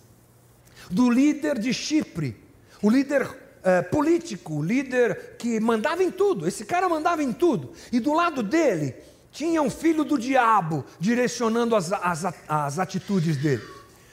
do 0.91 1.09
líder 1.09 1.59
de 1.59 1.73
Chipre, 1.73 2.37
o 2.83 2.91
líder 2.91 3.29
eh, 3.63 3.83
político, 3.83 4.63
líder 4.63 5.37
que 5.39 5.61
mandava 5.61 6.03
em 6.03 6.11
tudo. 6.11 6.47
Esse 6.47 6.65
cara 6.65 6.89
mandava 6.89 7.23
em 7.23 7.33
tudo. 7.33 7.73
E 7.93 8.01
do 8.01 8.13
lado 8.13 8.43
dele 8.43 8.95
tinha 9.31 9.63
um 9.63 9.71
filho 9.71 10.05
do 10.05 10.19
diabo 10.19 10.85
direcionando 10.99 11.77
as, 11.77 11.93
as, 11.93 12.25
as 12.49 12.79
atitudes 12.79 13.37
dele. 13.37 13.63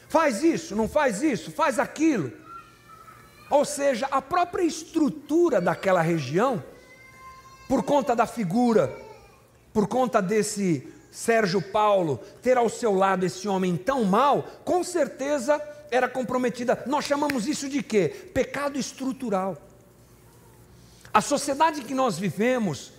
Faz 0.10 0.44
isso, 0.44 0.76
não 0.76 0.88
faz 0.88 1.22
isso, 1.22 1.52
faz 1.52 1.80
aquilo. 1.80 2.32
Ou 3.50 3.66
seja, 3.66 4.08
a 4.12 4.22
própria 4.22 4.64
estrutura 4.64 5.60
daquela 5.60 6.02
região, 6.02 6.64
por 7.68 7.84
conta 7.84 8.16
da 8.16 8.26
figura 8.26 9.08
por 9.78 9.86
conta 9.88 10.20
desse 10.20 10.92
Sérgio 11.12 11.62
Paulo 11.62 12.20
ter 12.42 12.58
ao 12.58 12.68
seu 12.68 12.96
lado 12.96 13.28
esse 13.28 13.48
homem 13.48 13.78
tão 13.78 14.04
mau, 14.04 14.42
com 14.66 14.84
certeza 14.84 15.62
era 15.92 16.08
comprometida. 16.08 16.84
Nós 16.86 17.06
chamamos 17.06 17.48
isso 17.48 17.70
de 17.70 17.82
quê? 17.82 18.10
Pecado 18.34 18.78
estrutural. 18.78 19.58
A 21.14 21.22
sociedade 21.22 21.82
que 21.82 21.94
nós 21.94 22.18
vivemos, 22.18 22.92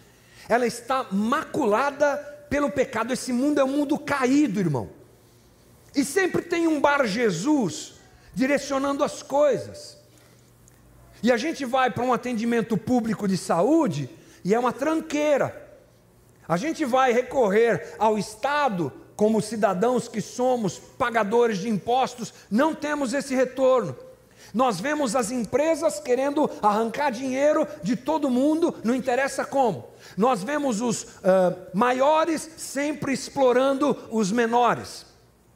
ela 0.48 0.66
está 0.66 1.06
maculada 1.12 2.16
pelo 2.48 2.70
pecado. 2.70 3.12
Esse 3.12 3.32
mundo 3.32 3.60
é 3.60 3.64
um 3.64 3.68
mundo 3.68 3.98
caído, 3.98 4.60
irmão. 4.60 4.90
E 5.94 6.04
sempre 6.04 6.42
tem 6.42 6.66
um 6.66 6.80
bar 6.80 7.06
Jesus 7.06 7.94
direcionando 8.34 9.04
as 9.04 9.22
coisas. 9.22 9.98
E 11.22 11.32
a 11.32 11.36
gente 11.36 11.64
vai 11.64 11.90
para 11.90 12.04
um 12.04 12.12
atendimento 12.12 12.76
público 12.76 13.26
de 13.26 13.36
saúde 13.36 14.08
e 14.44 14.54
é 14.54 14.58
uma 14.58 14.72
tranqueira. 14.72 15.66
A 16.46 16.56
gente 16.56 16.84
vai 16.84 17.12
recorrer 17.12 17.94
ao 17.98 18.16
Estado, 18.16 18.92
como 19.18 19.42
cidadãos 19.42 20.06
que 20.06 20.20
somos, 20.20 20.78
pagadores 20.96 21.58
de 21.58 21.68
impostos, 21.68 22.32
não 22.48 22.72
temos 22.72 23.12
esse 23.12 23.34
retorno. 23.34 23.96
Nós 24.54 24.78
vemos 24.78 25.16
as 25.16 25.32
empresas 25.32 25.98
querendo 25.98 26.48
arrancar 26.62 27.10
dinheiro 27.10 27.66
de 27.82 27.96
todo 27.96 28.30
mundo, 28.30 28.72
não 28.84 28.94
interessa 28.94 29.44
como. 29.44 29.88
Nós 30.16 30.44
vemos 30.44 30.80
os 30.80 31.02
uh, 31.02 31.08
maiores 31.74 32.48
sempre 32.56 33.12
explorando 33.12 33.96
os 34.12 34.30
menores. 34.30 35.04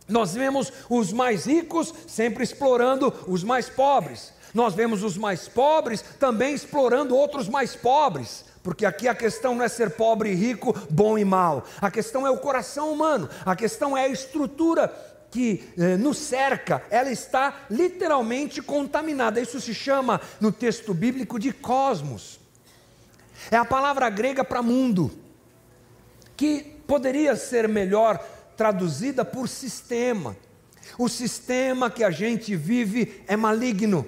Nós 0.08 0.34
vemos 0.34 0.72
os 0.90 1.12
mais 1.12 1.46
ricos 1.46 1.94
sempre 2.08 2.42
explorando 2.42 3.14
os 3.28 3.44
mais 3.44 3.68
pobres. 3.68 4.32
Nós 4.52 4.74
vemos 4.74 5.04
os 5.04 5.16
mais 5.16 5.46
pobres 5.46 6.04
também 6.18 6.52
explorando 6.52 7.16
outros 7.16 7.48
mais 7.48 7.76
pobres. 7.76 8.44
Porque 8.62 8.86
aqui 8.86 9.08
a 9.08 9.14
questão 9.14 9.54
não 9.54 9.64
é 9.64 9.68
ser 9.68 9.90
pobre 9.90 10.30
e 10.30 10.34
rico, 10.34 10.72
bom 10.88 11.18
e 11.18 11.24
mal. 11.24 11.64
A 11.80 11.90
questão 11.90 12.26
é 12.26 12.30
o 12.30 12.38
coração 12.38 12.92
humano. 12.92 13.28
A 13.44 13.56
questão 13.56 13.96
é 13.96 14.04
a 14.04 14.08
estrutura 14.08 14.92
que 15.32 15.64
eh, 15.76 15.96
nos 15.96 16.18
cerca. 16.18 16.82
Ela 16.88 17.10
está 17.10 17.64
literalmente 17.68 18.62
contaminada. 18.62 19.40
Isso 19.40 19.60
se 19.60 19.74
chama 19.74 20.20
no 20.40 20.52
texto 20.52 20.94
bíblico 20.94 21.38
de 21.38 21.52
cosmos. 21.52 22.38
É 23.50 23.56
a 23.56 23.64
palavra 23.64 24.08
grega 24.08 24.44
para 24.44 24.62
mundo, 24.62 25.10
que 26.36 26.76
poderia 26.86 27.34
ser 27.34 27.66
melhor 27.66 28.18
traduzida 28.56 29.24
por 29.24 29.48
sistema. 29.48 30.36
O 30.98 31.08
sistema 31.08 31.90
que 31.90 32.04
a 32.04 32.10
gente 32.10 32.54
vive 32.54 33.22
é 33.26 33.36
maligno. 33.36 34.06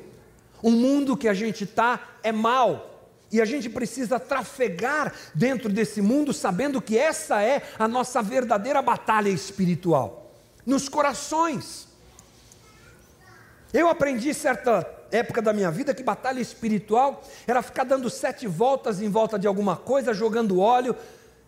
O 0.63 0.71
mundo 0.71 1.17
que 1.17 1.29
a 1.29 1.35
gente 1.35 1.65
está 1.65 2.01
é 2.23 2.31
mal. 2.31 2.94
E 3.35 3.41
a 3.41 3.45
gente 3.45 3.69
precisa 3.69 4.21
trafegar 4.21 5.13
dentro 5.35 5.69
desse 5.69 6.01
mundo 6.01 6.33
sabendo 6.33 6.81
que 6.81 6.97
essa 6.97 7.43
é 7.43 7.65
a 7.77 7.89
nossa 7.89 8.23
verdadeira 8.23 8.81
batalha 8.81 9.29
espiritual 9.29 10.31
nos 10.65 10.89
corações. 10.89 11.89
Eu 13.73 13.89
aprendi 13.89 14.33
certa 14.33 14.89
época 15.11 15.43
da 15.43 15.53
minha 15.53 15.69
vida 15.69 15.93
que 15.93 16.05
batalha 16.05 16.39
espiritual 16.39 17.25
era 17.45 17.61
ficar 17.61 17.83
dando 17.83 18.09
sete 18.09 18.47
voltas 18.47 19.03
em 19.03 19.09
volta 19.09 19.37
de 19.37 19.49
alguma 19.49 19.77
coisa, 19.77 20.15
jogando 20.15 20.61
óleo 20.61 20.95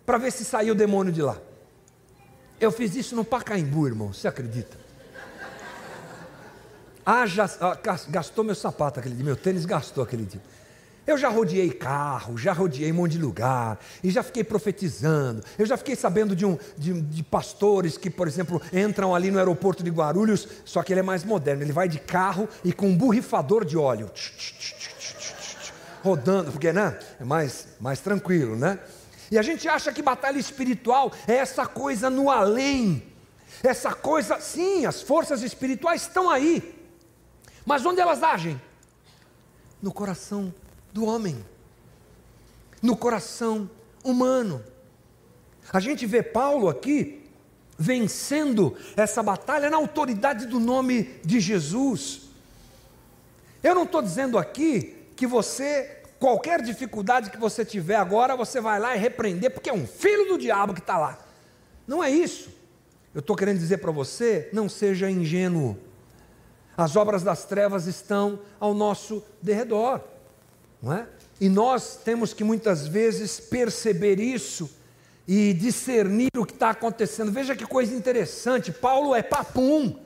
para 0.05 0.19
ver 0.19 0.33
se 0.33 0.45
saiu 0.45 0.75
o 0.75 0.77
demônio 0.77 1.13
de 1.13 1.23
lá. 1.23 1.37
Eu 2.59 2.73
fiz 2.73 2.97
isso 2.97 3.15
no 3.15 3.25
Pacaembu, 3.25 3.87
irmão, 3.87 4.13
você 4.13 4.27
acredita? 4.27 4.77
Ah, 7.09 7.27
já, 7.27 7.49
ah, 7.61 7.79
gastou 8.09 8.43
meu 8.43 8.57
sapato 8.57 8.99
aquele 8.99 9.15
dia, 9.15 9.25
meu 9.25 9.37
tênis 9.37 9.65
gastou 9.65 10.03
aquele 10.03 10.25
dia. 10.25 10.43
Eu 11.07 11.17
já 11.17 11.29
rodeei 11.29 11.71
carro, 11.71 12.37
já 12.37 12.53
rodeei 12.53 12.91
um 12.91 12.97
monte 12.97 13.13
de 13.13 13.19
lugar, 13.19 13.79
e 14.03 14.11
já 14.11 14.25
fiquei 14.25 14.43
profetizando. 14.43 15.41
Eu 15.57 15.65
já 15.65 15.77
fiquei 15.77 15.95
sabendo 15.95 16.35
de, 16.35 16.45
um, 16.45 16.59
de, 16.77 17.01
de, 17.01 17.23
pastores 17.23 17.97
que, 17.97 18.11
por 18.11 18.27
exemplo, 18.27 18.61
entram 18.73 19.15
ali 19.15 19.31
no 19.31 19.39
aeroporto 19.39 19.85
de 19.85 19.91
Guarulhos, 19.91 20.49
só 20.65 20.83
que 20.83 20.93
ele 20.93 21.01
é 21.01 21.05
mais 21.05 21.23
moderno. 21.23 21.63
Ele 21.63 21.73
vai 21.73 21.89
de 21.89 22.01
carro 22.01 22.49
e 22.65 22.73
com 22.73 22.89
um 22.89 22.97
borrifador 22.97 23.65
de 23.65 23.79
óleo, 23.79 24.11
rodando, 26.03 26.51
porque 26.51 26.73
né, 26.73 26.99
é 27.21 27.25
mais, 27.25 27.69
mais 27.79 28.01
tranquilo, 28.01 28.57
né? 28.57 28.81
E 29.31 29.39
a 29.39 29.43
gente 29.43 29.69
acha 29.69 29.93
que 29.93 30.03
batalha 30.03 30.39
espiritual 30.39 31.13
é 31.29 31.35
essa 31.35 31.67
coisa 31.67 32.11
no 32.11 32.31
além, 32.31 33.03
essa 33.63 33.93
coisa, 33.93 34.41
sim, 34.41 34.87
as 34.87 35.03
forças 35.03 35.43
espirituais 35.43 36.03
estão 36.03 36.29
aí, 36.29 36.75
mas 37.65 37.87
onde 37.87 38.01
elas 38.01 38.25
agem? 38.25 38.61
No 39.81 39.93
coração 39.93 40.53
do 40.97 41.05
homem, 41.05 41.37
no 42.81 42.97
coração 42.97 43.69
humano. 44.03 44.65
A 45.71 45.79
gente 45.79 46.07
vê 46.07 46.23
Paulo 46.23 46.71
aqui 46.71 47.23
vencendo 47.79 48.75
essa 48.97 49.23
batalha 49.23 49.69
na 49.69 49.77
autoridade 49.77 50.47
do 50.47 50.59
nome 50.59 51.21
de 51.23 51.39
Jesus. 51.39 52.23
Eu 53.63 53.75
não 53.75 53.83
estou 53.83 54.01
dizendo 54.01 54.39
aqui 54.39 54.97
que 55.15 55.27
você, 55.27 56.03
qualquer 56.19 56.63
dificuldade 56.63 57.29
que 57.29 57.37
você 57.37 57.63
tiver 57.63 57.97
agora, 57.97 58.35
você 58.35 58.59
vai 58.59 58.81
lá 58.81 58.97
e 58.97 58.99
repreender, 58.99 59.51
porque 59.51 59.69
é 59.69 59.75
um 59.75 59.87
filho 59.87 60.29
do 60.29 60.39
diabo 60.39 60.73
que 60.73 60.81
está 60.81 60.97
lá. 60.97 61.19
Não 61.87 62.03
é 62.03 62.11
isso. 62.11 62.49
Eu 63.15 63.21
estou 63.21 63.37
querendo 63.37 63.59
dizer 63.59 63.79
para 63.79 63.93
você: 63.93 64.49
não 64.51 64.67
seja 64.67 65.11
ingênuo. 65.11 65.77
As 66.75 66.97
obras 66.97 67.23
das 67.23 67.45
trevas 67.45 67.87
estão 67.87 68.39
ao 68.59 68.73
nosso 68.73 69.23
derredor, 69.43 70.03
não 70.87 70.93
é? 70.93 71.07
E 71.41 71.49
nós 71.49 71.99
temos 72.03 72.33
que 72.33 72.45
muitas 72.45 72.87
vezes 72.87 73.41
perceber 73.41 74.21
isso 74.21 74.71
e 75.27 75.53
discernir 75.53 76.31
o 76.37 76.47
que 76.47 76.55
está 76.55 76.71
acontecendo. 76.71 77.33
Veja 77.33 77.57
que 77.57 77.67
coisa 77.67 77.93
interessante. 77.93 78.71
Paulo 78.71 79.13
é 79.13 79.21
papum, 79.21 79.99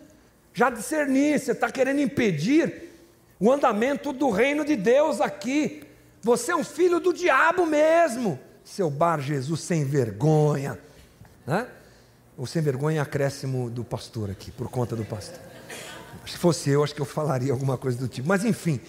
já 0.55 0.71
discerni, 0.71 1.39
você 1.39 1.53
está 1.53 1.71
querendo 1.71 2.01
impedir 2.01 2.91
o 3.39 3.53
andamento 3.53 4.11
do 4.11 4.31
reino 4.31 4.65
de 4.65 4.75
Deus 4.75 5.21
aqui. 5.21 5.83
Você 6.23 6.51
é 6.51 6.57
um 6.57 6.65
filho 6.65 6.99
do 6.99 7.13
diabo 7.13 7.67
mesmo, 7.67 8.41
seu 8.65 8.91
bar 8.91 9.21
Jesus 9.21 9.61
sem 9.61 9.85
vergonha. 9.85 10.79
Né? 11.47 11.67
O 12.39 12.47
sem 12.47 12.63
vergonha 12.63 13.03
acréscimo 13.03 13.69
do 13.69 13.85
pastor 13.85 14.31
aqui, 14.31 14.51
por 14.51 14.71
conta 14.71 14.97
do 14.97 15.05
pastor. 15.05 15.39
Se 16.27 16.39
fosse 16.39 16.71
eu, 16.71 16.83
acho 16.83 16.95
que 16.95 17.03
eu 17.03 17.07
falaria 17.07 17.53
alguma 17.53 17.77
coisa 17.77 17.99
do 17.99 18.09
tipo. 18.09 18.27
Mas 18.27 18.45
enfim, 18.45 18.81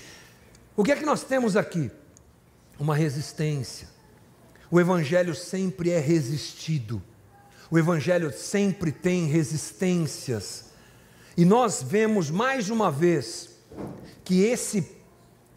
o 0.76 0.84
que 0.84 0.92
é 0.92 0.96
que 0.96 1.06
nós 1.06 1.24
temos 1.24 1.56
aqui? 1.56 1.92
Uma 2.80 2.96
resistência 2.96 3.92
o 4.72 4.80
Evangelho 4.80 5.36
sempre 5.36 5.92
é 5.92 6.00
resistido, 6.00 7.04
o 7.70 7.78
Evangelho 7.78 8.32
sempre 8.32 8.90
tem 8.90 9.28
resistências. 9.28 10.72
E 11.36 11.44
nós 11.44 11.84
vemos 11.84 12.30
mais 12.30 12.70
uma 12.70 12.90
vez 12.90 13.50
que 14.24 14.44
esse, 14.44 14.90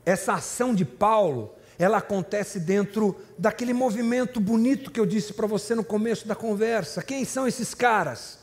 essa 0.05 0.35
ação 0.35 0.75
de 0.75 0.85
Paulo, 0.85 1.55
ela 1.79 1.99
acontece 1.99 2.59
dentro 2.59 3.17
daquele 3.39 3.73
movimento 3.73 4.41
bonito 4.41 4.91
que 4.91 4.99
eu 4.99 5.07
disse 5.07 5.33
para 5.33 5.47
você 5.47 5.77
no 5.77 5.85
começo 5.85 6.27
da 6.27 6.35
conversa. 6.35 7.03
Quem 7.03 7.25
são 7.25 7.47
esses 7.47 7.73
caras? 7.73 8.41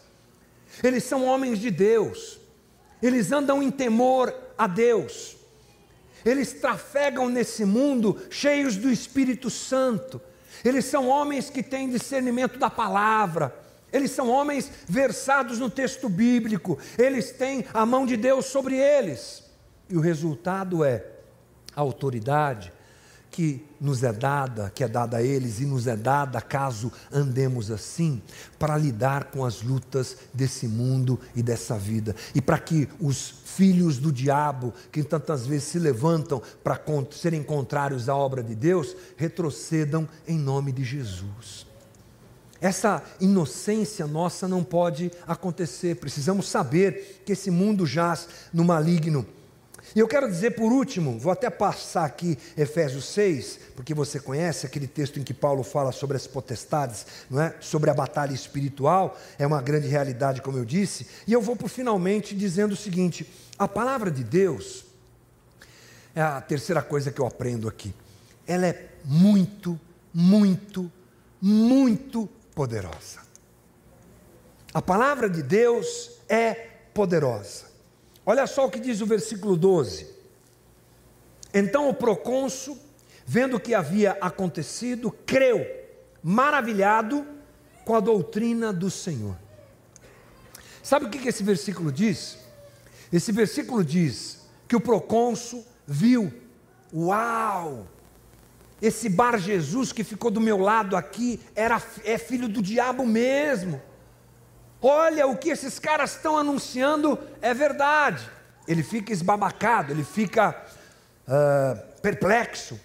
Eles 0.81 1.03
são 1.03 1.25
homens 1.25 1.59
de 1.59 1.69
Deus, 1.69 2.39
eles 3.01 3.33
andam 3.33 3.61
em 3.61 3.69
temor 3.69 4.33
a 4.57 4.67
Deus, 4.67 5.35
eles 6.25 6.53
trafegam 6.53 7.29
nesse 7.29 7.65
mundo 7.65 8.19
cheios 8.29 8.75
do 8.75 8.91
Espírito 8.91 9.49
Santo, 9.49 10.21
eles 10.63 10.85
são 10.85 11.07
homens 11.07 11.49
que 11.49 11.63
têm 11.63 11.89
discernimento 11.89 12.59
da 12.59 12.69
palavra. 12.69 13.55
Eles 13.91 14.11
são 14.11 14.29
homens 14.29 14.71
versados 14.87 15.59
no 15.59 15.69
texto 15.69 16.07
bíblico. 16.07 16.77
Eles 16.97 17.31
têm 17.31 17.65
a 17.73 17.85
mão 17.85 18.05
de 18.05 18.15
Deus 18.15 18.45
sobre 18.45 18.77
eles. 18.77 19.43
E 19.89 19.97
o 19.97 20.01
resultado 20.01 20.83
é 20.83 21.03
autoridade 21.75 22.71
que 23.31 23.65
nos 23.79 24.03
é 24.03 24.11
dada, 24.11 24.69
que 24.75 24.83
é 24.83 24.87
dada 24.87 25.17
a 25.17 25.23
eles 25.23 25.61
e 25.61 25.65
nos 25.65 25.87
é 25.87 25.95
dada 25.95 26.41
caso 26.41 26.91
andemos 27.11 27.71
assim, 27.71 28.21
para 28.59 28.77
lidar 28.77 29.25
com 29.31 29.45
as 29.45 29.61
lutas 29.61 30.17
desse 30.33 30.67
mundo 30.67 31.17
e 31.33 31.41
dessa 31.41 31.77
vida. 31.77 32.13
E 32.35 32.41
para 32.41 32.59
que 32.59 32.89
os 32.99 33.33
filhos 33.45 33.97
do 33.97 34.11
diabo, 34.11 34.73
que 34.91 35.01
tantas 35.01 35.47
vezes 35.47 35.69
se 35.69 35.79
levantam 35.79 36.41
para 36.61 36.79
serem 37.11 37.41
contrários 37.41 38.09
à 38.09 38.15
obra 38.15 38.43
de 38.43 38.53
Deus, 38.53 38.95
retrocedam 39.15 40.07
em 40.27 40.37
nome 40.37 40.73
de 40.73 40.83
Jesus. 40.83 41.65
Essa 42.59 43.03
inocência 43.19 44.05
nossa 44.05 44.47
não 44.47 44.63
pode 44.63 45.11
acontecer, 45.25 45.95
precisamos 45.95 46.47
saber 46.47 47.23
que 47.25 47.31
esse 47.31 47.49
mundo 47.49 47.87
jaz 47.87 48.27
no 48.53 48.63
maligno 48.63 49.25
e 49.95 49.99
eu 49.99 50.07
quero 50.07 50.29
dizer 50.29 50.51
por 50.51 50.71
último, 50.71 51.19
vou 51.19 51.31
até 51.31 51.49
passar 51.49 52.05
aqui 52.05 52.37
Efésios 52.55 53.05
6, 53.05 53.59
porque 53.75 53.93
você 53.93 54.19
conhece 54.19 54.65
aquele 54.65 54.87
texto 54.87 55.19
em 55.19 55.23
que 55.23 55.33
Paulo 55.33 55.63
fala 55.63 55.91
sobre 55.91 56.17
as 56.17 56.27
potestades, 56.27 57.05
não 57.29 57.41
é? 57.41 57.55
sobre 57.59 57.89
a 57.89 57.93
batalha 57.93 58.33
espiritual, 58.33 59.17
é 59.37 59.45
uma 59.45 59.61
grande 59.61 59.87
realidade, 59.87 60.41
como 60.41 60.57
eu 60.57 60.65
disse. 60.65 61.07
E 61.27 61.33
eu 61.33 61.41
vou 61.41 61.55
por 61.55 61.69
finalmente 61.69 62.35
dizendo 62.35 62.73
o 62.73 62.77
seguinte: 62.77 63.29
a 63.57 63.67
palavra 63.67 64.09
de 64.09 64.23
Deus, 64.23 64.85
é 66.15 66.21
a 66.21 66.41
terceira 66.41 66.81
coisa 66.81 67.11
que 67.11 67.19
eu 67.19 67.25
aprendo 67.25 67.67
aqui, 67.67 67.93
ela 68.45 68.67
é 68.67 68.89
muito, 69.03 69.79
muito, 70.13 70.91
muito 71.41 72.29
poderosa. 72.53 73.19
A 74.73 74.81
palavra 74.81 75.29
de 75.29 75.41
Deus 75.41 76.11
é 76.29 76.53
poderosa. 76.93 77.70
Olha 78.31 78.47
só 78.47 78.65
o 78.65 78.71
que 78.71 78.79
diz 78.79 79.01
o 79.01 79.05
versículo 79.05 79.57
12. 79.57 80.07
Então 81.53 81.89
o 81.89 81.93
procônsul, 81.93 82.79
vendo 83.25 83.57
o 83.57 83.59
que 83.59 83.75
havia 83.75 84.13
acontecido, 84.21 85.11
creu, 85.25 85.67
maravilhado 86.23 87.27
com 87.83 87.93
a 87.93 87.99
doutrina 87.99 88.71
do 88.71 88.89
Senhor. 88.89 89.37
Sabe 90.81 91.07
o 91.07 91.09
que 91.09 91.27
esse 91.27 91.43
versículo 91.43 91.91
diz? 91.91 92.37
Esse 93.11 93.33
versículo 93.33 93.83
diz 93.83 94.47
que 94.65 94.77
o 94.77 94.79
procônsul 94.79 95.65
viu, 95.85 96.33
uau, 96.93 97.85
esse 98.81 99.09
Bar 99.09 99.39
Jesus 99.39 99.91
que 99.91 100.05
ficou 100.05 100.31
do 100.31 100.39
meu 100.39 100.57
lado 100.57 100.95
aqui 100.95 101.37
era, 101.53 101.83
é 102.05 102.17
filho 102.17 102.47
do 102.47 102.61
diabo 102.61 103.05
mesmo. 103.05 103.81
Olha, 104.81 105.27
o 105.27 105.37
que 105.37 105.49
esses 105.49 105.77
caras 105.77 106.15
estão 106.15 106.35
anunciando 106.35 107.19
é 107.41 107.53
verdade. 107.53 108.27
Ele 108.67 108.81
fica 108.81 109.13
esbabacado, 109.13 109.91
ele 109.91 110.03
fica 110.03 110.55
uh, 111.27 112.01
perplexo. 112.01 112.79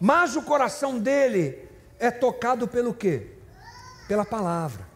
Mas 0.00 0.36
o 0.36 0.42
coração 0.42 0.98
dele 0.98 1.68
é 1.98 2.10
tocado 2.10 2.66
pelo 2.66 2.94
quê? 2.94 3.26
Pela 4.06 4.24
palavra. 4.24 4.86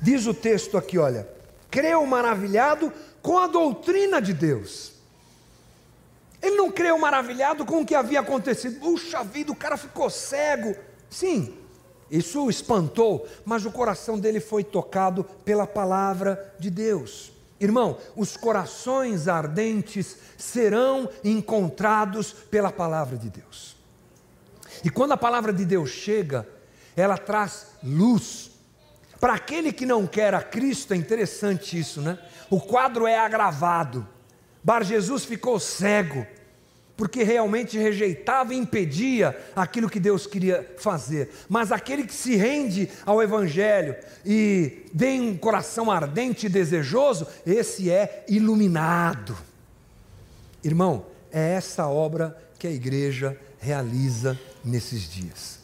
Diz 0.00 0.26
o 0.26 0.34
texto 0.34 0.78
aqui, 0.78 0.98
olha: 0.98 1.28
creu 1.70 2.06
maravilhado 2.06 2.92
com 3.20 3.38
a 3.38 3.46
doutrina 3.46 4.20
de 4.20 4.32
Deus. 4.32 4.92
Ele 6.40 6.56
não 6.56 6.70
creu 6.70 6.96
maravilhado 6.98 7.66
com 7.66 7.82
o 7.82 7.86
que 7.86 7.94
havia 7.94 8.20
acontecido. 8.20 8.80
Puxa 8.80 9.22
vida, 9.24 9.52
o 9.52 9.56
cara 9.56 9.76
ficou 9.76 10.08
cego. 10.08 10.74
Sim, 11.10 11.59
isso 12.10 12.44
o 12.44 12.50
espantou, 12.50 13.26
mas 13.44 13.64
o 13.64 13.70
coração 13.70 14.18
dele 14.18 14.40
foi 14.40 14.64
tocado 14.64 15.22
pela 15.44 15.66
palavra 15.66 16.54
de 16.58 16.68
Deus. 16.68 17.32
Irmão, 17.60 17.98
os 18.16 18.36
corações 18.36 19.28
ardentes 19.28 20.16
serão 20.36 21.08
encontrados 21.22 22.32
pela 22.32 22.72
palavra 22.72 23.16
de 23.16 23.28
Deus. 23.28 23.76
E 24.82 24.90
quando 24.90 25.12
a 25.12 25.16
palavra 25.16 25.52
de 25.52 25.64
Deus 25.64 25.90
chega, 25.90 26.48
ela 26.96 27.18
traz 27.18 27.66
luz. 27.82 28.50
Para 29.20 29.34
aquele 29.34 29.72
que 29.72 29.84
não 29.84 30.06
quer 30.06 30.34
a 30.34 30.42
Cristo, 30.42 30.94
é 30.94 30.96
interessante 30.96 31.78
isso, 31.78 32.00
né? 32.00 32.18
O 32.48 32.58
quadro 32.58 33.06
é 33.06 33.18
agravado. 33.18 34.08
Bar 34.64 34.82
Jesus 34.82 35.24
ficou 35.24 35.60
cego 35.60 36.26
porque 37.00 37.22
realmente 37.22 37.78
rejeitava 37.78 38.52
e 38.52 38.58
impedia 38.58 39.34
aquilo 39.56 39.88
que 39.88 39.98
Deus 39.98 40.26
queria 40.26 40.74
fazer. 40.76 41.30
Mas 41.48 41.72
aquele 41.72 42.04
que 42.04 42.12
se 42.12 42.36
rende 42.36 42.90
ao 43.06 43.22
Evangelho 43.22 43.96
e 44.22 44.84
tem 44.94 45.18
um 45.22 45.34
coração 45.34 45.90
ardente 45.90 46.44
e 46.44 46.50
desejoso, 46.50 47.26
esse 47.46 47.90
é 47.90 48.26
iluminado. 48.28 49.34
Irmão, 50.62 51.06
é 51.32 51.54
essa 51.54 51.88
obra 51.88 52.36
que 52.58 52.66
a 52.66 52.70
igreja 52.70 53.34
realiza 53.58 54.38
nesses 54.62 55.08
dias. 55.08 55.60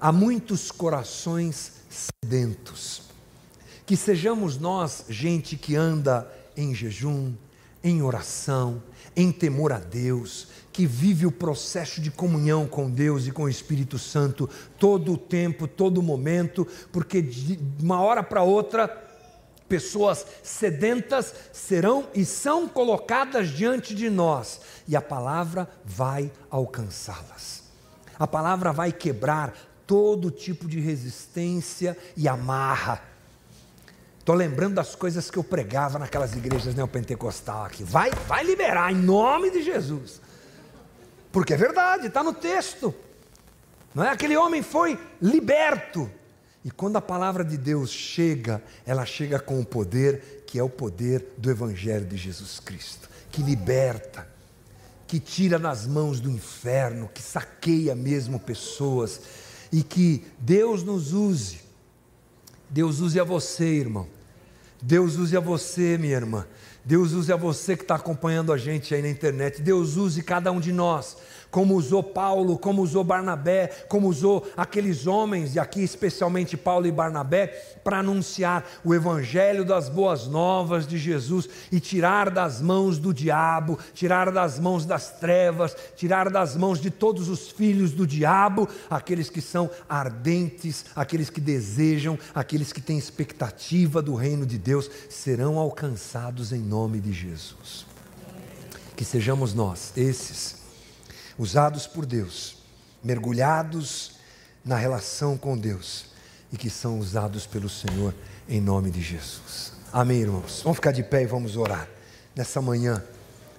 Há 0.00 0.10
muitos 0.10 0.72
corações 0.72 1.74
sedentos. 1.88 3.02
Que 3.86 3.96
sejamos 3.96 4.58
nós, 4.58 5.04
gente 5.08 5.56
que 5.56 5.76
anda 5.76 6.28
em 6.56 6.74
jejum, 6.74 7.32
em 7.84 8.00
oração, 8.00 8.82
em 9.14 9.30
temor 9.30 9.70
a 9.70 9.78
Deus, 9.78 10.48
que 10.72 10.86
vive 10.86 11.26
o 11.26 11.30
processo 11.30 12.00
de 12.00 12.10
comunhão 12.10 12.66
com 12.66 12.90
Deus 12.90 13.26
e 13.26 13.30
com 13.30 13.44
o 13.44 13.48
Espírito 13.48 13.98
Santo 13.98 14.48
todo 14.78 15.12
o 15.12 15.18
tempo, 15.18 15.68
todo 15.68 16.02
momento, 16.02 16.66
porque 16.90 17.22
de 17.22 17.60
uma 17.80 18.00
hora 18.00 18.22
para 18.22 18.42
outra, 18.42 18.88
pessoas 19.68 20.26
sedentas 20.42 21.32
serão 21.52 22.08
e 22.14 22.24
são 22.24 22.66
colocadas 22.66 23.50
diante 23.50 23.94
de 23.94 24.08
nós, 24.08 24.60
e 24.88 24.96
a 24.96 25.02
palavra 25.02 25.68
vai 25.84 26.32
alcançá-las. 26.50 27.62
A 28.18 28.26
palavra 28.26 28.72
vai 28.72 28.90
quebrar 28.92 29.54
todo 29.86 30.30
tipo 30.30 30.66
de 30.66 30.80
resistência 30.80 31.96
e 32.16 32.26
amarra. 32.26 33.13
Estou 34.24 34.34
lembrando 34.34 34.76
das 34.76 34.94
coisas 34.94 35.30
que 35.30 35.36
eu 35.36 35.44
pregava 35.44 35.98
naquelas 35.98 36.32
igrejas 36.32 36.74
neopentecostal 36.74 37.66
aqui. 37.66 37.84
Vai, 37.84 38.10
vai 38.26 38.42
liberar 38.42 38.90
em 38.90 38.96
nome 38.96 39.50
de 39.50 39.62
Jesus. 39.62 40.18
Porque 41.30 41.52
é 41.52 41.58
verdade, 41.58 42.06
está 42.06 42.22
no 42.22 42.32
texto. 42.32 42.94
Não 43.94 44.02
é? 44.02 44.08
Aquele 44.08 44.34
homem 44.34 44.62
foi 44.62 44.98
liberto. 45.20 46.10
E 46.64 46.70
quando 46.70 46.96
a 46.96 47.02
palavra 47.02 47.44
de 47.44 47.58
Deus 47.58 47.90
chega, 47.90 48.62
ela 48.86 49.04
chega 49.04 49.38
com 49.38 49.60
o 49.60 49.66
poder 49.66 50.44
que 50.46 50.58
é 50.58 50.62
o 50.62 50.70
poder 50.70 51.34
do 51.36 51.50
Evangelho 51.50 52.06
de 52.06 52.16
Jesus 52.16 52.58
Cristo, 52.58 53.10
que 53.30 53.42
liberta, 53.42 54.26
que 55.06 55.20
tira 55.20 55.58
nas 55.58 55.86
mãos 55.86 56.18
do 56.18 56.30
inferno, 56.30 57.10
que 57.12 57.20
saqueia 57.20 57.94
mesmo 57.94 58.40
pessoas, 58.40 59.20
e 59.70 59.82
que 59.82 60.26
Deus 60.38 60.82
nos 60.82 61.12
use. 61.12 61.63
Deus 62.74 62.98
use 62.98 63.20
a 63.20 63.22
você, 63.22 63.66
irmão. 63.66 64.08
Deus 64.82 65.14
use 65.14 65.36
a 65.36 65.38
você, 65.38 65.96
minha 65.96 66.16
irmã. 66.16 66.44
Deus 66.84 67.12
use 67.12 67.32
a 67.32 67.36
você 67.36 67.76
que 67.76 67.84
está 67.84 67.94
acompanhando 67.94 68.52
a 68.52 68.58
gente 68.58 68.92
aí 68.92 69.00
na 69.00 69.08
internet. 69.08 69.62
Deus 69.62 69.96
use 69.96 70.20
cada 70.24 70.50
um 70.50 70.58
de 70.58 70.72
nós 70.72 71.16
como 71.54 71.76
usou 71.76 72.02
Paulo, 72.02 72.58
como 72.58 72.82
usou 72.82 73.04
Barnabé, 73.04 73.68
como 73.88 74.08
usou 74.08 74.44
aqueles 74.56 75.06
homens, 75.06 75.54
e 75.54 75.60
aqui 75.60 75.84
especialmente 75.84 76.56
Paulo 76.56 76.84
e 76.84 76.90
Barnabé, 76.90 77.46
para 77.84 78.00
anunciar 78.00 78.66
o 78.84 78.92
evangelho 78.92 79.64
das 79.64 79.88
boas 79.88 80.26
novas 80.26 80.84
de 80.84 80.98
Jesus 80.98 81.48
e 81.70 81.78
tirar 81.78 82.28
das 82.28 82.60
mãos 82.60 82.98
do 82.98 83.14
diabo, 83.14 83.78
tirar 83.94 84.32
das 84.32 84.58
mãos 84.58 84.84
das 84.84 85.12
trevas, 85.12 85.76
tirar 85.94 86.28
das 86.28 86.56
mãos 86.56 86.80
de 86.80 86.90
todos 86.90 87.28
os 87.28 87.48
filhos 87.48 87.92
do 87.92 88.04
diabo, 88.04 88.68
aqueles 88.90 89.30
que 89.30 89.40
são 89.40 89.70
ardentes, 89.88 90.86
aqueles 90.96 91.30
que 91.30 91.40
desejam, 91.40 92.18
aqueles 92.34 92.72
que 92.72 92.80
têm 92.80 92.98
expectativa 92.98 94.02
do 94.02 94.16
reino 94.16 94.44
de 94.44 94.58
Deus, 94.58 94.90
serão 95.08 95.56
alcançados 95.56 96.52
em 96.52 96.58
nome 96.58 96.98
de 96.98 97.12
Jesus. 97.12 97.86
Que 98.96 99.04
sejamos 99.04 99.54
nós, 99.54 99.92
esses 99.96 100.63
usados 101.38 101.86
por 101.86 102.06
Deus, 102.06 102.56
mergulhados 103.02 104.12
na 104.64 104.76
relação 104.76 105.36
com 105.36 105.56
Deus 105.56 106.06
e 106.52 106.56
que 106.56 106.70
são 106.70 106.98
usados 106.98 107.46
pelo 107.46 107.68
Senhor 107.68 108.14
em 108.48 108.60
nome 108.60 108.90
de 108.90 109.02
Jesus. 109.02 109.72
Amém, 109.92 110.20
irmãos? 110.20 110.60
Vamos 110.62 110.76
ficar 110.76 110.92
de 110.92 111.02
pé 111.02 111.22
e 111.22 111.26
vamos 111.26 111.56
orar 111.56 111.88
nessa 112.34 112.60
manhã, 112.60 113.02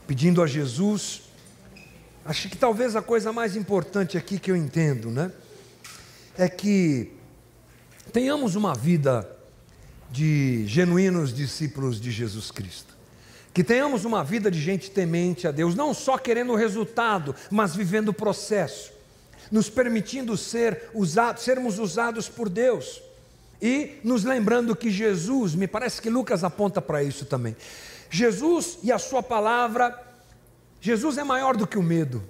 pedindo 0.08 0.42
a 0.42 0.48
Jesus. 0.48 1.24
Acho 2.24 2.50
que 2.50 2.58
talvez 2.58 2.96
a 2.96 3.02
coisa 3.02 3.32
mais 3.32 3.56
importante 3.56 4.18
aqui 4.18 4.40
que 4.40 4.52
eu 4.52 4.56
entendo, 4.56 5.12
né? 5.12 5.32
É 6.38 6.50
que 6.50 7.12
tenhamos 8.12 8.56
uma 8.56 8.74
vida 8.74 9.30
de 10.12 10.66
genuínos 10.68 11.34
discípulos 11.34 12.00
de 12.00 12.12
Jesus 12.12 12.52
Cristo. 12.52 12.95
Que 13.56 13.64
tenhamos 13.64 14.04
uma 14.04 14.22
vida 14.22 14.52
de 14.52 14.60
gente 14.60 14.92
temente 14.92 15.48
a 15.48 15.52
Deus, 15.52 15.76
não 15.76 15.94
só 15.94 16.18
querendo 16.18 16.52
o 16.52 16.58
resultado, 16.58 17.34
mas 17.50 17.74
vivendo 17.74 18.10
o 18.10 18.14
processo, 18.14 18.92
nos 19.50 19.70
permitindo 19.70 20.36
ser 20.36 20.90
usados, 20.94 21.44
sermos 21.44 21.80
usados 21.80 22.28
por 22.28 22.50
Deus. 22.50 23.02
E 23.62 23.98
nos 24.04 24.26
lembrando 24.26 24.76
que 24.76 24.92
Jesus, 24.92 25.56
me 25.56 25.68
parece 25.70 26.02
que 26.02 26.10
Lucas 26.10 26.44
aponta 26.44 26.82
para 26.82 27.02
isso 27.02 27.26
também. 27.26 27.56
Jesus 28.10 28.78
e 28.84 28.92
a 28.92 29.00
sua 29.00 29.24
palavra, 29.24 30.04
Jesus 30.82 31.18
é 31.18 31.24
maior 31.24 31.56
do 31.56 31.66
que 31.66 31.78
o 31.78 31.84
medo. 31.84 32.22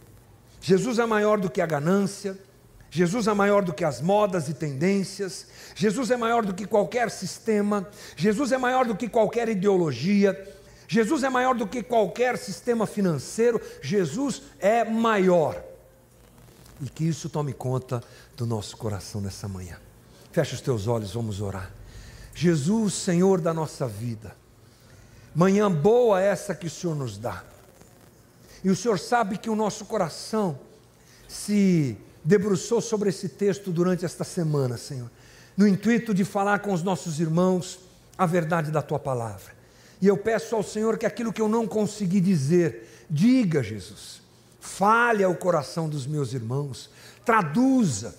Jesus 0.61 0.99
é 0.99 1.07
maior 1.07 1.39
do 1.39 1.49
que 1.49 1.59
a 1.59 1.65
ganância. 1.65 2.38
Jesus 2.91 3.26
é 3.28 3.34
maior 3.34 3.63
do 3.63 3.73
que 3.73 3.84
as 3.84 3.99
modas 3.99 4.47
e 4.47 4.53
tendências. 4.53 5.47
Jesus 5.73 6.11
é 6.11 6.17
maior 6.17 6.45
do 6.45 6.53
que 6.53 6.67
qualquer 6.67 7.09
sistema. 7.09 7.89
Jesus 8.15 8.51
é 8.51 8.59
maior 8.59 8.86
do 8.86 8.95
que 8.95 9.09
qualquer 9.09 9.49
ideologia. 9.49 10.55
Jesus 10.88 11.23
é 11.23 11.29
maior 11.29 11.55
do 11.55 11.67
que 11.67 11.81
qualquer 11.81 12.38
sistema 12.38 12.86
financeiro, 12.86 13.61
Jesus 13.81 14.41
é 14.59 14.83
maior. 14.83 15.61
E 16.81 16.89
que 16.89 17.05
isso 17.05 17.29
tome 17.29 17.53
conta 17.53 18.03
do 18.36 18.45
nosso 18.45 18.77
coração 18.77 19.21
nessa 19.21 19.47
manhã. 19.47 19.77
Fecha 20.31 20.55
os 20.55 20.61
teus 20.61 20.88
olhos, 20.88 21.13
vamos 21.13 21.41
orar. 21.41 21.71
Jesus, 22.33 22.93
Senhor 22.93 23.39
da 23.39 23.53
nossa 23.53 23.88
vida, 23.88 24.36
manhã 25.33 25.71
boa 25.71 26.21
essa 26.21 26.53
que 26.53 26.67
o 26.67 26.69
Senhor 26.69 26.95
nos 26.95 27.17
dá. 27.17 27.43
E 28.63 28.69
o 28.69 28.75
Senhor 28.75 28.99
sabe 28.99 29.38
que 29.38 29.49
o 29.49 29.55
nosso 29.55 29.86
coração 29.86 30.59
se 31.27 31.97
debruçou 32.23 32.81
sobre 32.81 33.09
esse 33.09 33.29
texto 33.29 33.71
durante 33.71 34.03
esta 34.03 34.23
semana, 34.23 34.77
Senhor, 34.77 35.09
no 35.55 35.67
intuito 35.67 36.13
de 36.13 36.25
falar 36.25 36.59
com 36.59 36.73
os 36.73 36.83
nossos 36.83 37.19
irmãos 37.19 37.79
a 38.17 38.25
verdade 38.25 38.71
da 38.71 38.81
tua 38.81 38.99
palavra. 38.99 39.55
E 40.06 40.08
eu 40.08 40.16
peço 40.16 40.56
ao 40.56 40.62
Senhor 40.62 40.99
que 40.99 41.06
aquilo 41.08 41.34
que 41.34 41.41
eu 41.41 41.49
não 41.49 41.66
consegui 41.66 42.22
dizer, 42.22 42.88
diga, 43.10 43.64
Jesus. 43.64 44.22
Fale 44.60 45.24
ao 45.24 45.34
coração 45.34 45.89
dos 45.89 46.06
meus 46.06 46.32
irmãos, 46.32 46.91
traduza, 47.26 48.16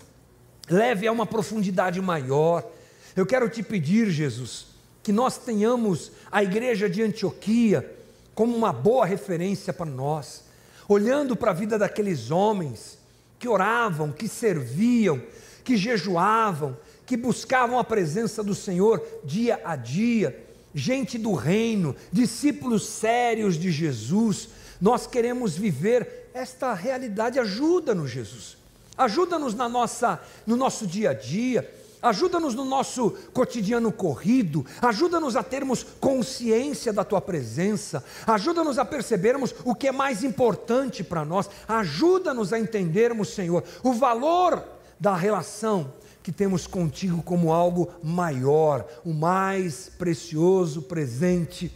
leve 0.68 1.06
a 1.06 1.12
uma 1.12 1.24
profundidade 1.24 2.00
maior. 2.00 2.68
Eu 3.14 3.24
quero 3.24 3.48
te 3.48 3.62
pedir, 3.62 4.10
Jesus, 4.10 4.66
que 5.00 5.12
nós 5.12 5.38
tenhamos 5.38 6.10
a 6.28 6.42
igreja 6.42 6.90
de 6.90 7.04
Antioquia 7.04 7.88
como 8.34 8.56
uma 8.56 8.72
boa 8.72 9.06
referência 9.06 9.72
para 9.72 9.86
nós, 9.86 10.42
olhando 10.88 11.36
para 11.36 11.52
a 11.52 11.54
vida 11.54 11.78
daqueles 11.78 12.32
homens 12.32 12.98
que 13.38 13.46
oravam, 13.46 14.10
que 14.10 14.26
serviam, 14.26 15.22
que 15.62 15.76
jejuavam, 15.76 16.76
que 17.06 17.16
buscavam 17.16 17.78
a 17.78 17.84
presença 17.84 18.42
do 18.42 18.56
Senhor 18.56 19.00
dia 19.24 19.60
a 19.64 19.76
dia 19.76 20.45
gente 20.76 21.16
do 21.16 21.32
reino, 21.32 21.96
discípulos 22.12 22.86
sérios 22.86 23.58
de 23.58 23.72
Jesus. 23.72 24.50
Nós 24.78 25.06
queremos 25.06 25.56
viver 25.56 26.30
esta 26.34 26.74
realidade. 26.74 27.40
Ajuda-nos, 27.40 28.10
Jesus. 28.10 28.58
Ajuda-nos 28.96 29.54
na 29.54 29.70
nossa, 29.70 30.20
no 30.46 30.54
nosso 30.54 30.86
dia 30.86 31.10
a 31.10 31.14
dia. 31.14 31.68
Ajuda-nos 32.02 32.54
no 32.54 32.64
nosso 32.64 33.12
cotidiano 33.32 33.90
corrido, 33.90 34.64
ajuda-nos 34.82 35.34
a 35.34 35.42
termos 35.42 35.82
consciência 35.98 36.92
da 36.92 37.02
tua 37.02 37.22
presença, 37.22 38.04
ajuda-nos 38.26 38.78
a 38.78 38.84
percebermos 38.84 39.52
o 39.64 39.74
que 39.74 39.88
é 39.88 39.92
mais 39.92 40.22
importante 40.22 41.02
para 41.02 41.24
nós, 41.24 41.48
ajuda-nos 41.66 42.52
a 42.52 42.60
entendermos, 42.60 43.30
Senhor, 43.30 43.64
o 43.82 43.94
valor 43.94 44.62
da 45.00 45.16
relação 45.16 45.90
que 46.26 46.32
temos 46.32 46.66
contigo 46.66 47.22
como 47.22 47.52
algo 47.52 47.88
maior, 48.02 48.84
o 49.04 49.14
mais 49.14 49.92
precioso 49.96 50.82
presente 50.82 51.72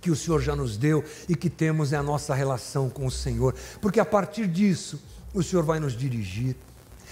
que 0.00 0.08
o 0.08 0.14
Senhor 0.14 0.40
já 0.40 0.54
nos 0.54 0.76
deu 0.76 1.02
e 1.28 1.34
que 1.34 1.50
temos 1.50 1.92
é 1.92 1.96
a 1.96 2.02
nossa 2.02 2.32
relação 2.32 2.88
com 2.88 3.06
o 3.06 3.10
Senhor, 3.10 3.56
porque 3.80 3.98
a 3.98 4.04
partir 4.04 4.46
disso 4.46 5.02
o 5.34 5.42
Senhor 5.42 5.64
vai 5.64 5.80
nos 5.80 5.94
dirigir, 5.94 6.54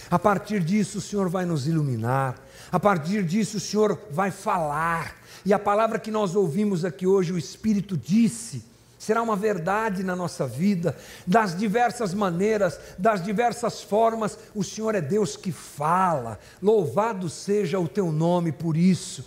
a 0.09 0.17
partir 0.17 0.63
disso 0.63 0.99
o 0.99 1.01
Senhor 1.01 1.29
vai 1.29 1.45
nos 1.45 1.67
iluminar, 1.67 2.41
a 2.71 2.79
partir 2.79 3.25
disso 3.25 3.57
o 3.57 3.61
Senhor 3.61 3.99
vai 4.13 4.31
falar, 4.31 5.17
e 5.45 5.53
a 5.53 5.59
palavra 5.59 5.99
que 5.99 6.13
nós 6.13 6.37
ouvimos 6.37 6.85
aqui 6.85 7.05
hoje, 7.05 7.33
o 7.33 7.39
Espírito 7.39 7.97
disse, 7.97 8.63
será 9.01 9.23
uma 9.23 9.35
verdade 9.35 10.05
na 10.05 10.15
nossa 10.15 10.47
vida, 10.47 10.95
das 11.27 11.57
diversas 11.57 12.13
maneiras, 12.13 12.79
das 12.99 13.23
diversas 13.23 13.83
formas. 13.83 14.39
O 14.55 14.63
Senhor 14.63 14.95
é 14.95 15.01
Deus 15.01 15.39
que 15.39 15.51
fala, 15.51 16.39
louvado 16.61 17.31
seja 17.31 17.81
o 17.81 17.89
teu 17.89 18.13
nome 18.13 18.53
por 18.53 18.77
isso. 18.77 19.25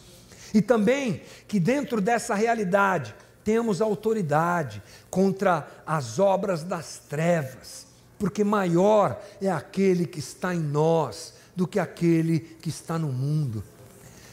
E 0.53 0.61
também 0.61 1.23
que 1.47 1.59
dentro 1.59 1.99
dessa 1.99 2.35
realidade 2.35 3.15
temos 3.43 3.81
autoridade 3.81 4.81
contra 5.09 5.67
as 5.87 6.19
obras 6.19 6.63
das 6.63 7.01
trevas, 7.09 7.87
porque 8.19 8.43
maior 8.43 9.19
é 9.41 9.49
aquele 9.49 10.05
que 10.05 10.19
está 10.19 10.53
em 10.53 10.61
nós 10.61 11.33
do 11.55 11.67
que 11.67 11.79
aquele 11.79 12.39
que 12.39 12.69
está 12.69 12.99
no 12.99 13.11
mundo. 13.11 13.63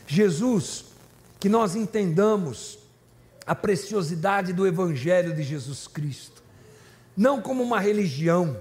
Jesus, 0.07 0.85
que 1.41 1.49
nós 1.49 1.75
entendamos 1.75 2.80
a 3.51 3.55
preciosidade 3.57 4.53
do 4.53 4.65
Evangelho 4.65 5.35
de 5.35 5.43
Jesus 5.43 5.89
Cristo, 5.89 6.41
não 7.17 7.43
como 7.43 7.65
uma 7.65 7.81
religião, 7.81 8.57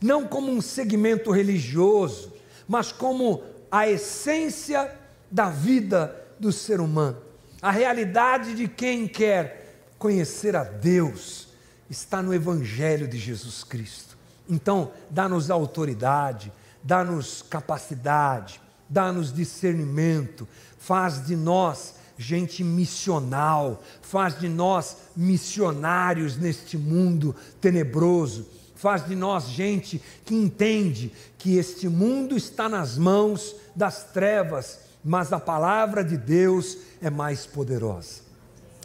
não 0.00 0.28
como 0.28 0.52
um 0.52 0.60
segmento 0.60 1.32
religioso, 1.32 2.32
mas 2.68 2.92
como 2.92 3.42
a 3.68 3.88
essência 3.88 4.96
da 5.28 5.50
vida 5.50 6.24
do 6.38 6.52
ser 6.52 6.80
humano, 6.80 7.16
a 7.60 7.72
realidade 7.72 8.54
de 8.54 8.68
quem 8.68 9.08
quer 9.08 9.90
conhecer 9.98 10.54
a 10.54 10.62
Deus 10.62 11.48
está 11.90 12.22
no 12.22 12.32
Evangelho 12.32 13.08
de 13.08 13.18
Jesus 13.18 13.64
Cristo. 13.64 14.16
Então, 14.48 14.92
dá-nos 15.10 15.50
autoridade, 15.50 16.52
dá-nos 16.80 17.42
capacidade, 17.42 18.60
dá-nos 18.88 19.32
discernimento, 19.32 20.46
faz 20.78 21.26
de 21.26 21.34
nós 21.34 21.96
gente 22.22 22.64
missional, 22.64 23.82
faz 24.00 24.38
de 24.38 24.48
nós 24.48 24.96
missionários 25.14 26.36
neste 26.36 26.78
mundo 26.78 27.34
tenebroso, 27.60 28.46
faz 28.74 29.06
de 29.06 29.14
nós 29.14 29.48
gente 29.48 30.00
que 30.24 30.34
entende 30.34 31.12
que 31.36 31.56
este 31.56 31.88
mundo 31.88 32.36
está 32.36 32.68
nas 32.68 32.96
mãos 32.96 33.54
das 33.76 34.04
trevas, 34.04 34.78
mas 35.04 35.32
a 35.32 35.40
palavra 35.40 36.02
de 36.02 36.16
Deus 36.16 36.78
é 37.00 37.10
mais 37.10 37.44
poderosa. 37.44 38.21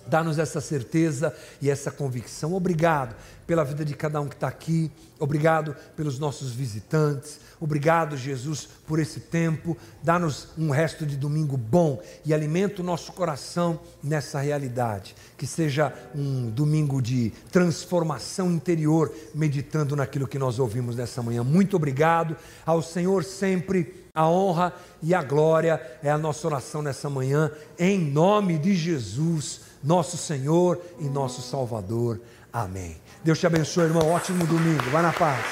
Dá-nos 0.10 0.40
essa 0.40 0.62
certeza 0.62 1.34
e 1.62 1.70
essa 1.70 1.92
convicção. 1.92 2.54
Obrigado 2.54 3.16
pela 3.48 3.64
vida 3.64 3.86
de 3.86 3.96
cada 3.96 4.20
um 4.20 4.28
que 4.28 4.36
está 4.36 4.48
aqui. 4.48 4.92
Obrigado 5.20 5.76
pelos 5.96 6.20
nossos 6.20 6.52
visitantes. 6.52 7.40
Obrigado, 7.60 8.16
Jesus, 8.16 8.68
por 8.86 9.00
esse 9.00 9.20
tempo. 9.20 9.76
Dá-nos 10.04 10.50
um 10.58 10.70
resto 10.70 11.06
de 11.06 11.16
domingo 11.16 11.58
bom 11.58 12.02
e 12.26 12.34
alimenta 12.34 12.82
o 12.82 12.86
nosso 12.86 13.14
coração 13.14 13.80
nessa 14.04 14.40
realidade. 14.40 15.16
Que 15.38 15.48
seja 15.48 15.92
um 16.14 16.50
domingo 16.50 17.02
de 17.02 17.32
transformação 17.52 18.52
interior, 18.52 19.12
meditando 19.34 19.96
naquilo 19.96 20.28
que 20.28 20.38
nós 20.38 20.60
ouvimos 20.60 20.96
nessa 20.96 21.24
manhã. 21.24 21.44
Muito 21.44 21.76
obrigado. 21.76 22.36
Ao 22.66 22.82
Senhor 22.84 23.24
sempre 23.24 24.06
a 24.14 24.28
honra 24.28 24.74
e 25.02 25.14
a 25.14 25.24
glória 25.24 25.80
é 26.04 26.10
a 26.10 26.18
nossa 26.18 26.48
oração 26.48 26.82
nessa 26.82 27.10
manhã, 27.10 27.52
em 27.78 28.00
nome 28.00 28.58
de 28.58 28.76
Jesus 28.76 29.67
nosso 29.88 30.18
Senhor 30.18 30.80
e 31.00 31.06
nosso 31.06 31.42
Salvador. 31.42 32.20
Amém. 32.52 32.98
Deus 33.24 33.40
te 33.40 33.48
abençoe, 33.48 33.86
irmão. 33.86 34.12
Ótimo 34.12 34.46
domingo. 34.46 34.84
Vai 34.92 35.02
na 35.02 35.14
paz. 35.14 35.46